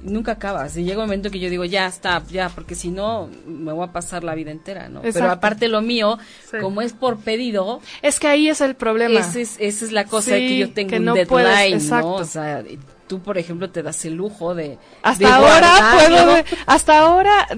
nunca 0.00 0.32
acabas 0.32 0.76
y 0.76 0.84
llega 0.84 0.98
un 0.98 1.06
momento 1.06 1.28
que 1.28 1.40
yo 1.40 1.50
digo 1.50 1.64
ya 1.64 1.88
está 1.88 2.22
ya 2.30 2.50
porque 2.50 2.76
si 2.76 2.88
no 2.88 3.28
me 3.46 3.72
voy 3.72 3.84
a 3.84 3.90
pasar 3.90 4.22
la 4.22 4.36
vida 4.36 4.52
entera 4.52 4.88
no 4.88 5.02
pero 5.02 5.28
aparte 5.28 5.66
lo 5.66 5.82
mío 5.82 6.18
como 6.60 6.82
es 6.82 6.92
por 6.92 7.18
pedido 7.18 7.80
es 8.00 8.20
que 8.20 8.28
ahí 8.28 8.48
es 8.48 8.60
el 8.60 8.76
problema. 8.76 9.18
esa 9.18 9.40
es, 9.40 9.56
esa 9.58 9.84
es 9.84 9.90
la 9.90 10.04
cosa 10.04 10.36
que 10.36 10.56
yo 10.56 10.72
tengo 10.72 10.96
un 10.96 11.14
deadline 11.16 11.88
no 11.88 12.14
o 12.14 12.24
sea 12.24 12.62
tú 13.08 13.20
por 13.20 13.38
ejemplo 13.38 13.70
te 13.70 13.82
das 13.82 14.04
el 14.04 14.14
lujo 14.14 14.54
de 14.54 14.78
hasta 15.02 15.34
ahora 15.34 15.96
puedo 15.96 16.44
hasta 16.66 16.98
ahora 17.00 17.48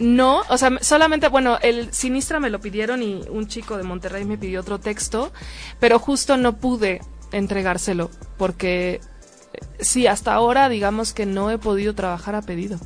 no, 0.00 0.42
o 0.48 0.58
sea, 0.58 0.70
solamente, 0.80 1.28
bueno, 1.28 1.58
el 1.62 1.92
Sinistra 1.92 2.40
me 2.40 2.50
lo 2.50 2.60
pidieron 2.60 3.02
y 3.02 3.22
un 3.30 3.46
chico 3.46 3.76
de 3.76 3.82
Monterrey 3.82 4.24
me 4.24 4.38
pidió 4.38 4.60
otro 4.60 4.80
texto, 4.80 5.32
pero 5.80 5.98
justo 5.98 6.36
no 6.36 6.56
pude 6.56 7.00
entregárselo 7.30 8.10
porque 8.36 9.00
eh, 9.52 9.58
sí, 9.80 10.06
hasta 10.06 10.34
ahora 10.34 10.68
digamos 10.68 11.12
que 11.12 11.26
no 11.26 11.50
he 11.50 11.58
podido 11.58 11.94
trabajar 11.94 12.34
a 12.34 12.42
pedido. 12.42 12.78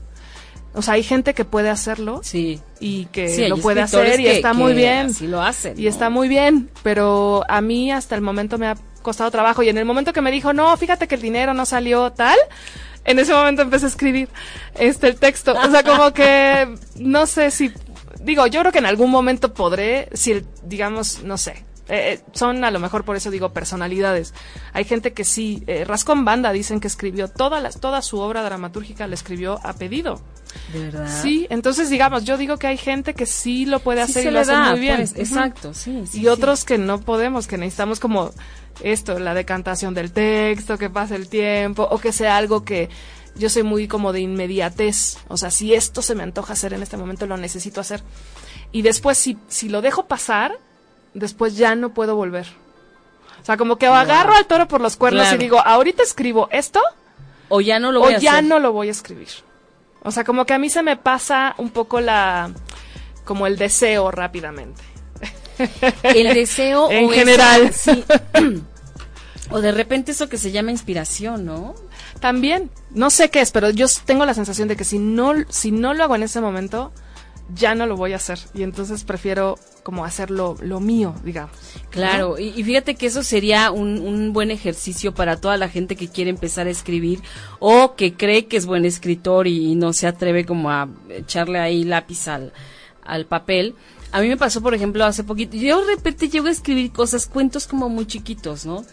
O 0.74 0.82
sea, 0.82 0.94
hay 0.94 1.02
gente 1.02 1.32
que 1.32 1.46
puede 1.46 1.70
hacerlo 1.70 2.20
sí. 2.22 2.60
y 2.80 3.06
que 3.06 3.48
lo 3.48 3.56
puede 3.56 3.80
hacer 3.80 4.20
y 4.20 4.26
está 4.26 4.52
muy 4.52 4.74
bien. 4.74 5.14
Sí 5.14 5.26
lo 5.26 5.40
hacen. 5.40 5.78
Y 5.80 5.86
está 5.86 6.10
muy 6.10 6.28
bien, 6.28 6.68
pero 6.82 7.44
a 7.48 7.62
mí 7.62 7.90
hasta 7.90 8.14
el 8.14 8.20
momento 8.20 8.58
me 8.58 8.66
ha 8.66 8.76
costado 9.06 9.30
trabajo 9.30 9.62
y 9.62 9.70
en 9.70 9.78
el 9.78 9.86
momento 9.86 10.12
que 10.12 10.20
me 10.20 10.30
dijo, 10.30 10.52
no, 10.52 10.76
fíjate 10.76 11.08
que 11.08 11.14
el 11.14 11.22
dinero 11.22 11.54
no 11.54 11.64
salió 11.64 12.12
tal, 12.12 12.36
en 13.04 13.18
ese 13.18 13.32
momento 13.32 13.62
empecé 13.62 13.86
a 13.86 13.88
escribir 13.88 14.28
este 14.74 15.06
el 15.06 15.16
texto. 15.16 15.54
O 15.54 15.70
sea, 15.70 15.82
como 15.82 16.12
que 16.12 16.68
no 16.96 17.26
sé 17.26 17.50
si 17.50 17.72
digo, 18.20 18.46
yo 18.46 18.60
creo 18.60 18.72
que 18.72 18.78
en 18.78 18.86
algún 18.86 19.10
momento 19.10 19.54
podré, 19.54 20.08
si 20.12 20.44
digamos, 20.64 21.22
no 21.22 21.38
sé, 21.38 21.64
eh, 21.88 22.14
eh, 22.14 22.20
son 22.32 22.64
a 22.64 22.70
lo 22.70 22.80
mejor 22.80 23.04
por 23.04 23.16
eso 23.16 23.30
digo 23.30 23.52
personalidades. 23.52 24.34
Hay 24.72 24.84
gente 24.84 25.12
que 25.12 25.24
sí, 25.24 25.62
eh, 25.66 25.84
Rascón 25.84 26.24
Banda 26.24 26.52
dicen 26.52 26.80
que 26.80 26.88
escribió 26.88 27.28
toda, 27.28 27.60
la, 27.60 27.70
toda 27.70 28.02
su 28.02 28.18
obra 28.18 28.42
dramatúrgica, 28.42 29.06
la 29.06 29.14
escribió 29.14 29.60
a 29.62 29.72
pedido. 29.74 30.20
¿De 30.72 30.84
verdad? 30.90 31.22
Sí, 31.22 31.46
entonces 31.50 31.90
digamos, 31.90 32.24
yo 32.24 32.36
digo 32.36 32.58
que 32.58 32.66
hay 32.66 32.76
gente 32.76 33.14
que 33.14 33.26
sí 33.26 33.66
lo 33.66 33.80
puede 33.80 34.02
hacer 34.02 34.26
y 34.26 34.30
lo 34.30 34.40
hace 34.40 34.56
muy 34.56 34.80
bien. 34.80 34.96
Pues, 34.96 35.16
exacto, 35.16 35.74
sí, 35.74 36.04
Y 36.12 36.28
otros 36.28 36.64
que 36.64 36.78
no 36.78 37.00
podemos, 37.00 37.46
que 37.46 37.58
necesitamos 37.58 38.00
como 38.00 38.32
esto, 38.82 39.18
la 39.18 39.34
decantación 39.34 39.94
del 39.94 40.12
texto, 40.12 40.78
que 40.78 40.90
pase 40.90 41.16
el 41.16 41.28
tiempo, 41.28 41.86
o 41.90 41.98
que 41.98 42.12
sea 42.12 42.36
algo 42.36 42.64
que 42.64 42.88
yo 43.36 43.48
soy 43.50 43.62
muy 43.62 43.88
como 43.88 44.12
de 44.12 44.20
inmediatez. 44.20 45.18
O 45.28 45.36
sea, 45.36 45.50
si 45.50 45.74
esto 45.74 46.02
se 46.02 46.14
me 46.14 46.22
antoja 46.22 46.54
hacer 46.54 46.72
en 46.72 46.82
este 46.82 46.96
momento, 46.96 47.26
lo 47.26 47.36
necesito 47.36 47.80
hacer. 47.80 48.02
Y 48.72 48.82
después, 48.82 49.18
si, 49.18 49.38
si 49.48 49.68
lo 49.68 49.82
dejo 49.82 50.06
pasar, 50.06 50.58
después 51.14 51.56
ya 51.56 51.74
no 51.74 51.94
puedo 51.94 52.16
volver. 52.16 52.46
O 53.40 53.44
sea, 53.46 53.56
como 53.56 53.76
que 53.76 53.86
agarro 53.86 54.34
al 54.34 54.46
toro 54.46 54.66
por 54.66 54.80
los 54.80 54.96
cuernos 54.96 55.32
y 55.32 55.36
digo, 55.36 55.60
ahorita 55.60 56.02
escribo 56.02 56.48
esto. 56.50 56.80
O 57.48 57.60
ya 57.60 57.78
no 57.78 57.92
lo 57.92 58.00
voy 58.00 58.16
o 58.16 58.18
ya 58.18 58.42
no 58.42 58.58
lo 58.58 58.72
voy 58.72 58.88
a 58.88 58.90
escribir. 58.90 59.28
O 60.06 60.12
sea, 60.12 60.22
como 60.22 60.46
que 60.46 60.54
a 60.54 60.58
mí 60.58 60.70
se 60.70 60.84
me 60.84 60.96
pasa 60.96 61.56
un 61.58 61.70
poco 61.70 62.00
la, 62.00 62.52
como 63.24 63.46
el 63.48 63.58
deseo 63.58 64.12
rápidamente. 64.12 64.80
El 66.02 66.32
deseo 66.32 66.90
en 66.90 67.10
general. 67.10 67.72
o 69.50 69.60
de 69.60 69.72
repente 69.72 70.12
eso 70.12 70.28
que 70.28 70.38
se 70.38 70.52
llama 70.52 70.70
inspiración, 70.70 71.44
¿no? 71.44 71.74
También, 72.20 72.70
no 72.90 73.10
sé 73.10 73.30
qué 73.30 73.40
es, 73.40 73.50
pero 73.50 73.70
yo 73.70 73.86
tengo 74.04 74.26
la 74.26 74.34
sensación 74.34 74.68
de 74.68 74.76
que 74.76 74.84
si 74.84 74.98
no, 74.98 75.34
si 75.48 75.72
no 75.72 75.92
lo 75.92 76.04
hago 76.04 76.14
en 76.14 76.22
ese 76.22 76.40
momento, 76.40 76.92
ya 77.54 77.74
no 77.74 77.86
lo 77.86 77.96
voy 77.96 78.12
a 78.12 78.16
hacer. 78.16 78.38
Y 78.54 78.62
entonces 78.62 79.04
prefiero 79.04 79.58
como 79.82 80.04
hacerlo 80.04 80.56
lo 80.60 80.80
mío, 80.80 81.14
digamos. 81.22 81.56
Claro, 81.90 82.38
y, 82.38 82.62
fíjate 82.62 82.96
que 82.96 83.06
eso 83.06 83.22
sería 83.22 83.70
un, 83.70 84.00
un, 84.00 84.32
buen 84.32 84.50
ejercicio 84.50 85.14
para 85.14 85.40
toda 85.40 85.56
la 85.56 85.68
gente 85.68 85.94
que 85.94 86.08
quiere 86.08 86.30
empezar 86.30 86.66
a 86.66 86.70
escribir 86.70 87.20
o 87.60 87.94
que 87.94 88.14
cree 88.14 88.46
que 88.46 88.56
es 88.56 88.66
buen 88.66 88.84
escritor 88.84 89.46
y, 89.46 89.74
no 89.76 89.92
se 89.92 90.06
atreve 90.06 90.44
como 90.44 90.70
a 90.70 90.88
echarle 91.08 91.58
ahí 91.60 91.84
lápiz 91.84 92.26
al, 92.28 92.52
al 93.04 93.26
papel 93.26 93.74
A 94.12 94.20
mí 94.20 94.28
me 94.28 94.36
pasó, 94.36 94.60
por 94.62 94.74
ejemplo, 94.74 95.04
hace 95.04 95.24
poquito, 95.24 95.56
yo 95.56 95.84
de 95.84 95.96
repente 95.96 96.28
llego 96.28 96.46
a 96.46 96.50
escribir 96.50 96.92
cosas, 96.92 97.26
cuentos 97.26 97.66
como 97.66 97.88
muy 97.88 98.06
chiquitos, 98.06 98.64
¿no? 98.64 98.84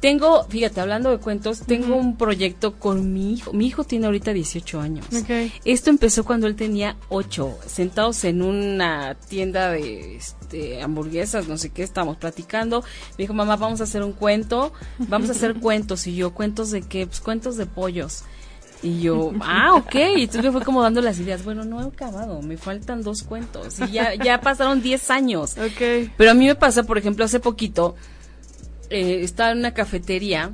Tengo, 0.00 0.44
fíjate, 0.44 0.80
hablando 0.80 1.10
de 1.10 1.18
cuentos, 1.18 1.60
tengo 1.60 1.94
un 1.94 2.16
proyecto 2.16 2.76
con 2.76 3.12
mi 3.12 3.34
hijo. 3.34 3.52
Mi 3.52 3.66
hijo 3.66 3.84
tiene 3.84 4.06
ahorita 4.06 4.32
18 4.32 4.80
años. 4.80 5.06
Ok. 5.14 5.52
Esto 5.66 5.90
empezó 5.90 6.24
cuando 6.24 6.46
él 6.46 6.56
tenía 6.56 6.96
8, 7.10 7.58
sentados 7.66 8.24
en 8.24 8.40
una 8.40 9.16
tienda 9.28 9.70
de 9.70 10.16
este, 10.16 10.80
hamburguesas, 10.80 11.48
no 11.48 11.58
sé 11.58 11.68
qué, 11.68 11.82
estábamos 11.82 12.16
platicando. 12.16 12.82
Me 13.18 13.24
dijo, 13.24 13.34
mamá, 13.34 13.56
vamos 13.56 13.82
a 13.82 13.84
hacer 13.84 14.02
un 14.02 14.12
cuento, 14.12 14.72
vamos 14.98 15.28
a 15.28 15.32
hacer 15.32 15.54
cuentos. 15.60 16.06
Y 16.06 16.16
yo, 16.16 16.32
¿cuentos 16.32 16.70
de 16.70 16.80
qué? 16.80 17.06
Pues 17.06 17.20
cuentos 17.20 17.56
de 17.58 17.66
pollos. 17.66 18.24
Y 18.82 19.00
yo, 19.02 19.32
ah, 19.40 19.74
ok. 19.74 19.94
Y 20.16 20.22
entonces 20.22 20.44
me 20.44 20.52
fue 20.52 20.62
como 20.64 20.82
dando 20.82 21.00
las 21.00 21.18
ideas. 21.18 21.44
Bueno, 21.44 21.64
no 21.64 21.80
he 21.82 21.86
acabado, 21.86 22.40
me 22.42 22.56
faltan 22.56 23.02
dos 23.02 23.22
cuentos. 23.22 23.78
Y 23.80 23.92
ya, 23.92 24.14
ya 24.14 24.40
pasaron 24.40 24.82
10 24.82 25.10
años. 25.10 25.56
Ok. 25.58 26.10
Pero 26.16 26.30
a 26.30 26.34
mí 26.34 26.46
me 26.46 26.54
pasa, 26.54 26.82
por 26.84 26.98
ejemplo, 26.98 27.24
hace 27.24 27.40
poquito, 27.40 27.94
eh, 28.88 29.20
estaba 29.22 29.52
en 29.52 29.58
una 29.58 29.74
cafetería 29.74 30.50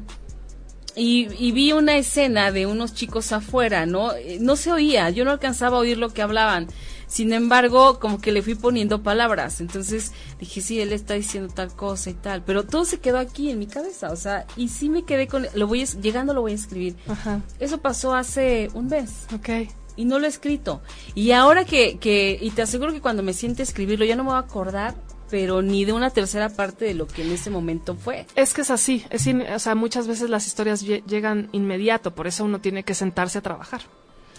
y, 0.95 1.29
y 1.39 1.53
vi 1.53 1.73
una 1.73 1.97
escena 1.97 2.51
de 2.53 2.67
unos 2.67 2.95
chicos 2.95 3.33
afuera, 3.33 3.87
¿no? 3.87 4.13
Eh, 4.15 4.39
No 4.41 4.57
se 4.57 4.73
oía, 4.73 5.11
yo 5.11 5.25
no 5.25 5.31
alcanzaba 5.31 5.77
a 5.77 5.81
oír 5.81 5.99
lo 5.99 6.11
que 6.11 6.23
hablaban. 6.23 6.69
Sin 7.09 7.33
embargo, 7.33 7.99
como 8.01 8.21
que 8.21 8.33
le 8.33 8.43
fui 8.43 8.55
poniendo 8.55 9.03
palabras. 9.03 9.61
Entonces 9.61 10.13
dije, 10.41 10.61
sí, 10.61 10.81
él 10.81 10.93
está 10.93 11.15
diciendo 11.15 11.53
tal 11.55 11.73
cosa 11.75 12.11
y 12.11 12.15
tal. 12.15 12.43
Pero 12.45 12.65
todo 12.65 12.85
se 12.85 12.99
quedó 12.99 13.19
aquí 13.19 13.51
en 13.51 13.59
mi 13.59 13.67
cabeza. 13.67 14.11
O 14.11 14.17
sea, 14.17 14.47
y 14.57 14.69
sí 14.69 14.89
me 14.89 15.05
quedé 15.05 15.29
con. 15.29 15.47
Lo 15.55 15.67
voy 15.67 15.83
a 15.83 15.85
llegando 15.85 16.35
lo 16.35 16.41
voy 16.43 16.53
a 16.53 16.57
escribir. 16.57 16.97
Ajá. 17.09 17.41
Eso 17.61 17.79
pasó 17.79 18.15
hace 18.15 18.69
un 18.75 18.89
mes 18.89 19.27
Ok. 19.35 19.71
y 19.97 20.05
no 20.05 20.19
lo 20.19 20.27
he 20.27 20.29
escrito. 20.29 20.83
Y 21.15 21.31
ahora 21.33 21.65
que, 21.65 21.99
que, 21.99 22.39
y 22.41 22.51
te 22.51 22.63
aseguro 22.63 22.93
que 22.93 23.01
cuando 23.01 23.23
me 23.23 23.33
siente 23.33 23.63
escribirlo 23.63 24.05
ya 24.05 24.17
no 24.17 24.25
me 24.25 24.31
voy 24.31 24.37
a 24.37 24.41
acordar, 24.41 24.95
pero 25.31 25.63
ni 25.63 25.85
de 25.85 25.93
una 25.93 26.11
tercera 26.11 26.49
parte 26.49 26.85
de 26.85 26.95
lo 26.95 27.07
que 27.07 27.23
en 27.23 27.33
ese 27.33 27.51
momento 27.51 27.95
fue. 27.97 28.27
Es 28.37 28.53
que 28.53 28.61
es 28.63 28.71
así, 28.71 29.05
es 29.11 29.27
in- 29.27 29.43
o 29.43 29.59
sea, 29.59 29.75
muchas 29.75 30.07
veces 30.07 30.29
las 30.31 30.47
historias 30.47 30.85
lle- 30.85 31.05
llegan 31.07 31.49
inmediato, 31.53 32.15
por 32.15 32.27
eso 32.27 32.45
uno 32.45 32.61
tiene 32.61 32.83
que 32.85 32.95
sentarse 32.95 33.39
a 33.39 33.43
trabajar. 33.43 33.81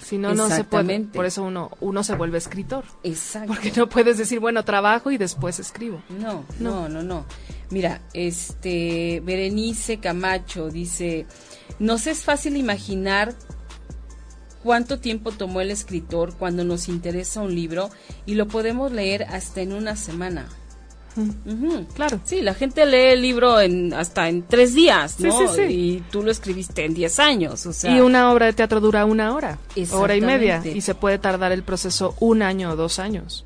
Si 0.08 0.18
no, 0.18 0.34
no 0.34 0.48
se 0.48 0.64
puede. 0.64 1.02
Por 1.02 1.26
eso 1.26 1.44
uno, 1.44 1.70
uno 1.82 2.02
se 2.02 2.16
vuelve 2.16 2.38
escritor. 2.38 2.86
Exacto. 3.04 3.50
Porque 3.50 3.74
no 3.76 3.90
puedes 3.90 4.18
decir, 4.18 4.40
bueno, 4.40 4.64
trabajo 4.64 5.12
y 5.12 5.18
después 5.18 5.60
escribo. 5.60 6.02
No, 6.08 6.46
no, 6.60 6.88
no, 6.88 7.04
no. 7.04 7.26
Mira, 7.72 8.00
este, 8.14 9.22
Berenice 9.26 9.98
Camacho 9.98 10.70
dice, 10.70 11.26
nos 11.80 12.08
es 12.08 12.24
fácil 12.24 12.56
imaginar 12.56 13.36
cuánto 14.64 15.02
tiempo 15.02 15.34
tomó 15.34 15.60
el 15.60 15.72
escritor 15.72 16.38
cuando 16.38 16.64
nos 16.64 16.88
interesa 16.88 17.42
un 17.42 17.54
libro 17.54 17.90
y 18.26 18.36
lo 18.36 18.48
podemos 18.48 18.94
leer 18.94 19.24
hasta 19.24 19.60
en 19.60 19.74
una 19.74 19.98
semana. 19.98 20.48
Claro. 21.96 22.20
Sí, 22.26 22.42
la 22.42 22.54
gente 22.54 22.86
lee 22.86 23.14
el 23.14 23.22
libro 23.22 23.60
en, 23.60 23.94
hasta 23.94 24.30
en 24.30 24.44
tres 24.44 24.74
días, 24.74 25.16
Sí, 25.18 25.24
¿no? 25.24 25.40
sí, 25.40 25.46
sí. 25.56 25.62
Y 25.74 26.04
tú 26.12 26.24
lo 26.24 26.32
escribiste 26.32 26.86
en 26.86 26.94
diez 26.94 27.20
años, 27.20 27.66
o 27.66 27.74
sea. 27.74 27.96
y 27.96 28.00
una 28.02 28.32
obra 28.32 28.46
de 28.48 28.54
teatro 28.54 28.80
dura 28.80 29.06
una 29.06 29.34
hora, 29.36 29.58
hora 29.92 30.16
y 30.16 30.22
media, 30.22 30.62
y 30.66 30.82
se 30.82 30.96
puede 30.96 31.18
tardar 31.18 31.52
el 31.52 31.64
proceso 31.64 32.16
un 32.20 32.42
año 32.42 32.72
o 32.72 32.76
dos 32.76 33.00
años. 33.00 33.46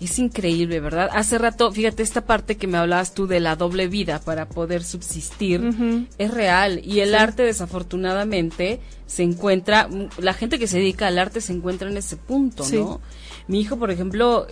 Es 0.00 0.20
increíble, 0.20 0.78
¿verdad? 0.78 1.10
Hace 1.12 1.38
rato, 1.38 1.72
fíjate, 1.72 2.04
esta 2.04 2.20
parte 2.24 2.56
que 2.56 2.68
me 2.68 2.78
hablabas 2.78 3.14
tú 3.14 3.26
de 3.26 3.40
la 3.40 3.56
doble 3.56 3.88
vida 3.88 4.20
para 4.20 4.48
poder 4.48 4.84
subsistir 4.84 6.06
es 6.18 6.30
real 6.32 6.80
y 6.84 7.00
el 7.00 7.16
arte 7.16 7.42
desafortunadamente 7.42 8.78
se 9.06 9.24
encuentra, 9.24 9.88
la 10.18 10.34
gente 10.34 10.58
que 10.60 10.68
se 10.68 10.78
dedica 10.78 11.08
al 11.08 11.18
arte 11.18 11.40
se 11.40 11.52
encuentra 11.52 11.90
en 11.90 11.96
ese 11.96 12.16
punto, 12.16 12.62
Sí. 12.62 12.76
¿no? 12.76 13.00
Mi 13.48 13.60
hijo, 13.60 13.76
por 13.76 13.90
ejemplo, 13.90 14.46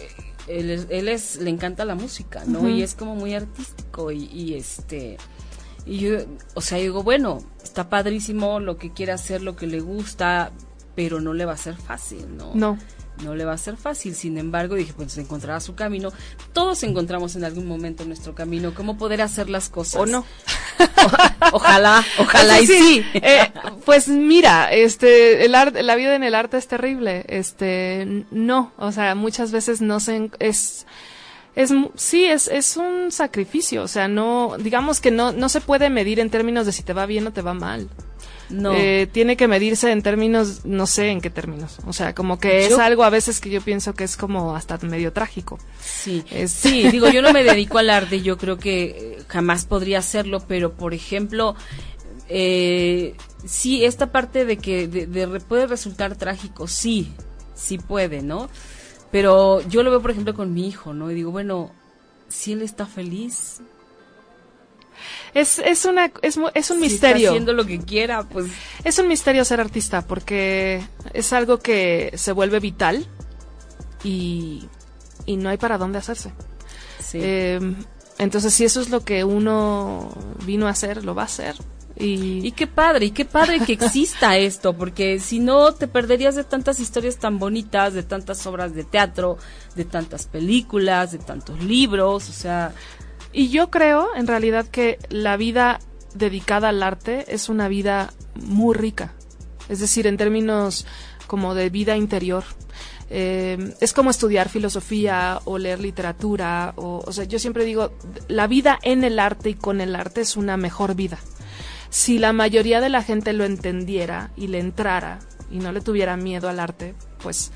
él, 0.49 0.71
es- 0.71 0.87
él 0.91 1.09
es, 1.09 1.37
le 1.37 1.51
encanta 1.51 1.85
la 1.85 1.95
música, 1.95 2.45
¿no? 2.47 2.61
Y 2.69 2.83
es 2.83 2.95
como 2.95 3.15
muy 3.15 3.35
artístico 3.35 4.11
y, 4.13 4.25
y 4.33 4.55
este, 4.55 5.17
y 5.85 5.99
yo, 5.99 6.19
o 6.55 6.61
sea, 6.61 6.79
digo, 6.79 7.03
bueno, 7.03 7.39
está 7.63 7.89
padrísimo 7.89 8.61
lo 8.61 8.77
que 8.79 8.93
quiere 8.93 9.13
hacer, 9.13 9.43
lo 9.43 9.57
que 9.57 9.67
le 9.67 9.81
gusta, 9.81 10.53
pero 10.95 11.21
no 11.21 11.33
le 11.35 11.45
va 11.45 11.53
a 11.53 11.57
ser 11.57 11.77
fácil, 11.77 12.37
¿no? 12.37 12.53
No. 12.55 12.79
No 13.23 13.35
le 13.35 13.45
va 13.45 13.53
a 13.53 13.59
ser 13.59 13.77
fácil. 13.77 14.15
Sin 14.15 14.39
embargo, 14.39 14.75
dije, 14.75 14.93
pues 14.95 15.17
encontrará 15.19 15.61
su 15.61 15.75
camino. 15.75 16.13
Todos 16.53 16.83
encontramos 16.83 17.37
en 17.37 17.45
algún 17.45 17.67
momento 17.67 18.05
nuestro 18.05 18.35
camino, 18.35 18.75
cómo 18.75 18.97
poder 18.99 19.23
hacer 19.23 19.49
las 19.49 19.69
cosas. 19.69 20.01
O 20.01 20.07
no. 20.07 20.25
ojalá, 21.53 22.05
ojalá 22.19 22.61
y 22.61 22.67
sí. 22.67 23.05
Eh, 23.15 23.51
pues 23.85 24.09
mira, 24.09 24.73
este, 24.73 25.45
el 25.45 25.55
arte, 25.55 25.83
la 25.83 25.97
vida 25.97 26.15
en 26.15 26.25
el 26.25 26.35
arte 26.35 26.57
es 26.57 26.69
terrible. 26.69 27.25
Este, 27.29 28.25
no, 28.31 28.73
o 28.79 28.93
sea, 28.93 29.15
muchas 29.15 29.53
veces 29.53 29.81
no 29.81 30.01
se, 30.01 30.31
es, 30.39 30.87
es, 31.55 31.73
sí, 31.95 32.25
es, 32.25 32.49
es 32.49 32.77
un 32.77 33.11
sacrificio. 33.11 33.83
O 33.83 33.89
sea, 33.89 34.09
no, 34.09 34.57
digamos 34.59 35.01
que 35.01 35.11
no, 35.11 35.33
no 35.33 35.49
se 35.49 35.61
puede 35.61 35.91
medir 35.91 36.21
en 36.21 36.31
términos 36.31 36.67
de 36.67 36.73
si 36.73 36.83
te 36.83 36.93
va 36.93 37.07
bien 37.07 37.27
o 37.27 37.33
te 37.33 37.43
va 37.43 37.55
mal. 37.55 37.89
No. 38.49 38.73
Eh, 38.75 39.09
tiene 39.11 39.37
que 39.37 39.49
medirse 39.49 39.91
en 39.91 40.03
términos, 40.03 40.65
no 40.65 40.87
sé 40.87 41.09
en 41.11 41.21
qué 41.21 41.31
términos. 41.31 41.79
O 41.87 41.93
sea, 41.93 42.15
como 42.15 42.39
que 42.39 42.67
es 42.67 42.79
algo 42.79 43.05
a 43.05 43.11
veces 43.11 43.41
que 43.41 43.51
yo 43.51 43.61
pienso 43.61 43.95
que 43.95 44.05
es 44.05 44.17
como 44.17 44.55
hasta 44.55 44.79
medio 44.79 45.13
trágico. 45.13 45.59
Sí, 45.81 46.25
Es- 46.31 46.53
sí, 46.53 46.89
digo, 46.91 47.09
yo 47.09 47.23
no 47.23 47.33
me 47.33 47.45
dedico 47.45 47.79
al 47.79 47.91
arte, 47.91 48.23
yo 48.23 48.37
creo 48.39 48.59
que 48.59 48.85
eh, 48.85 49.19
jamás 49.29 49.65
podría 49.65 49.99
hacerlo, 49.99 50.43
pero 50.47 50.73
por 50.75 50.95
ejemplo, 50.95 51.57
eh, 52.29 53.15
sí, 53.45 53.85
esta 53.85 54.13
parte 54.13 54.45
de 54.45 54.57
que 54.59 54.89
de, 54.89 55.07
de 55.07 55.41
puede 55.41 55.67
resultar 55.67 56.17
trágico, 56.17 56.67
sí, 56.69 57.13
sí 57.55 57.79
puede, 57.79 58.23
¿no? 58.23 58.49
Pero 59.11 59.61
yo 59.69 59.83
lo 59.83 59.91
veo, 59.91 60.03
por 60.03 60.11
ejemplo, 60.11 60.35
con 60.35 60.53
mi 60.53 60.69
hijo, 60.69 60.93
¿no? 60.93 61.11
Y 61.11 61.15
digo, 61.15 61.31
bueno, 61.31 61.71
si 62.29 62.53
él 62.53 62.63
está 62.63 62.87
feliz, 62.87 63.61
Es, 65.35 65.59
es 65.59 65.85
una, 65.85 66.11
es, 66.23 66.39
es 66.55 66.71
un 66.71 66.77
si 66.77 66.83
misterio. 66.83 67.17
está 67.17 67.31
haciendo 67.31 67.53
lo 67.53 67.65
que 67.67 67.79
quiera, 67.81 68.23
pues 68.25 68.47
Es 68.85 68.99
un 68.99 69.09
misterio 69.09 69.45
ser 69.45 69.61
artista 69.61 70.03
porque 70.03 70.83
es 71.13 71.33
algo 71.33 71.59
que 71.59 72.13
se 72.15 72.33
vuelve 72.33 72.61
vital 72.61 73.07
y, 74.03 74.69
y 75.27 75.37
no 75.37 75.49
hay 75.49 75.57
para 75.59 75.79
dónde 75.79 75.99
hacerse. 75.99 76.33
sí. 77.01 77.19
Eh, 77.21 77.61
entonces, 78.19 78.55
si 78.55 78.65
eso 78.65 78.81
es 78.81 78.89
lo 78.89 79.05
que 79.05 79.25
uno 79.25 80.11
vino 80.47 80.67
a 80.67 80.71
hacer, 80.71 81.05
lo 81.05 81.15
va 81.15 81.23
a 81.23 81.27
hacer. 81.27 81.55
Y, 81.99 82.47
Y 82.47 82.53
qué 82.53 82.67
padre, 82.67 83.07
y 83.07 83.11
qué 83.11 83.25
padre 83.25 83.61
que 83.61 83.73
exista 83.73 84.37
esto, 84.39 84.75
porque 84.75 85.19
si 85.19 85.39
no 85.39 85.73
te 85.73 85.89
perderías 85.89 86.35
de 86.35 86.45
tantas 86.45 86.79
historias 86.79 87.17
tan 87.19 87.39
bonitas, 87.39 87.95
de 87.95 88.03
tantas 88.03 88.47
obras 88.47 88.75
de 88.75 88.85
teatro, 88.85 89.39
de 89.75 89.85
tantas 89.85 90.27
películas, 90.27 91.13
de 91.13 91.19
tantos 91.19 91.63
libros, 91.63 92.29
o 92.29 92.33
sea, 92.33 92.73
y 93.33 93.49
yo 93.49 93.71
creo, 93.71 94.09
en 94.15 94.27
realidad, 94.27 94.67
que 94.67 94.99
la 95.11 95.37
vida 95.37 95.81
dedicada 96.15 96.71
al 96.71 96.83
arte 96.83 97.25
es 97.29 97.49
una 97.49 97.69
vida 97.69 98.13
muy 98.35 98.75
rica. 98.75 99.15
Es 99.69 99.81
decir, 99.81 100.07
en 100.07 100.17
términos 100.17 100.87
como 101.27 101.55
de 101.55 101.71
vida 101.71 101.97
interior. 101.97 102.45
Eh, 103.09 103.75
es 103.81 103.93
como 103.93 104.11
estudiar 104.11 104.49
filosofía 104.49 105.41
o 105.45 105.59
leer 105.59 105.81
literatura. 105.81 106.73
O, 106.77 107.03
o 107.05 107.13
sea, 107.13 107.25
yo 107.25 107.39
siempre 107.39 107.65
digo, 107.65 107.93
la 108.29 108.47
vida 108.47 108.79
en 108.83 109.05
el 109.05 109.19
arte 109.19 109.51
y 109.51 109.55
con 109.55 109.81
el 109.81 109.95
arte 109.95 110.23
es 110.23 110.37
una 110.37 110.57
mejor 110.57 110.95
vida. 110.95 111.19
Si 111.91 112.19
la 112.19 112.33
mayoría 112.33 112.81
de 112.81 112.89
la 112.89 113.03
gente 113.03 113.33
lo 113.33 113.45
entendiera 113.45 114.31
y 114.37 114.49
le 114.49 114.59
entrara 114.59 115.21
y 115.51 115.59
no 115.59 115.73
le 115.73 115.81
tuviera 115.81 116.17
miedo 116.17 116.49
al 116.49 116.61
arte, 116.61 116.95
pues 117.23 117.53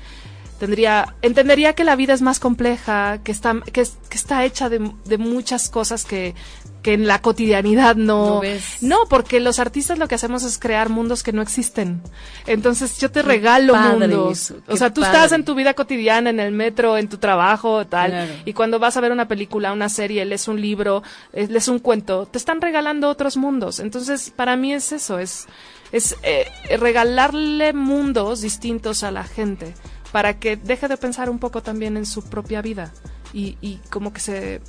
tendría 0.61 1.15
entendería 1.23 1.73
que 1.73 1.83
la 1.83 1.95
vida 1.95 2.13
es 2.13 2.21
más 2.21 2.39
compleja, 2.39 3.17
que 3.23 3.31
está 3.31 3.59
que, 3.73 3.81
es- 3.81 3.97
que 4.09 4.17
está 4.17 4.45
hecha 4.45 4.69
de, 4.69 4.91
de 5.05 5.17
muchas 5.17 5.69
cosas 5.69 6.05
que 6.05 6.35
que 6.83 6.93
en 6.93 7.05
la 7.05 7.21
cotidianidad 7.21 7.95
no 7.95 8.25
No 8.25 8.39
ves. 8.41 8.77
no 8.81 8.97
porque 9.07 9.39
los 9.39 9.59
artistas 9.59 9.99
lo 9.99 10.07
que 10.07 10.15
hacemos 10.15 10.41
es 10.43 10.57
crear 10.57 10.89
mundos 10.89 11.21
que 11.21 11.31
no 11.31 11.43
existen 11.43 12.01
entonces 12.47 12.97
yo 12.99 13.11
te 13.11 13.21
Qué 13.21 13.27
regalo 13.27 13.75
mundos 13.75 14.39
eso, 14.51 14.55
o 14.67 14.75
sea 14.77 14.91
tú 14.91 15.01
padre. 15.01 15.15
estás 15.17 15.31
en 15.33 15.45
tu 15.45 15.53
vida 15.53 15.75
cotidiana 15.75 16.31
en 16.31 16.39
el 16.39 16.51
metro 16.51 16.97
en 16.97 17.07
tu 17.07 17.17
trabajo 17.17 17.85
tal 17.85 18.09
Claro. 18.11 18.31
y 18.45 18.53
cuando 18.53 18.79
vas 18.79 18.97
a 18.97 19.01
ver 19.01 19.11
una 19.11 19.27
película 19.27 19.71
una 19.73 19.89
serie 19.89 20.25
lees 20.25 20.47
un 20.47 20.59
libro 20.59 21.03
eh, 21.33 21.47
lees 21.47 21.67
un 21.67 21.77
cuento 21.79 22.25
te 22.25 22.39
están 22.39 22.59
regalando 22.61 23.09
otros 23.09 23.37
mundos 23.37 23.79
entonces 23.79 24.31
para 24.35 24.55
mí 24.55 24.73
es 24.73 24.91
eso 24.91 25.19
es 25.19 25.45
es 25.91 26.15
eh, 26.23 26.47
regalarle 26.79 27.73
mundos 27.73 28.41
distintos 28.41 29.03
a 29.03 29.11
la 29.11 29.23
gente 29.23 29.73
para 30.11 30.39
que 30.39 30.55
deje 30.57 30.87
de 30.87 30.97
pensar 30.97 31.29
un 31.29 31.39
poco 31.39 31.61
también 31.61 31.97
en 31.97 32.05
su 32.05 32.23
propia 32.23 32.61
vida 32.61 32.91
y, 33.33 33.57
y 33.61 33.77
como 33.89 34.11
que 34.13 34.19
se 34.19 34.61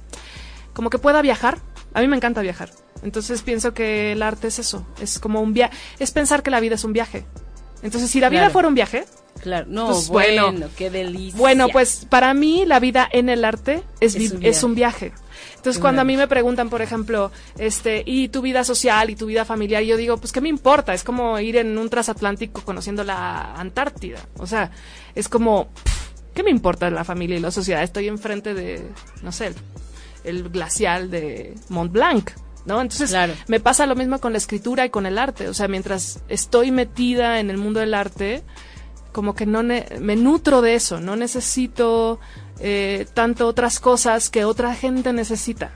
como 0.72 0.88
que 0.90 0.98
pueda 0.98 1.20
viajar 1.22 1.58
a 1.94 2.00
mí 2.00 2.08
me 2.08 2.16
encanta 2.16 2.40
viajar 2.42 2.70
entonces 3.02 3.42
pienso 3.42 3.74
que 3.74 4.12
el 4.12 4.22
arte 4.22 4.46
es 4.48 4.58
eso 4.58 4.86
es 5.00 5.18
como 5.18 5.40
un 5.40 5.52
viaje 5.52 5.76
es 5.98 6.10
pensar 6.12 6.42
que 6.42 6.50
la 6.50 6.60
vida 6.60 6.76
es 6.76 6.84
un 6.84 6.92
viaje 6.92 7.24
entonces 7.82 8.10
si 8.10 8.20
la 8.20 8.28
vida 8.28 8.42
Claro. 8.42 8.52
fuera 8.52 8.68
un 8.68 8.74
viaje 8.74 9.04
claro, 9.42 9.66
no, 9.68 9.86
Pues, 9.88 10.08
bueno, 10.08 10.50
bueno. 10.52 10.66
qué 10.76 10.88
delicia. 10.90 11.36
bueno, 11.38 11.68
pues 11.68 12.06
para 12.08 12.32
mí 12.34 12.64
la 12.64 12.78
vida 12.78 13.08
en 13.12 13.28
el 13.28 13.44
arte 13.44 13.82
es, 14.00 14.14
Es 14.14 14.18
vi- 14.18 14.26
un 14.28 14.40
viaje. 14.40 14.48
es 14.48 14.62
un 14.62 14.74
viaje. 14.76 15.12
Entonces 15.56 15.80
cuando 15.80 16.02
a 16.02 16.04
mí 16.04 16.16
me 16.16 16.28
preguntan, 16.28 16.68
por 16.70 16.82
ejemplo, 16.82 17.30
este, 17.58 18.02
y 18.06 18.28
tu 18.28 18.42
vida 18.42 18.64
social 18.64 19.10
y 19.10 19.16
tu 19.16 19.26
vida 19.26 19.44
familiar, 19.44 19.82
yo 19.82 19.96
digo, 19.96 20.16
pues 20.16 20.32
qué 20.32 20.40
me 20.40 20.48
importa, 20.48 20.94
es 20.94 21.04
como 21.04 21.38
ir 21.38 21.56
en 21.56 21.76
un 21.78 21.88
transatlántico 21.90 22.62
conociendo 22.62 23.04
la 23.04 23.54
Antártida. 23.54 24.18
O 24.38 24.46
sea, 24.46 24.70
es 25.14 25.28
como, 25.28 25.68
¿qué 26.34 26.42
me 26.42 26.50
importa 26.50 26.90
la 26.90 27.04
familia 27.04 27.36
y 27.36 27.40
la 27.40 27.50
sociedad? 27.50 27.82
Estoy 27.82 28.08
enfrente 28.08 28.54
de, 28.54 28.82
no 29.22 29.32
sé, 29.32 29.48
el, 29.48 29.54
el 30.24 30.48
glacial 30.50 31.10
de 31.10 31.54
Mont 31.68 31.92
Blanc. 31.92 32.30
¿No? 32.64 32.80
Entonces 32.80 33.10
Claro. 33.10 33.34
me 33.48 33.58
pasa 33.58 33.86
lo 33.86 33.96
mismo 33.96 34.20
con 34.20 34.30
la 34.30 34.38
escritura 34.38 34.86
y 34.86 34.90
con 34.90 35.04
el 35.04 35.18
arte. 35.18 35.48
O 35.48 35.52
sea, 35.54 35.66
mientras 35.66 36.20
estoy 36.28 36.70
metida 36.70 37.40
en 37.40 37.50
el 37.50 37.58
mundo 37.58 37.80
del 37.80 37.92
arte, 37.92 38.44
como 39.10 39.34
que 39.34 39.46
no 39.46 39.64
ne- 39.64 39.88
me 39.98 40.14
nutro 40.14 40.62
de 40.62 40.76
eso, 40.76 41.00
no 41.00 41.16
necesito 41.16 42.20
eh, 42.60 43.06
tanto 43.14 43.46
otras 43.48 43.80
cosas 43.80 44.30
que 44.30 44.44
otra 44.44 44.74
gente 44.74 45.12
necesita. 45.12 45.72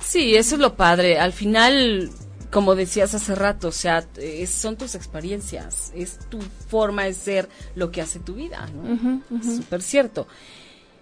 Sí, 0.00 0.36
eso 0.36 0.54
es 0.54 0.60
lo 0.60 0.74
padre. 0.76 1.18
Al 1.18 1.32
final, 1.32 2.10
como 2.50 2.74
decías 2.74 3.14
hace 3.14 3.34
rato, 3.34 3.68
o 3.68 3.72
sea, 3.72 4.06
es- 4.16 4.50
son 4.50 4.76
tus 4.76 4.94
experiencias, 4.94 5.92
es 5.94 6.18
tu 6.28 6.38
forma 6.68 7.04
de 7.04 7.14
ser 7.14 7.48
lo 7.74 7.90
que 7.90 8.02
hace 8.02 8.20
tu 8.20 8.34
vida, 8.34 8.68
¿no? 8.74 9.22
Súper 9.42 9.82
cierto. 9.82 10.26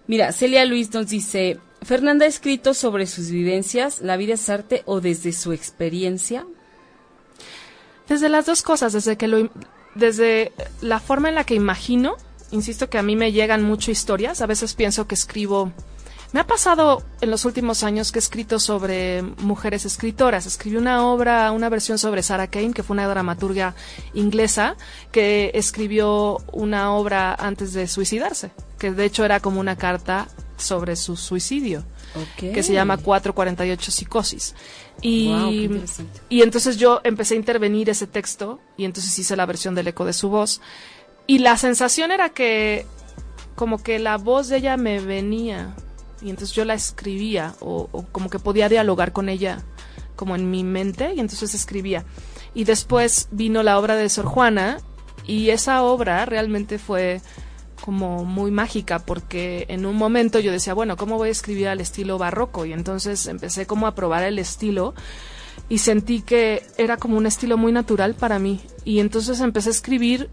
Mira, 0.06 0.32
Celia 0.32 0.64
Luis 0.64 0.92
nos 0.92 1.08
dice, 1.08 1.58
Fernanda 1.82 2.24
ha 2.24 2.28
escrito 2.28 2.72
sobre 2.74 3.06
sus 3.06 3.30
vivencias, 3.30 4.00
la 4.00 4.16
vida 4.16 4.34
es 4.34 4.48
arte 4.48 4.82
o 4.86 5.00
desde 5.00 5.32
su 5.32 5.52
experiencia. 5.52 6.46
Desde 8.08 8.28
las 8.28 8.46
dos 8.46 8.62
cosas, 8.62 8.92
desde 8.92 9.16
que 9.16 9.28
lo, 9.28 9.50
desde 9.94 10.52
la 10.82 11.00
forma 11.00 11.28
en 11.30 11.34
la 11.36 11.44
que 11.44 11.54
imagino, 11.54 12.16
insisto 12.54 12.88
que 12.88 12.98
a 12.98 13.02
mí 13.02 13.16
me 13.16 13.32
llegan 13.32 13.62
mucho 13.62 13.90
historias, 13.90 14.40
a 14.40 14.46
veces 14.46 14.74
pienso 14.74 15.06
que 15.06 15.14
escribo, 15.14 15.72
me 16.32 16.40
ha 16.40 16.46
pasado 16.46 17.02
en 17.20 17.30
los 17.30 17.44
últimos 17.44 17.82
años 17.82 18.10
que 18.10 18.18
he 18.18 18.22
escrito 18.22 18.58
sobre 18.58 19.22
mujeres 19.22 19.84
escritoras, 19.84 20.46
escribí 20.46 20.76
una 20.76 21.06
obra, 21.06 21.52
una 21.52 21.68
versión 21.68 21.98
sobre 21.98 22.22
Sarah 22.22 22.48
Kane, 22.48 22.72
que 22.72 22.82
fue 22.82 22.94
una 22.94 23.06
dramaturga 23.06 23.74
inglesa, 24.14 24.76
que 25.12 25.50
escribió 25.54 26.38
una 26.52 26.92
obra 26.92 27.34
antes 27.34 27.72
de 27.72 27.86
suicidarse, 27.86 28.50
que 28.78 28.92
de 28.92 29.04
hecho 29.04 29.24
era 29.24 29.40
como 29.40 29.60
una 29.60 29.76
carta 29.76 30.28
sobre 30.56 30.96
su 30.96 31.16
suicidio 31.16 31.84
que 32.38 32.62
se 32.62 32.72
llama 32.72 32.96
448 32.96 33.90
Psicosis. 33.90 34.54
Y, 35.02 35.28
interesante. 35.64 36.20
y 36.28 36.42
entonces 36.42 36.76
yo 36.76 37.00
empecé 37.04 37.34
a 37.34 37.36
intervenir 37.36 37.90
ese 37.90 38.06
texto 38.06 38.60
y 38.76 38.84
entonces 38.84 39.18
hice 39.18 39.36
la 39.36 39.46
versión 39.46 39.74
del 39.74 39.88
eco 39.88 40.04
de 40.04 40.12
su 40.12 40.28
voz. 40.28 40.60
Y 41.26 41.38
la 41.38 41.56
sensación 41.56 42.12
era 42.12 42.28
que 42.30 42.86
como 43.54 43.82
que 43.82 43.98
la 43.98 44.18
voz 44.18 44.48
de 44.48 44.58
ella 44.58 44.76
me 44.76 45.00
venía 45.00 45.74
y 46.20 46.30
entonces 46.30 46.54
yo 46.54 46.64
la 46.64 46.74
escribía 46.74 47.54
o, 47.60 47.88
como 48.10 48.30
que 48.30 48.38
podía 48.38 48.68
dialogar 48.68 49.12
con 49.12 49.28
ella 49.28 49.62
como 50.16 50.36
en 50.36 50.50
mi 50.50 50.64
mente 50.64 51.12
y 51.14 51.20
entonces 51.20 51.54
escribía. 51.54 52.04
Y 52.54 52.64
después 52.64 53.28
vino 53.30 53.62
la 53.62 53.78
obra 53.78 53.96
de 53.96 54.08
Sor 54.08 54.26
Juana 54.26 54.78
y 55.26 55.50
esa 55.50 55.82
obra 55.82 56.24
realmente 56.24 56.78
fue 56.78 57.20
como 57.84 58.24
muy 58.24 58.50
mágica 58.50 59.00
porque 59.00 59.66
en 59.68 59.86
un 59.86 59.96
momento 59.96 60.40
yo 60.40 60.52
decía, 60.52 60.72
bueno, 60.72 60.96
¿cómo 60.96 61.18
voy 61.18 61.28
a 61.28 61.32
escribir 61.32 61.68
al 61.68 61.80
estilo 61.80 62.16
barroco? 62.16 62.64
Y 62.64 62.72
entonces 62.72 63.26
empecé 63.26 63.66
como 63.66 63.86
a 63.86 63.94
probar 63.94 64.22
el 64.22 64.38
estilo 64.38 64.94
y 65.68 65.78
sentí 65.78 66.22
que 66.22 66.62
era 66.78 66.96
como 66.96 67.16
un 67.16 67.26
estilo 67.26 67.56
muy 67.56 67.72
natural 67.72 68.14
para 68.14 68.38
mí. 68.38 68.60
Y 68.84 69.00
entonces 69.00 69.40
empecé 69.40 69.70
a 69.70 69.72
escribir 69.72 70.30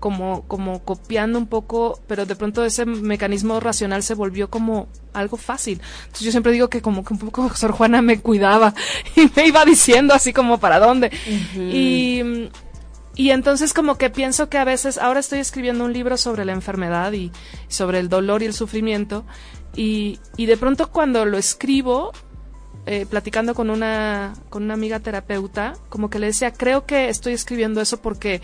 como, 0.00 0.42
como 0.48 0.82
copiando 0.82 1.38
un 1.38 1.46
poco, 1.46 2.00
pero 2.08 2.26
de 2.26 2.34
pronto 2.34 2.64
ese 2.64 2.86
mecanismo 2.86 3.60
racional 3.60 4.02
se 4.02 4.14
volvió 4.14 4.50
como 4.50 4.88
algo 5.12 5.36
fácil. 5.36 5.80
Entonces 6.00 6.22
yo 6.22 6.30
siempre 6.32 6.52
digo 6.52 6.68
que 6.68 6.82
como 6.82 7.04
que 7.04 7.14
un 7.14 7.20
poco 7.20 7.48
Sor 7.54 7.72
Juana 7.72 8.02
me 8.02 8.18
cuidaba 8.20 8.74
y 9.16 9.30
me 9.36 9.46
iba 9.46 9.64
diciendo 9.64 10.14
así 10.14 10.32
como 10.32 10.58
para 10.58 10.80
dónde. 10.80 11.12
Y 11.56 12.50
y 13.20 13.32
entonces 13.32 13.74
como 13.74 13.98
que 13.98 14.08
pienso 14.08 14.48
que 14.48 14.56
a 14.56 14.64
veces, 14.64 14.96
ahora 14.96 15.20
estoy 15.20 15.40
escribiendo 15.40 15.84
un 15.84 15.92
libro 15.92 16.16
sobre 16.16 16.46
la 16.46 16.52
enfermedad 16.52 17.12
y 17.12 17.30
sobre 17.68 17.98
el 17.98 18.08
dolor 18.08 18.42
y 18.42 18.46
el 18.46 18.54
sufrimiento, 18.54 19.26
y, 19.76 20.18
y 20.38 20.46
de 20.46 20.56
pronto 20.56 20.90
cuando 20.90 21.26
lo 21.26 21.36
escribo, 21.36 22.12
eh, 22.86 23.06
platicando 23.08 23.54
con 23.54 23.68
una, 23.68 24.32
con 24.48 24.62
una 24.62 24.74
amiga 24.74 25.00
terapeuta, 25.00 25.74
como 25.90 26.08
que 26.08 26.18
le 26.18 26.28
decía, 26.28 26.52
creo 26.52 26.86
que 26.86 27.10
estoy 27.10 27.34
escribiendo 27.34 27.80
eso 27.82 28.00
porque 28.00 28.40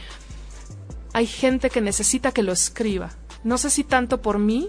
hay 1.16 1.26
gente 1.26 1.70
que 1.70 1.80
necesita 1.80 2.30
que 2.30 2.42
lo 2.42 2.52
escriba. 2.52 3.08
No 3.42 3.56
sé 3.56 3.70
si 3.70 3.84
tanto 3.84 4.20
por 4.20 4.38
mí, 4.38 4.68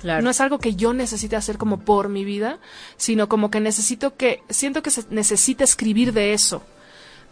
Claro. 0.00 0.22
no 0.22 0.30
es 0.30 0.40
algo 0.40 0.60
que 0.60 0.76
yo 0.76 0.92
necesite 0.92 1.34
hacer 1.34 1.58
como 1.58 1.80
por 1.80 2.08
mi 2.08 2.24
vida, 2.24 2.60
sino 2.96 3.28
como 3.28 3.50
que 3.50 3.58
necesito 3.58 4.14
que, 4.16 4.44
siento 4.48 4.80
que 4.80 4.90
se 4.90 5.02
necesita 5.10 5.64
escribir 5.64 6.12
de 6.12 6.34
eso. 6.34 6.62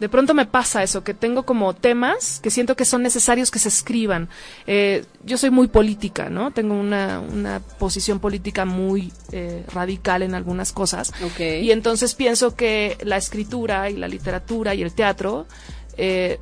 De 0.01 0.09
pronto 0.09 0.33
me 0.33 0.45
pasa 0.45 0.83
eso, 0.83 1.01
que 1.05 1.13
tengo 1.13 1.43
como 1.43 1.73
temas 1.75 2.41
que 2.41 2.49
siento 2.49 2.75
que 2.75 2.83
son 2.83 3.03
necesarios 3.03 3.51
que 3.51 3.59
se 3.59 3.69
escriban. 3.69 4.27
Eh, 4.67 5.05
yo 5.23 5.37
soy 5.37 5.49
muy 5.49 5.69
política, 5.69 6.29
¿no? 6.29 6.51
Tengo 6.51 6.77
una, 6.77 7.21
una 7.21 7.61
posición 7.61 8.19
política 8.19 8.65
muy 8.65 9.13
eh, 9.31 9.63
radical 9.73 10.23
en 10.23 10.35
algunas 10.35 10.73
cosas. 10.73 11.13
Ok. 11.23 11.39
Y 11.61 11.71
entonces 11.71 12.15
pienso 12.15 12.53
que 12.53 12.97
la 13.01 13.15
escritura 13.15 13.89
y 13.89 13.95
la 13.95 14.09
literatura 14.09 14.75
y 14.75 14.81
el 14.81 14.91
teatro 14.93 15.47
eh, 15.95 16.39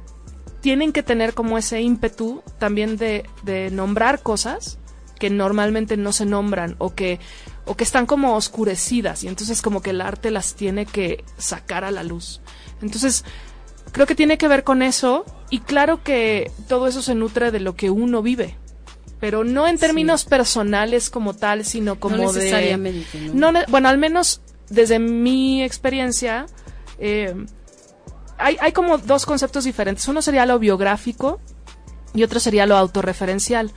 tienen 0.64 0.94
que 0.94 1.04
tener 1.04 1.34
como 1.34 1.58
ese 1.58 1.82
ímpetu 1.82 2.42
también 2.58 2.96
de, 2.96 3.26
de 3.44 3.70
nombrar 3.70 4.24
cosas 4.24 4.80
que 5.20 5.30
normalmente 5.30 5.98
no 5.98 6.14
se 6.14 6.26
nombran 6.26 6.78
o 6.78 6.96
que, 6.96 7.20
o 7.66 7.76
que 7.76 7.84
están 7.84 8.06
como 8.06 8.38
oscurecidas 8.38 9.26
y 9.26 9.28
entonces 9.28 9.62
como 9.62 9.82
que 9.82 9.90
el 9.90 10.00
arte 10.00 10.32
las 10.32 10.56
tiene 10.56 10.86
que 10.86 11.26
sacar 11.38 11.84
a 11.84 11.92
la 11.92 12.04
luz. 12.04 12.40
Entonces, 12.82 13.26
creo 13.92 14.08
que 14.08 14.16
tiene 14.16 14.38
que 14.38 14.48
ver 14.48 14.64
con 14.64 14.82
eso 14.82 15.26
y 15.50 15.60
claro 15.60 16.02
que 16.02 16.50
todo 16.70 16.88
eso 16.88 17.02
se 17.02 17.14
nutre 17.14 17.52
de 17.52 17.60
lo 17.60 17.76
que 17.76 17.90
uno 17.90 18.22
vive, 18.22 18.56
pero 19.20 19.44
no 19.44 19.68
en 19.68 19.78
términos 19.78 20.24
personales 20.24 21.10
como 21.10 21.34
tal, 21.34 21.66
sino 21.66 22.00
como 22.00 22.16
no 22.16 22.32
de... 22.32 22.40
necesariamente, 22.40 23.20
¿no? 23.34 23.52
No 23.52 23.60
bueno, 23.68 23.90
al 23.90 23.98
menos 23.98 24.40
desde 24.70 24.98
mi 24.98 25.62
experiencia, 25.62 26.46
eh, 27.00 27.36
hay, 28.44 28.58
hay 28.62 28.72
como 28.72 28.98
dos 28.98 29.26
conceptos 29.26 29.64
diferentes. 29.64 30.08
Uno 30.08 30.22
sería 30.22 30.46
lo 30.46 30.60
biográfico 30.60 31.40
y 32.14 32.24
otro 32.24 32.40
sería 32.40 32.66
lo 32.66 32.78
autorreferencial, 32.78 33.72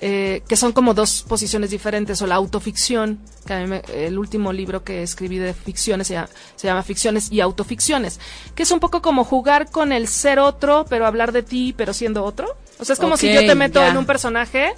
eh, 0.00 0.42
que 0.48 0.56
son 0.56 0.72
como 0.72 0.94
dos 0.94 1.22
posiciones 1.28 1.70
diferentes, 1.70 2.20
o 2.22 2.26
la 2.26 2.34
autoficción, 2.36 3.20
que 3.46 3.52
a 3.52 3.60
mí 3.60 3.66
me- 3.66 3.82
el 3.94 4.18
último 4.18 4.52
libro 4.52 4.82
que 4.82 5.02
escribí 5.02 5.38
de 5.38 5.54
ficciones 5.54 6.06
se 6.08 6.14
llama, 6.14 6.28
se 6.56 6.66
llama 6.66 6.82
Ficciones 6.82 7.30
y 7.30 7.40
Autoficciones, 7.40 8.18
que 8.54 8.64
es 8.64 8.70
un 8.72 8.80
poco 8.80 9.00
como 9.02 9.22
jugar 9.24 9.70
con 9.70 9.92
el 9.92 10.08
ser 10.08 10.38
otro, 10.40 10.86
pero 10.88 11.06
hablar 11.06 11.30
de 11.32 11.42
ti, 11.44 11.72
pero 11.76 11.92
siendo 11.92 12.24
otro. 12.24 12.48
O 12.80 12.84
sea, 12.84 12.94
es 12.94 12.98
como 12.98 13.16
si 13.16 13.32
yo 13.32 13.40
te 13.46 13.54
meto 13.54 13.78
ya. 13.80 13.88
en 13.90 13.96
un 13.96 14.06
personaje 14.06 14.72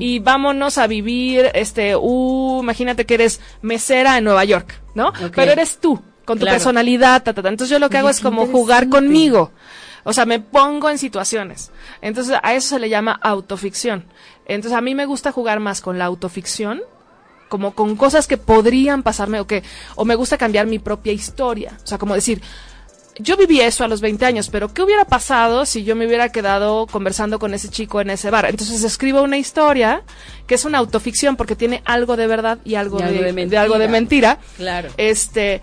y 0.00 0.18
vámonos 0.20 0.78
a 0.78 0.86
vivir, 0.86 1.50
este, 1.54 1.94
uh, 1.94 2.60
imagínate 2.62 3.04
que 3.04 3.14
eres 3.14 3.40
mesera 3.60 4.16
en 4.16 4.24
Nueva 4.24 4.44
York, 4.46 4.80
¿no? 4.94 5.12
Pero 5.34 5.52
eres 5.52 5.78
tú, 5.78 6.00
con 6.24 6.38
tu 6.38 6.44
Claro. 6.44 6.56
personalidad, 6.56 7.22
ta, 7.22 7.32
ta, 7.32 7.42
ta. 7.42 7.48
Entonces 7.48 7.70
yo 7.70 7.78
lo 7.78 7.90
que 7.90 7.98
hago 7.98 8.08
es 8.10 8.20
como 8.20 8.46
jugar 8.46 8.88
conmigo. 8.88 9.50
O 10.04 10.12
sea, 10.12 10.26
me 10.26 10.38
pongo 10.40 10.90
en 10.90 10.98
situaciones. 10.98 11.70
Entonces 12.02 12.36
a 12.42 12.54
eso 12.54 12.68
se 12.70 12.78
le 12.78 12.88
llama 12.90 13.18
autoficción. 13.22 14.04
Entonces 14.46 14.76
a 14.76 14.80
mí 14.82 14.94
me 14.94 15.06
gusta 15.06 15.32
jugar 15.32 15.60
más 15.60 15.80
con 15.80 15.98
la 15.98 16.04
autoficción, 16.04 16.82
como 17.48 17.74
con 17.74 17.96
cosas 17.96 18.26
que 18.26 18.36
podrían 18.36 19.02
pasarme 19.02 19.40
o 19.40 19.46
que, 19.46 19.62
o 19.94 20.04
me 20.04 20.14
gusta 20.14 20.36
cambiar 20.36 20.66
mi 20.66 20.78
propia 20.78 21.12
historia. 21.12 21.78
O 21.82 21.86
sea, 21.86 21.96
como 21.98 22.14
decir, 22.14 22.42
yo 23.18 23.36
viví 23.36 23.60
eso 23.60 23.84
a 23.84 23.88
los 23.88 24.00
20 24.00 24.26
años, 24.26 24.48
pero 24.50 24.74
¿qué 24.74 24.82
hubiera 24.82 25.04
pasado 25.04 25.64
si 25.66 25.84
yo 25.84 25.94
me 25.94 26.04
hubiera 26.06 26.30
quedado 26.30 26.86
conversando 26.86 27.38
con 27.38 27.54
ese 27.54 27.68
chico 27.68 28.00
en 28.00 28.10
ese 28.10 28.28
bar? 28.28 28.46
Entonces 28.46 28.82
escribo 28.82 29.22
una 29.22 29.38
historia 29.38 30.02
que 30.48 30.56
es 30.56 30.64
una 30.64 30.78
autoficción 30.78 31.36
porque 31.36 31.54
tiene 31.54 31.80
algo 31.86 32.16
de 32.16 32.26
verdad 32.26 32.58
y 32.64 32.74
algo, 32.74 32.98
Y 32.98 33.02
algo 33.04 33.22
de, 33.22 33.32
de 33.32 33.46
de 33.46 33.56
algo 33.56 33.78
de 33.78 33.88
mentira. 33.88 34.38
Claro. 34.56 34.88
Este, 34.96 35.62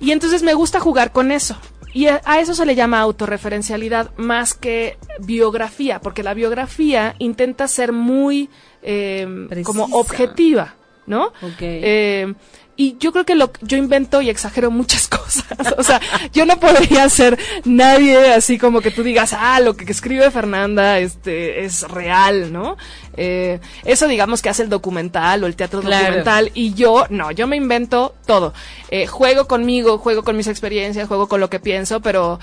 y 0.00 0.12
entonces 0.12 0.42
me 0.42 0.54
gusta 0.54 0.80
jugar 0.80 1.12
con 1.12 1.32
eso. 1.32 1.56
Y 1.94 2.06
a, 2.06 2.20
eso 2.38 2.54
se 2.54 2.66
le 2.66 2.74
llama 2.74 3.00
autorreferencialidad 3.00 4.12
más 4.16 4.54
que 4.54 4.98
biografía, 5.20 6.00
porque 6.00 6.22
la 6.22 6.34
biografía 6.34 7.14
intenta 7.18 7.66
ser 7.66 7.92
muy 7.92 8.50
eh, 8.82 9.26
como 9.64 9.84
objetiva, 9.92 10.74
¿no? 11.06 11.26
Ok. 11.42 11.60
Eh, 11.60 12.34
y 12.78 12.96
yo 12.98 13.12
creo 13.12 13.26
que 13.26 13.34
lo, 13.34 13.50
yo 13.60 13.76
invento 13.76 14.22
y 14.22 14.30
exagero 14.30 14.70
muchas 14.70 15.06
cosas. 15.18 15.44
O 15.76 15.82
sea, 15.82 16.00
yo 16.32 16.46
no 16.46 16.58
podría 16.58 17.06
ser 17.10 17.36
nadie 17.66 18.32
así 18.32 18.56
como 18.56 18.80
que 18.80 18.90
tú 18.90 19.02
digas, 19.02 19.34
ah, 19.36 19.60
lo 19.60 19.76
que 19.76 19.84
escribe 19.90 20.30
Fernanda 20.30 20.98
este, 20.98 21.64
es 21.66 21.82
real, 21.82 22.52
¿no? 22.52 22.76
Eh, 23.16 23.58
eso 23.84 24.06
digamos 24.08 24.40
que 24.40 24.48
hace 24.48 24.62
el 24.62 24.68
documental 24.68 25.42
o 25.44 25.46
el 25.48 25.56
teatro 25.56 25.80
Claro. 25.80 26.04
documental 26.06 26.50
y 26.54 26.72
yo, 26.74 27.04
no, 27.10 27.32
yo 27.32 27.46
me 27.46 27.56
invento 27.56 28.14
todo. 28.26 28.54
Eh, 28.90 29.06
juego 29.08 29.46
conmigo, 29.48 29.98
juego 29.98 30.22
con 30.22 30.36
mis 30.36 30.46
experiencias, 30.46 31.08
juego 31.08 31.26
con 31.28 31.40
lo 31.40 31.50
que 31.50 31.60
pienso, 31.60 32.00
pero 32.00 32.38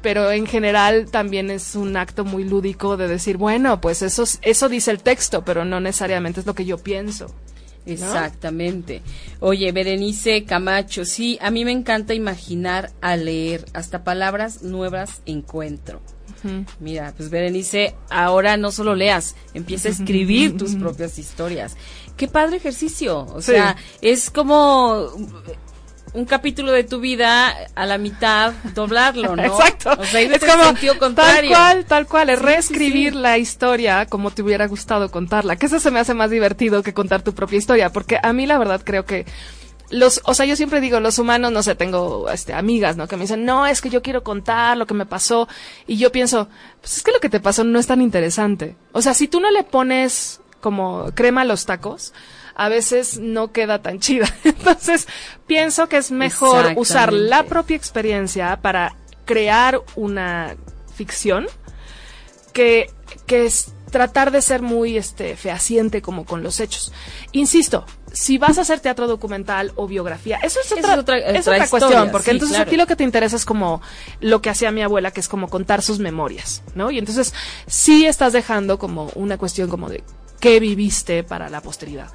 pero 0.00 0.32
en 0.32 0.46
general 0.46 1.08
también 1.10 1.48
es 1.50 1.74
un 1.76 1.96
acto 1.96 2.24
muy 2.24 2.42
lúdico 2.44 2.96
de 2.96 3.06
decir, 3.06 3.36
bueno, 3.36 3.80
pues 3.80 4.02
eso, 4.02 4.24
es- 4.24 4.38
eso 4.42 4.68
dice 4.68 4.90
el 4.90 5.00
texto, 5.00 5.44
pero 5.44 5.64
no 5.64 5.78
necesariamente 5.80 6.40
es 6.40 6.46
lo 6.46 6.54
que 6.54 6.64
yo 6.64 6.78
pienso. 6.78 7.32
Exactamente. 7.86 9.02
Oye, 9.40 9.72
Berenice 9.72 10.44
Camacho, 10.44 11.04
sí, 11.04 11.38
a 11.40 11.50
mí 11.50 11.64
me 11.64 11.72
encanta 11.72 12.14
imaginar 12.14 12.92
al 13.00 13.24
leer, 13.24 13.64
hasta 13.72 14.04
palabras 14.04 14.62
nuevas 14.62 15.22
encuentro. 15.26 16.00
Mira, 16.80 17.14
pues 17.16 17.30
Berenice, 17.30 17.94
ahora 18.10 18.56
no 18.56 18.72
solo 18.72 18.96
leas, 18.96 19.36
empieza 19.54 19.88
a 19.88 19.92
escribir 19.92 20.56
tus 20.58 20.74
propias 20.74 21.18
historias. 21.18 21.76
Qué 22.16 22.26
padre 22.26 22.56
ejercicio. 22.56 23.26
O 23.32 23.40
sea, 23.40 23.76
es 24.00 24.30
como 24.30 25.08
un 26.14 26.24
capítulo 26.24 26.72
de 26.72 26.84
tu 26.84 27.00
vida 27.00 27.54
a 27.74 27.86
la 27.86 27.98
mitad 27.98 28.52
doblarlo, 28.74 29.36
¿no? 29.36 29.42
Exacto. 29.44 29.92
O 29.98 30.04
sea, 30.04 30.20
es 30.20 30.44
como 30.44 31.14
tal 31.14 31.48
cual, 31.48 31.84
tal 31.86 32.06
cual, 32.06 32.30
es 32.30 32.40
reescribir 32.40 33.14
la 33.14 33.38
historia 33.38 34.06
como 34.06 34.30
te 34.30 34.42
hubiera 34.42 34.66
gustado 34.66 35.10
contarla, 35.10 35.56
que 35.56 35.66
eso 35.66 35.80
se 35.80 35.90
me 35.90 36.00
hace 36.00 36.14
más 36.14 36.30
divertido 36.30 36.82
que 36.82 36.94
contar 36.94 37.22
tu 37.22 37.34
propia 37.34 37.58
historia, 37.58 37.90
porque 37.90 38.18
a 38.22 38.32
mí 38.32 38.46
la 38.46 38.58
verdad 38.58 38.82
creo 38.84 39.04
que 39.04 39.26
los, 39.92 40.22
o 40.24 40.32
sea, 40.32 40.46
yo 40.46 40.56
siempre 40.56 40.80
digo, 40.80 41.00
los 41.00 41.18
humanos, 41.18 41.52
no 41.52 41.62
sé, 41.62 41.74
tengo 41.74 42.28
este, 42.30 42.54
amigas, 42.54 42.96
¿no? 42.96 43.06
Que 43.06 43.16
me 43.16 43.24
dicen, 43.24 43.44
no, 43.44 43.66
es 43.66 43.82
que 43.82 43.90
yo 43.90 44.00
quiero 44.00 44.22
contar 44.24 44.76
lo 44.78 44.86
que 44.86 44.94
me 44.94 45.04
pasó. 45.04 45.48
Y 45.86 45.98
yo 45.98 46.10
pienso, 46.10 46.48
pues 46.80 46.96
es 46.96 47.02
que 47.02 47.12
lo 47.12 47.20
que 47.20 47.28
te 47.28 47.40
pasó 47.40 47.62
no 47.62 47.78
es 47.78 47.86
tan 47.86 48.00
interesante. 48.00 48.74
O 48.92 49.02
sea, 49.02 49.12
si 49.12 49.28
tú 49.28 49.38
no 49.38 49.50
le 49.50 49.64
pones 49.64 50.40
como 50.62 51.10
crema 51.14 51.42
a 51.42 51.44
los 51.44 51.66
tacos, 51.66 52.14
a 52.54 52.68
veces 52.68 53.18
no 53.18 53.52
queda 53.52 53.82
tan 53.82 54.00
chida. 54.00 54.26
Entonces, 54.44 55.06
pienso 55.46 55.88
que 55.88 55.96
es 55.96 56.10
mejor 56.10 56.72
usar 56.76 57.12
la 57.12 57.44
propia 57.44 57.76
experiencia 57.76 58.60
para 58.60 58.96
crear 59.24 59.80
una 59.94 60.56
ficción 60.94 61.46
que, 62.52 62.90
que 63.26 63.46
es 63.46 63.72
tratar 63.92 64.30
de 64.32 64.42
ser 64.42 64.62
muy 64.62 64.96
este 64.96 65.36
fehaciente 65.36 66.02
como 66.02 66.24
con 66.24 66.42
los 66.42 66.58
hechos. 66.58 66.92
Insisto, 67.30 67.84
si 68.12 68.38
vas 68.38 68.58
a 68.58 68.62
hacer 68.62 68.80
teatro 68.80 69.06
documental 69.06 69.72
o 69.76 69.86
biografía, 69.86 70.38
eso 70.42 70.60
es 70.60 70.72
otra, 70.72 71.18
es 71.18 71.46
otra, 71.46 71.68
cuestión, 71.68 72.10
porque 72.10 72.32
entonces 72.32 72.58
aquí 72.58 72.76
lo 72.76 72.86
que 72.86 72.96
te 72.96 73.04
interesa 73.04 73.36
es 73.36 73.44
como 73.44 73.80
lo 74.20 74.42
que 74.42 74.50
hacía 74.50 74.72
mi 74.72 74.82
abuela, 74.82 75.12
que 75.12 75.20
es 75.20 75.28
como 75.28 75.48
contar 75.48 75.82
sus 75.82 76.00
memorias, 76.00 76.62
¿no? 76.74 76.90
Y 76.90 76.98
entonces 76.98 77.32
sí 77.66 78.06
estás 78.06 78.32
dejando 78.32 78.78
como 78.78 79.10
una 79.14 79.38
cuestión 79.38 79.68
como 79.68 79.88
de 79.88 80.02
qué 80.40 80.58
viviste 80.58 81.22
para 81.22 81.48
la 81.48 81.60
posteridad. 81.60 82.10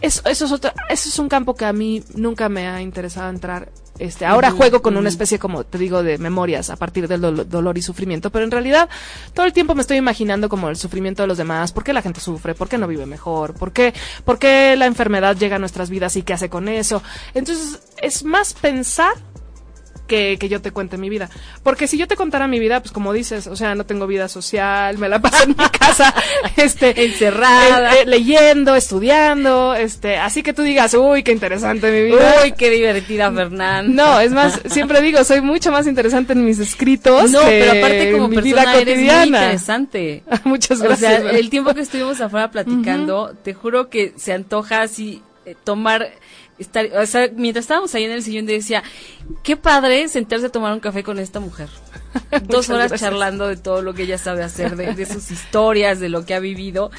Eso, 0.00 0.22
eso, 0.24 0.46
es 0.46 0.52
otra, 0.52 0.74
eso 0.88 1.08
es 1.08 1.18
un 1.18 1.28
campo 1.28 1.54
que 1.54 1.64
a 1.64 1.72
mí 1.72 2.02
nunca 2.14 2.48
me 2.48 2.68
ha 2.68 2.80
interesado 2.80 3.30
entrar. 3.30 3.68
Este, 3.98 4.24
ahora 4.24 4.50
juego 4.50 4.80
con 4.80 4.96
una 4.96 5.10
especie, 5.10 5.38
como 5.38 5.62
te 5.64 5.76
digo, 5.76 6.02
de 6.02 6.16
memorias 6.16 6.70
a 6.70 6.76
partir 6.76 7.06
del 7.06 7.20
dolor 7.50 7.76
y 7.76 7.82
sufrimiento, 7.82 8.30
pero 8.30 8.46
en 8.46 8.50
realidad 8.50 8.88
todo 9.34 9.44
el 9.44 9.52
tiempo 9.52 9.74
me 9.74 9.82
estoy 9.82 9.98
imaginando 9.98 10.48
como 10.48 10.70
el 10.70 10.76
sufrimiento 10.76 11.22
de 11.22 11.26
los 11.26 11.36
demás, 11.36 11.72
por 11.72 11.84
qué 11.84 11.92
la 11.92 12.00
gente 12.00 12.18
sufre, 12.18 12.54
por 12.54 12.66
qué 12.66 12.78
no 12.78 12.86
vive 12.86 13.04
mejor, 13.04 13.52
por 13.52 13.72
qué, 13.72 13.92
por 14.24 14.38
qué 14.38 14.74
la 14.78 14.86
enfermedad 14.86 15.36
llega 15.36 15.56
a 15.56 15.58
nuestras 15.58 15.90
vidas 15.90 16.16
y 16.16 16.22
qué 16.22 16.32
hace 16.32 16.48
con 16.48 16.68
eso. 16.68 17.02
Entonces, 17.34 17.78
es 17.98 18.24
más 18.24 18.54
pensar 18.54 19.12
que, 20.10 20.48
yo 20.48 20.60
te 20.60 20.72
cuente 20.72 20.98
mi 20.98 21.08
vida. 21.08 21.30
Porque 21.62 21.86
si 21.86 21.96
yo 21.96 22.08
te 22.08 22.16
contara 22.16 22.48
mi 22.48 22.58
vida, 22.58 22.80
pues 22.80 22.90
como 22.90 23.12
dices, 23.12 23.46
o 23.46 23.54
sea, 23.54 23.74
no 23.76 23.86
tengo 23.86 24.08
vida 24.08 24.28
social, 24.28 24.98
me 24.98 25.08
la 25.08 25.20
paso 25.20 25.44
en 25.44 25.50
mi 25.50 25.54
casa, 25.78 26.12
este, 26.56 27.04
encerrada, 27.04 27.94
eh, 27.94 28.02
eh, 28.02 28.06
leyendo, 28.06 28.74
estudiando, 28.74 29.74
este, 29.74 30.16
así 30.16 30.42
que 30.42 30.52
tú 30.52 30.62
digas, 30.62 30.94
uy, 30.94 31.22
qué 31.22 31.30
interesante 31.30 31.90
mi 31.92 32.10
vida. 32.10 32.40
Uy, 32.42 32.52
qué 32.52 32.70
divertida, 32.70 33.30
Fernanda. 33.30 33.82
No, 33.82 34.20
es 34.20 34.32
más, 34.32 34.60
siempre 34.66 35.00
digo, 35.00 35.22
soy 35.22 35.40
mucho 35.40 35.70
más 35.70 35.86
interesante 35.86 36.32
en 36.32 36.44
mis 36.44 36.58
escritos. 36.58 37.30
No, 37.30 37.40
pero 37.44 37.72
aparte 37.72 38.12
como 38.12 38.28
mi 38.28 38.36
persona 38.36 38.62
vida 38.62 38.72
cotidiana. 38.72 38.80
Eres 38.80 39.30
muy 39.30 39.38
interesante. 39.38 40.24
Muchas 40.44 40.82
gracias. 40.82 41.20
O 41.20 41.22
sea, 41.22 41.30
el 41.38 41.50
tiempo 41.50 41.72
que 41.74 41.82
estuvimos 41.82 42.20
afuera 42.20 42.50
platicando, 42.50 43.34
te 43.42 43.54
juro 43.54 43.88
que 43.88 44.12
se 44.16 44.32
antoja 44.32 44.82
así 44.82 45.22
eh, 45.46 45.54
tomar 45.64 46.10
estar, 46.60 46.86
o 46.96 47.06
sea, 47.06 47.30
mientras 47.34 47.64
estábamos 47.64 47.94
ahí 47.94 48.04
en 48.04 48.12
el 48.12 48.22
sillón 48.22 48.46
decía, 48.46 48.82
qué 49.42 49.56
padre 49.56 50.08
sentarse 50.08 50.46
a 50.46 50.50
tomar 50.50 50.72
un 50.72 50.80
café 50.80 51.02
con 51.02 51.18
esta 51.18 51.40
mujer. 51.40 51.68
Dos 52.48 52.68
horas 52.70 52.92
charlando 53.00 53.46
de 53.46 53.56
todo 53.56 53.82
lo 53.82 53.94
que 53.94 54.02
ella 54.02 54.18
sabe 54.18 54.42
hacer, 54.42 54.76
de, 54.76 55.06
sus 55.06 55.30
historias, 55.30 56.00
de 56.00 56.08
lo 56.08 56.24
que 56.24 56.34
ha 56.34 56.40
vivido. 56.40 56.90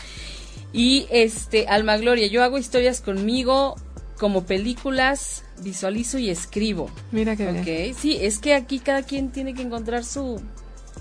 Y 0.73 1.07
este, 1.11 1.67
Alma 1.67 1.97
Gloria, 1.97 2.27
yo 2.27 2.43
hago 2.43 2.57
historias 2.57 3.01
conmigo 3.01 3.75
como 4.17 4.45
películas, 4.45 5.43
visualizo 5.61 6.17
y 6.17 6.29
escribo. 6.29 6.89
Mira 7.11 7.35
qué 7.35 7.49
okay. 7.49 7.93
Sí, 7.93 8.17
es 8.21 8.39
que 8.39 8.53
aquí 8.53 8.79
cada 8.79 9.03
quien 9.03 9.31
tiene 9.31 9.53
que 9.53 9.63
encontrar 9.63 10.03
su 10.03 10.41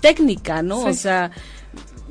técnica, 0.01 0.63
¿no? 0.63 0.81
O 0.81 0.93
sea, 0.93 1.31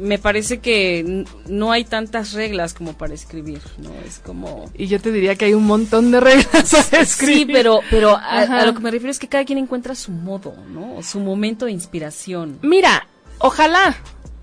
me 0.00 0.18
parece 0.18 0.60
que 0.60 1.24
no 1.46 1.72
hay 1.72 1.84
tantas 1.84 2.32
reglas 2.32 2.72
como 2.72 2.94
para 2.94 3.12
escribir, 3.12 3.60
¿no? 3.78 3.90
Es 4.06 4.18
como... 4.18 4.70
Y 4.74 4.86
yo 4.86 4.98
te 4.98 5.12
diría 5.12 5.36
que 5.36 5.44
hay 5.44 5.54
un 5.54 5.66
montón 5.66 6.10
de 6.10 6.20
reglas 6.20 6.88
para 6.90 7.02
escribir. 7.02 7.46
Sí, 7.46 7.52
pero, 7.52 7.80
pero 7.90 8.16
a, 8.16 8.64
lo 8.64 8.74
que 8.74 8.80
me 8.80 8.90
refiero 8.90 9.10
es 9.10 9.18
que 9.18 9.28
cada 9.28 9.44
quien 9.44 9.58
encuentra 9.58 9.94
su 9.94 10.10
modo, 10.10 10.54
¿no? 10.68 11.02
Su 11.02 11.20
momento 11.20 11.66
de 11.66 11.72
inspiración. 11.72 12.58
Mira, 12.62 13.06
ojalá. 13.38 13.96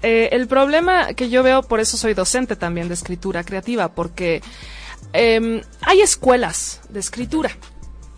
Eh, 0.04 0.30
el 0.32 0.48
problema 0.48 1.16
que 1.16 1.28
yo 1.30 1.42
veo, 1.42 1.64
por 1.64 1.80
eso 1.80 1.98
soy 1.98 2.14
docente 2.14 2.56
también 2.56 2.88
de 2.88 2.94
escritura 2.94 3.44
creativa, 3.44 3.88
porque 3.88 4.44
em, 5.12 5.62
hay 5.82 6.02
escuelas 6.02 6.82
de 6.90 7.00
escritura 7.00 7.50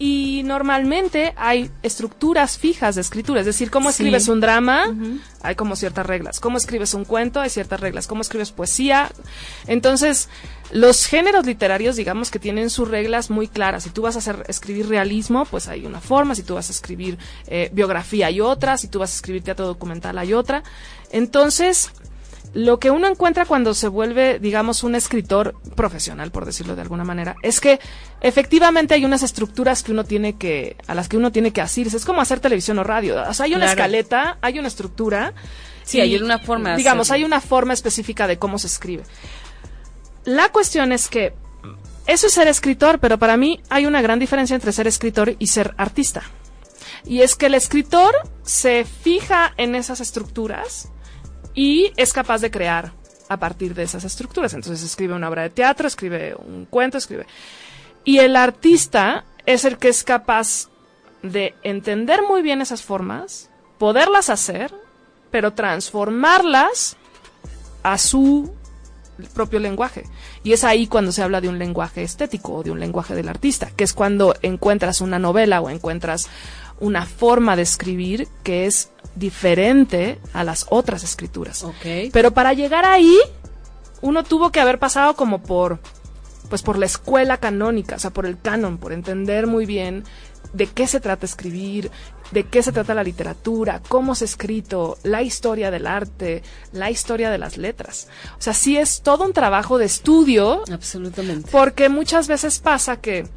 y 0.02 0.44
normalmente 0.46 1.34
hay 1.36 1.70
estructuras 1.84 2.58
fijas 2.58 2.96
de 2.96 3.02
escritura, 3.02 3.42
es 3.42 3.46
decir, 3.46 3.70
cómo 3.70 3.90
escribes 3.90 4.30
un 4.30 4.40
drama, 4.40 4.96
hay 5.42 5.56
como 5.56 5.76
ciertas 5.76 6.06
reglas, 6.06 6.40
cómo 6.40 6.58
escribes 6.58 6.94
un 6.94 7.04
cuento, 7.04 7.42
hay 7.42 7.50
ciertas 7.50 7.82
reglas, 7.82 8.08
cómo 8.08 8.22
escribes 8.22 8.52
poesía. 8.52 9.12
Entonces, 9.68 10.30
los 10.72 11.06
géneros 11.06 11.46
literarios, 11.46 11.98
digamos 11.98 12.32
que 12.32 12.40
tienen 12.40 12.70
sus 12.70 12.88
reglas 12.88 13.30
muy 13.30 13.50
claras. 13.50 13.84
Si 13.84 13.90
tú 13.90 14.02
vas 14.04 14.16
a 14.16 14.20
hacer, 14.20 14.46
escribir 14.48 14.88
realismo, 14.88 15.44
pues 15.44 15.68
hay 15.68 15.86
una 15.86 16.00
forma, 16.00 16.34
si 16.34 16.44
tú 16.44 16.56
vas 16.56 16.70
a 16.70 16.72
escribir 16.72 17.18
eh, 17.48 17.70
biografía 17.74 18.28
hay 18.28 18.40
otra, 18.40 18.78
si 18.78 18.88
tú 18.88 19.00
vas 19.00 19.12
a 19.12 19.16
escribir 19.16 19.44
teatro 19.44 19.68
documental 19.68 20.18
hay 20.18 20.34
otra. 20.34 20.64
Entonces, 21.12 21.92
lo 22.54 22.80
que 22.80 22.90
uno 22.90 23.08
encuentra 23.08 23.46
cuando 23.46 23.74
se 23.74 23.88
vuelve, 23.88 24.40
digamos, 24.40 24.84
un 24.84 24.96
escritor 24.96 25.56
profesional, 25.76 26.32
por 26.32 26.46
decirlo 26.46 26.76
de 26.76 26.82
alguna 26.82 27.04
manera, 27.04 27.36
es 27.44 27.60
que 27.60 27.80
efectivamente 28.22 28.96
hay 28.96 29.06
unas 29.06 29.22
estructuras 29.22 29.84
que 29.84 29.92
uno 29.92 30.04
tiene 30.04 30.38
que, 30.38 30.76
a 30.88 30.96
las 30.96 31.08
que 31.08 31.18
uno 31.18 31.32
tiene 31.32 31.52
que 31.52 31.62
asirse. 31.62 31.98
Es 31.98 32.06
como 32.06 32.22
hacer 32.22 32.40
televisión 32.40 32.80
o 32.80 32.84
radio. 32.84 33.24
O 33.28 33.34
sea, 33.34 33.46
hay 33.46 33.54
una 33.54 33.66
escaleta, 33.66 34.38
hay 34.42 34.58
una 34.58 34.68
estructura. 34.68 35.34
Sí, 35.84 36.00
hay 36.02 36.16
una 36.16 36.40
forma. 36.40 36.76
Digamos, 36.76 37.12
hay 37.12 37.24
una 37.24 37.40
forma 37.40 37.74
específica 37.74 38.26
de 38.28 38.40
cómo 38.40 38.58
se 38.58 38.68
escribe. 38.68 39.04
La 40.26 40.50
cuestión 40.50 40.92
es 40.92 41.08
que 41.08 41.34
eso 42.08 42.28
es 42.28 42.34
ser 42.34 42.48
escritor, 42.48 43.00
pero 43.00 43.20
para 43.20 43.38
mí 43.38 43.62
hay 43.70 43.86
una 43.86 44.02
gran 44.02 44.18
diferencia 44.18 44.56
entre 44.56 44.72
ser 44.72 44.88
escritor 44.88 45.36
y 45.38 45.48
ser 45.48 45.76
artista. 45.78 46.24
Y 47.06 47.22
es 47.22 47.36
que 47.36 47.46
el 47.46 47.54
escritor 47.54 48.16
se 48.44 48.86
fija 48.86 49.54
en 49.58 49.76
esas 49.76 50.02
estructuras 50.02 50.90
y 51.54 51.92
es 51.98 52.14
capaz 52.14 52.42
de 52.42 52.52
crear 52.52 52.94
a 53.28 53.38
partir 53.38 53.76
de 53.76 53.84
esas 53.84 54.04
estructuras. 54.04 54.54
Entonces 54.54 54.84
escribe 54.84 55.14
una 55.14 55.30
obra 55.30 55.44
de 55.44 55.50
teatro, 55.50 55.88
escribe 55.88 56.36
un 56.36 56.66
cuento, 56.66 56.98
escribe. 56.98 57.26
Y 58.04 58.20
el 58.20 58.36
artista 58.36 59.26
es 59.46 59.66
el 59.66 59.78
que 59.78 59.90
es 59.90 60.04
capaz 60.04 60.70
de 61.22 61.54
entender 61.64 62.22
muy 62.28 62.42
bien 62.42 62.62
esas 62.62 62.82
formas, 62.82 63.50
poderlas 63.78 64.30
hacer, 64.30 64.74
pero 65.32 65.54
transformarlas 65.54 66.98
a 67.84 67.98
su 67.98 68.54
propio 69.34 69.60
lenguaje. 69.60 70.04
Y 70.44 70.54
es 70.54 70.64
ahí 70.64 70.88
cuando 70.88 71.12
se 71.12 71.22
habla 71.22 71.42
de 71.42 71.50
un 71.50 71.60
lenguaje 71.60 72.04
estético 72.04 72.56
o 72.56 72.64
de 72.64 72.72
un 72.72 72.80
lenguaje 72.80 73.16
del 73.16 73.30
artista, 73.30 73.70
que 73.76 73.84
es 73.84 73.94
cuando 73.94 74.36
encuentras 74.42 75.02
una 75.02 75.20
novela 75.20 75.62
o 75.62 75.70
encuentras 75.70 76.30
una 76.80 77.06
forma 77.06 77.56
de 77.56 77.64
escribir 77.64 78.28
que 78.44 78.66
es 78.66 78.90
diferente 79.16 80.20
a 80.34 80.44
las 80.44 80.66
otras 80.70 81.04
escrituras. 81.04 81.66
Pero 82.12 82.32
para 82.32 82.54
llegar 82.54 82.86
ahí, 82.86 83.18
uno 84.02 84.24
tuvo 84.24 84.52
que 84.52 84.60
haber 84.60 84.80
pasado 84.80 85.16
como 85.16 85.42
por, 85.44 85.80
pues 86.50 86.62
por 86.62 86.78
la 86.78 86.86
escuela 86.86 87.38
canónica, 87.38 87.96
o 87.96 88.00
sea, 88.00 88.12
por 88.12 88.26
el 88.26 88.40
canon, 88.40 88.78
por 88.78 88.94
entender 88.94 89.48
muy 89.48 89.66
bien 89.66 90.04
de 90.54 90.68
qué 90.68 90.88
se 90.88 91.00
trata 91.00 91.26
escribir, 91.26 91.92
de 92.32 92.44
qué 92.44 92.64
se 92.64 92.72
trata 92.72 92.94
la 92.94 93.04
literatura, 93.04 93.82
cómo 93.88 94.16
se 94.16 94.24
ha 94.24 94.28
escrito, 94.28 94.98
la 95.04 95.22
historia 95.22 95.72
del 95.72 95.88
arte, 95.88 96.44
la 96.72 96.90
historia 96.90 97.30
de 97.30 97.38
las 97.38 97.58
letras. 97.58 98.08
O 98.38 98.42
sea, 98.42 98.54
sí 98.54 98.78
es 98.78 99.02
todo 99.02 99.26
un 99.26 99.34
trabajo 99.34 99.78
de 99.78 99.86
estudio. 99.86 100.64
Absolutamente. 100.72 101.50
Porque 101.52 101.90
muchas 101.90 102.28
veces 102.28 102.60
pasa 102.60 103.00
que 103.00 103.28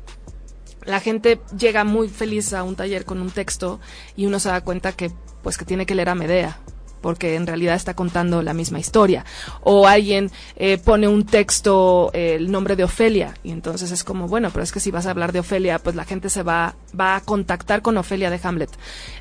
la 0.84 1.00
gente 1.00 1.40
llega 1.56 1.84
muy 1.84 2.08
feliz 2.08 2.52
a 2.52 2.62
un 2.62 2.76
taller 2.76 3.04
con 3.04 3.20
un 3.20 3.30
texto 3.30 3.80
y 4.16 4.26
uno 4.26 4.38
se 4.38 4.48
da 4.48 4.62
cuenta 4.62 4.92
que 4.92 5.10
pues 5.42 5.58
que 5.58 5.64
tiene 5.64 5.86
que 5.86 5.94
leer 5.94 6.08
a 6.08 6.14
Medea 6.14 6.60
porque 7.02 7.34
en 7.34 7.46
realidad 7.46 7.74
está 7.74 7.94
contando 7.94 8.40
la 8.40 8.54
misma 8.54 8.78
historia. 8.78 9.26
O 9.60 9.86
alguien 9.86 10.30
eh, 10.56 10.78
pone 10.78 11.08
un 11.08 11.26
texto, 11.26 12.10
eh, 12.14 12.36
el 12.36 12.50
nombre 12.50 12.76
de 12.76 12.84
Ofelia, 12.84 13.34
y 13.42 13.50
entonces 13.50 13.90
es 13.90 14.04
como, 14.04 14.28
bueno, 14.28 14.50
pero 14.50 14.62
es 14.62 14.72
que 14.72 14.80
si 14.80 14.90
vas 14.90 15.06
a 15.06 15.10
hablar 15.10 15.32
de 15.32 15.40
Ofelia, 15.40 15.78
pues 15.80 15.96
la 15.96 16.04
gente 16.04 16.30
se 16.30 16.42
va, 16.42 16.76
va 16.98 17.16
a 17.16 17.20
contactar 17.20 17.82
con 17.82 17.98
Ofelia 17.98 18.30
de 18.30 18.40
Hamlet. 18.42 18.70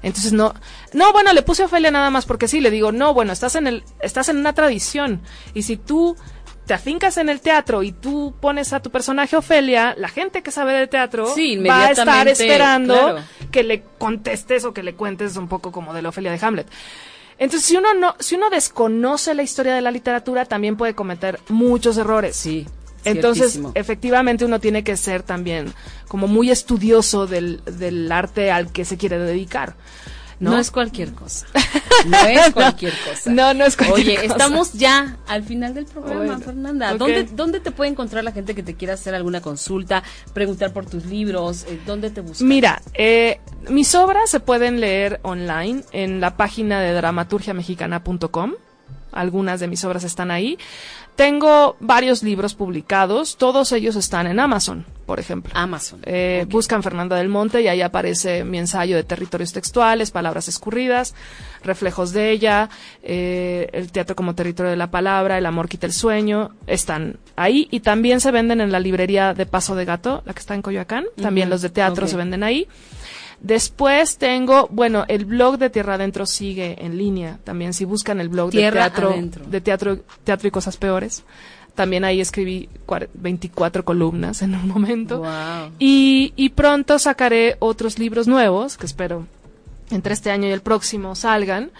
Entonces 0.04 0.32
no, 0.32 0.54
no, 0.94 1.12
bueno, 1.12 1.34
le 1.34 1.42
puse 1.42 1.64
Ofelia 1.64 1.92
nada 1.92 2.10
más 2.12 2.26
porque 2.26 2.48
sí, 2.48 2.62
le 2.62 2.72
digo, 2.72 2.92
no, 2.92 3.14
bueno, 3.14 3.34
estás 3.34 3.56
en 3.56 3.68
el, 3.68 3.84
estás 4.00 4.30
en 4.30 4.38
una 4.38 4.54
tradición, 4.54 5.22
y 5.54 5.64
si 5.64 5.76
tú 5.76 6.16
te 6.66 6.74
afincas 6.74 7.18
en 7.18 7.30
el 7.30 7.42
teatro 7.42 7.84
y 7.84 7.92
tú 7.92 8.34
pones 8.40 8.74
a 8.74 8.82
tu 8.82 8.92
personaje 8.92 9.36
Ofelia, 9.36 9.96
la 9.98 10.08
gente 10.08 10.42
que 10.42 10.52
sabe 10.52 10.74
de 10.74 10.88
teatro 10.88 11.26
va 11.68 11.88
a 11.88 11.92
estar 11.92 12.28
esperando 12.28 13.18
que 13.52 13.64
le 13.64 13.84
contestes 13.98 14.64
o 14.66 14.74
que 14.74 14.84
le 14.84 14.94
cuentes 14.94 15.38
un 15.38 15.48
poco 15.48 15.72
como 15.72 15.94
de 15.94 16.02
la 16.02 16.10
Ofelia 16.10 16.32
de 16.32 16.46
Hamlet. 16.46 16.68
Entonces, 17.38 17.68
si 17.68 17.76
uno 17.76 17.96
no, 17.96 18.16
si 18.20 18.36
uno 18.36 18.52
desconoce 18.52 19.34
la 19.34 19.42
historia 19.42 19.74
de 19.74 19.82
la 19.82 19.90
literatura, 19.90 20.46
también 20.46 20.78
puede 20.78 20.94
cometer 20.94 21.40
muchos 21.50 21.98
errores. 21.98 22.36
Sí. 22.36 22.68
Entonces, 23.04 23.54
ciertísimo. 23.54 23.72
efectivamente, 23.74 24.46
uno 24.46 24.60
tiene 24.60 24.84
que 24.84 24.96
ser 24.96 25.24
también 25.24 25.74
como 26.08 26.28
muy 26.28 26.52
estudioso 26.52 27.26
del, 27.26 27.64
del 27.66 28.12
arte 28.12 28.52
al 28.52 28.72
que 28.72 28.86
se 28.86 28.96
quiere 28.96 29.18
dedicar. 29.18 29.74
No, 30.42 30.52
¿no? 30.52 30.58
es 30.58 30.72
cualquier 30.72 31.14
cosa. 31.14 31.46
No 32.08 32.18
es 32.18 32.52
cualquier 32.52 32.94
cosa. 33.08 33.30
No, 33.30 33.54
no 33.54 33.64
es 33.64 33.78
cualquier 33.78 34.08
Oye, 34.08 34.16
cosa. 34.16 34.34
estamos 34.34 34.74
ya 34.74 35.18
al 35.28 35.44
final 35.44 35.76
del 35.76 35.86
programa, 35.86 36.18
Bueno, 36.18 36.40
Fernanda. 36.40 36.96
¿Dónde, 36.96 37.26
¿Dónde 37.26 37.60
te 37.60 37.70
puede 37.70 37.92
encontrar 37.92 38.24
la 38.24 38.32
gente 38.32 38.56
que 38.56 38.64
te 38.64 38.74
quiera 38.74 38.96
hacer 38.96 39.14
alguna 39.14 39.42
consulta, 39.42 40.02
preguntar 40.34 40.74
por 40.74 40.88
tus 40.88 41.06
libros? 41.06 41.66
Eh, 41.70 41.80
¿Dónde 41.86 42.10
te 42.10 42.22
buscan? 42.22 42.48
Mira, 42.48 42.82
eh, 42.96 43.40
mis 43.70 43.94
obras 43.94 44.32
se 44.32 44.40
pueden 44.40 44.80
leer 44.80 45.20
online 45.22 45.84
en 45.92 46.20
la 46.22 46.36
página 46.38 46.82
de 46.82 46.92
dramaturgiamexicana.com. 46.94 48.54
Algunas 49.12 49.60
de 49.60 49.68
mis 49.68 49.84
obras 49.86 50.04
están 50.04 50.32
ahí. 50.32 50.58
Tengo 51.22 51.76
varios 51.80 52.24
libros 52.24 52.56
publicados, 52.56 53.38
todos 53.38 53.72
ellos 53.74 53.96
están 53.96 54.26
en 54.26 54.40
Amazon, 54.40 54.88
por 55.06 55.20
ejemplo. 55.20 55.52
Amazon. 55.56 56.00
Eh. 56.02 56.48
Buscan 56.50 56.82
Fernanda 56.82 57.16
del 57.16 57.30
Monte 57.30 57.62
y 57.62 57.68
ahí 57.68 57.84
aparece 57.84 58.44
mi 58.44 58.58
ensayo 58.58 58.96
de 58.96 59.04
territorios 59.04 59.54
textuales, 59.54 60.10
palabras 60.10 60.48
escurridas, 60.48 61.14
reflejos 61.64 62.12
de 62.12 62.32
ella, 62.32 62.72
eh, 63.04 63.70
el 63.72 63.92
teatro 63.92 64.16
como 64.16 64.34
territorio 64.34 64.72
de 64.72 64.78
la 64.78 64.90
palabra, 64.90 65.38
el 65.38 65.46
amor 65.46 65.70
quita 65.70 65.86
el 65.86 65.94
sueño, 65.94 66.56
están 66.66 67.18
ahí 67.36 67.68
y 67.70 67.82
también 67.82 68.20
se 68.20 68.32
venden 68.32 68.60
en 68.60 68.72
la 68.72 68.80
librería 68.80 69.36
de 69.36 69.46
Paso 69.46 69.76
de 69.76 69.86
Gato, 69.86 70.24
la 70.26 70.34
que 70.34 70.40
está 70.40 70.56
en 70.56 70.64
Coyoacán, 70.64 71.06
también 71.22 71.52
los 71.52 71.62
de 71.62 71.70
teatro 71.70 72.08
se 72.08 72.18
venden 72.18 72.42
ahí. 72.42 72.68
Después 73.42 74.18
tengo, 74.18 74.68
bueno, 74.72 75.04
el 75.08 75.26
blog 75.26 75.58
de 75.58 75.70
Tierra 75.72 75.96
Adentro 75.96 76.26
sigue 76.28 76.76
en 76.86 76.98
línea. 76.98 77.40
También 77.44 77.74
si 77.74 77.86
buscan 77.86 78.20
el 78.22 78.30
blog 78.30 78.52
Tierra 78.52 78.84
de 78.86 78.90
teatro, 78.92 79.10
Adentro. 79.10 79.46
de 79.46 79.62
teatro, 79.62 79.98
teatro 80.24 80.48
y 80.48 80.52
cosas 80.52 80.78
peores. 80.78 81.24
También 81.74 82.04
ahí 82.04 82.22
escribí 82.22 82.70
cuar- 82.86 83.10
24 83.16 83.84
columnas 83.84 84.42
en 84.44 84.54
un 84.54 84.68
momento. 84.68 85.20
Wow. 85.20 85.72
Y, 85.80 86.34
y 86.36 86.50
pronto 86.50 87.00
sacaré 87.00 87.56
otros 87.60 87.98
libros 87.98 88.28
nuevos, 88.28 88.78
que 88.78 88.86
espero 88.86 89.26
entre 89.90 90.14
este 90.14 90.30
año 90.32 90.48
y 90.48 90.52
el 90.52 90.62
próximo 90.62 91.16
salgan. 91.16 91.72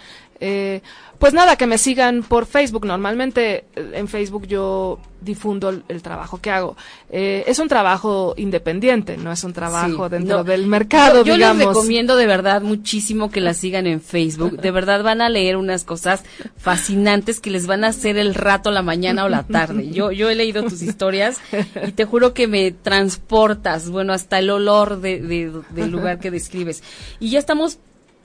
Eh, 0.44 0.82
pues 1.18 1.32
nada, 1.34 1.54
que 1.54 1.68
me 1.68 1.78
sigan 1.78 2.24
por 2.24 2.46
Facebook. 2.46 2.84
Normalmente 2.84 3.64
eh, 3.76 3.92
en 3.94 4.08
Facebook 4.08 4.48
yo 4.48 4.98
difundo 5.20 5.68
el, 5.68 5.84
el 5.88 6.02
trabajo 6.02 6.40
que 6.40 6.50
hago. 6.50 6.76
Eh, 7.10 7.44
es 7.46 7.60
un 7.60 7.68
trabajo 7.68 8.34
independiente, 8.36 9.16
no 9.16 9.30
es 9.30 9.44
un 9.44 9.52
trabajo 9.52 10.06
Sí, 10.06 10.10
dentro 10.10 10.38
no. 10.38 10.44
del 10.44 10.66
mercado, 10.66 11.18
Yo, 11.20 11.26
yo 11.26 11.36
les 11.36 11.48
digamos. 11.52 11.76
recomiendo 11.76 12.16
de 12.16 12.26
verdad 12.26 12.60
muchísimo 12.60 13.30
que 13.30 13.40
la 13.40 13.54
sigan 13.54 13.86
en 13.86 14.00
Facebook. 14.00 14.60
De 14.60 14.72
verdad 14.72 15.04
van 15.04 15.20
a 15.20 15.28
leer 15.28 15.56
unas 15.56 15.84
cosas 15.84 16.24
fascinantes 16.56 17.38
que 17.38 17.50
les 17.50 17.68
van 17.68 17.84
a 17.84 17.88
hacer 17.88 18.16
el 18.18 18.34
rato, 18.34 18.72
la 18.72 18.82
mañana 18.82 19.24
o 19.24 19.28
la 19.28 19.44
tarde. 19.44 19.90
Yo, 19.90 20.10
yo 20.10 20.28
he 20.28 20.34
leído 20.34 20.64
tus 20.64 20.82
historias 20.82 21.40
y 21.86 21.92
te 21.92 22.04
juro 22.04 22.34
que 22.34 22.48
me 22.48 22.72
transportas, 22.72 23.90
bueno, 23.90 24.12
hasta 24.12 24.40
el 24.40 24.50
olor 24.50 25.00
de, 25.00 25.20
de- 25.20 25.52
del 25.70 25.90
lugar 25.92 26.18
que 26.18 26.32
describes. 26.32 26.82
Y 27.20 27.30
ya 27.30 27.38
estamos 27.38 27.78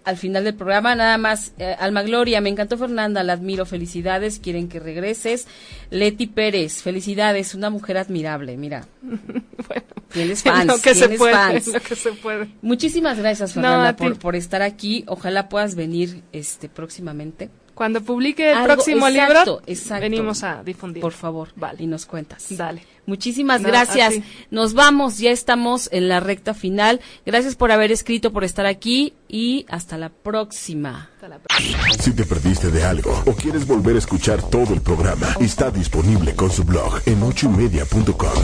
al 0.08 0.18
final 0.18 0.43
del 0.45 0.55
programa, 0.55 0.95
nada 0.95 1.18
más, 1.18 1.51
eh, 1.60 1.76
Alma 1.80 2.01
Gloria, 2.01 2.39
me 2.41 2.49
encantó 2.49 2.78
Fernanda, 2.78 3.24
la 3.24 3.34
admiro, 3.34 3.66
felicidades, 3.66 4.39
quieren 4.39 4.70
que 4.70 4.80
regreses. 4.80 5.47
Leti 5.89 6.28
Pérez, 6.28 6.82
felicidades, 6.82 7.53
una 7.53 7.70
mujer 7.70 7.97
admirable, 7.97 8.55
mira. 8.58 8.88
Tienes 10.12 10.45
En 10.45 10.53
fans, 10.53 10.66
lo 10.68 10.78
que 10.80 10.93
se 10.95 11.01
tienes 11.01 11.18
puede, 11.20 11.34
fans. 11.34 11.68
lo 11.68 11.80
que 11.82 11.95
se 11.95 12.12
puede. 12.14 12.47
Muchísimas 12.62 13.18
gracias, 13.20 13.53
Fernanda, 13.53 13.95
por, 13.95 14.18
por 14.18 14.36
estar 14.36 14.62
aquí. 14.62 15.03
Ojalá 15.08 15.49
puedas 15.49 15.76
venir 15.76 16.24
este 16.32 16.70
próximamente. 16.70 17.49
Cuando 17.74 18.01
publique 18.01 18.49
el 18.51 18.58
Algo- 18.58 18.74
próximo 18.76 19.08
exacto, 19.08 19.34
libro, 19.43 19.62
exacto. 19.68 20.01
venimos 20.01 20.43
a 20.43 20.64
difundir. 20.64 21.01
Por 21.01 21.12
favor, 21.12 21.49
Vale. 21.55 21.84
y 21.84 21.88
nos 21.88 22.05
cuentas. 22.05 22.47
Dale. 22.49 22.82
Muchísimas 23.08 23.62
No, 23.62 23.70
gracias. 23.70 24.16
Nos 24.51 24.74
vamos, 24.74 25.18
ya 25.18 25.32
estamos 25.32 25.89
en 25.93 26.10
la 26.10 26.20
recta 26.20 26.53
final. 26.53 26.99
Gracias 27.26 27.55
por 27.55 27.72
haber 27.72 27.91
escrito, 27.91 28.34
por 28.34 28.43
estar 28.43 28.66
aquí 28.66 29.14
y 29.30 29.66
hasta 29.70 29.97
la 29.97 30.10
próxima. 30.10 31.10
Hasta 31.16 31.30
la 31.30 31.39
próxima. 31.39 31.80
Si 31.99 32.12
te 32.12 32.26
perdiste 32.26 32.70
de 32.70 32.84
algo 32.84 33.24
o 33.26 33.32
quieres 33.32 33.66
volver 33.66 33.95
a 33.95 33.99
escuchar 33.99 34.41
todo 34.49 34.74
el 34.74 34.82
programa, 34.82 35.28
está 35.39 35.72
disponible 35.72 36.36
con 36.36 36.51
su 36.51 36.66
blog 36.66 37.01
en 37.05 37.24
ochoymedia.com. 37.24 38.43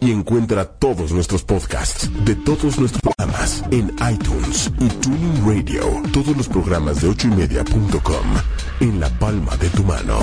Y 0.00 0.10
encuentra 0.10 0.64
todos 0.66 1.12
nuestros 1.12 1.44
podcasts 1.44 2.10
de 2.24 2.34
todos 2.34 2.78
nuestros 2.78 3.00
programas 3.00 3.62
en 3.70 3.94
iTunes 4.12 4.72
y 4.80 4.88
Tuning 4.88 5.46
Radio. 5.46 6.02
Todos 6.12 6.36
los 6.36 6.48
programas 6.48 7.00
de 7.00 7.08
ochoymedia.com 7.08 8.26
en 8.80 9.00
la 9.00 9.08
palma 9.20 9.56
de 9.56 9.68
tu 9.70 9.84
mano. 9.84 10.18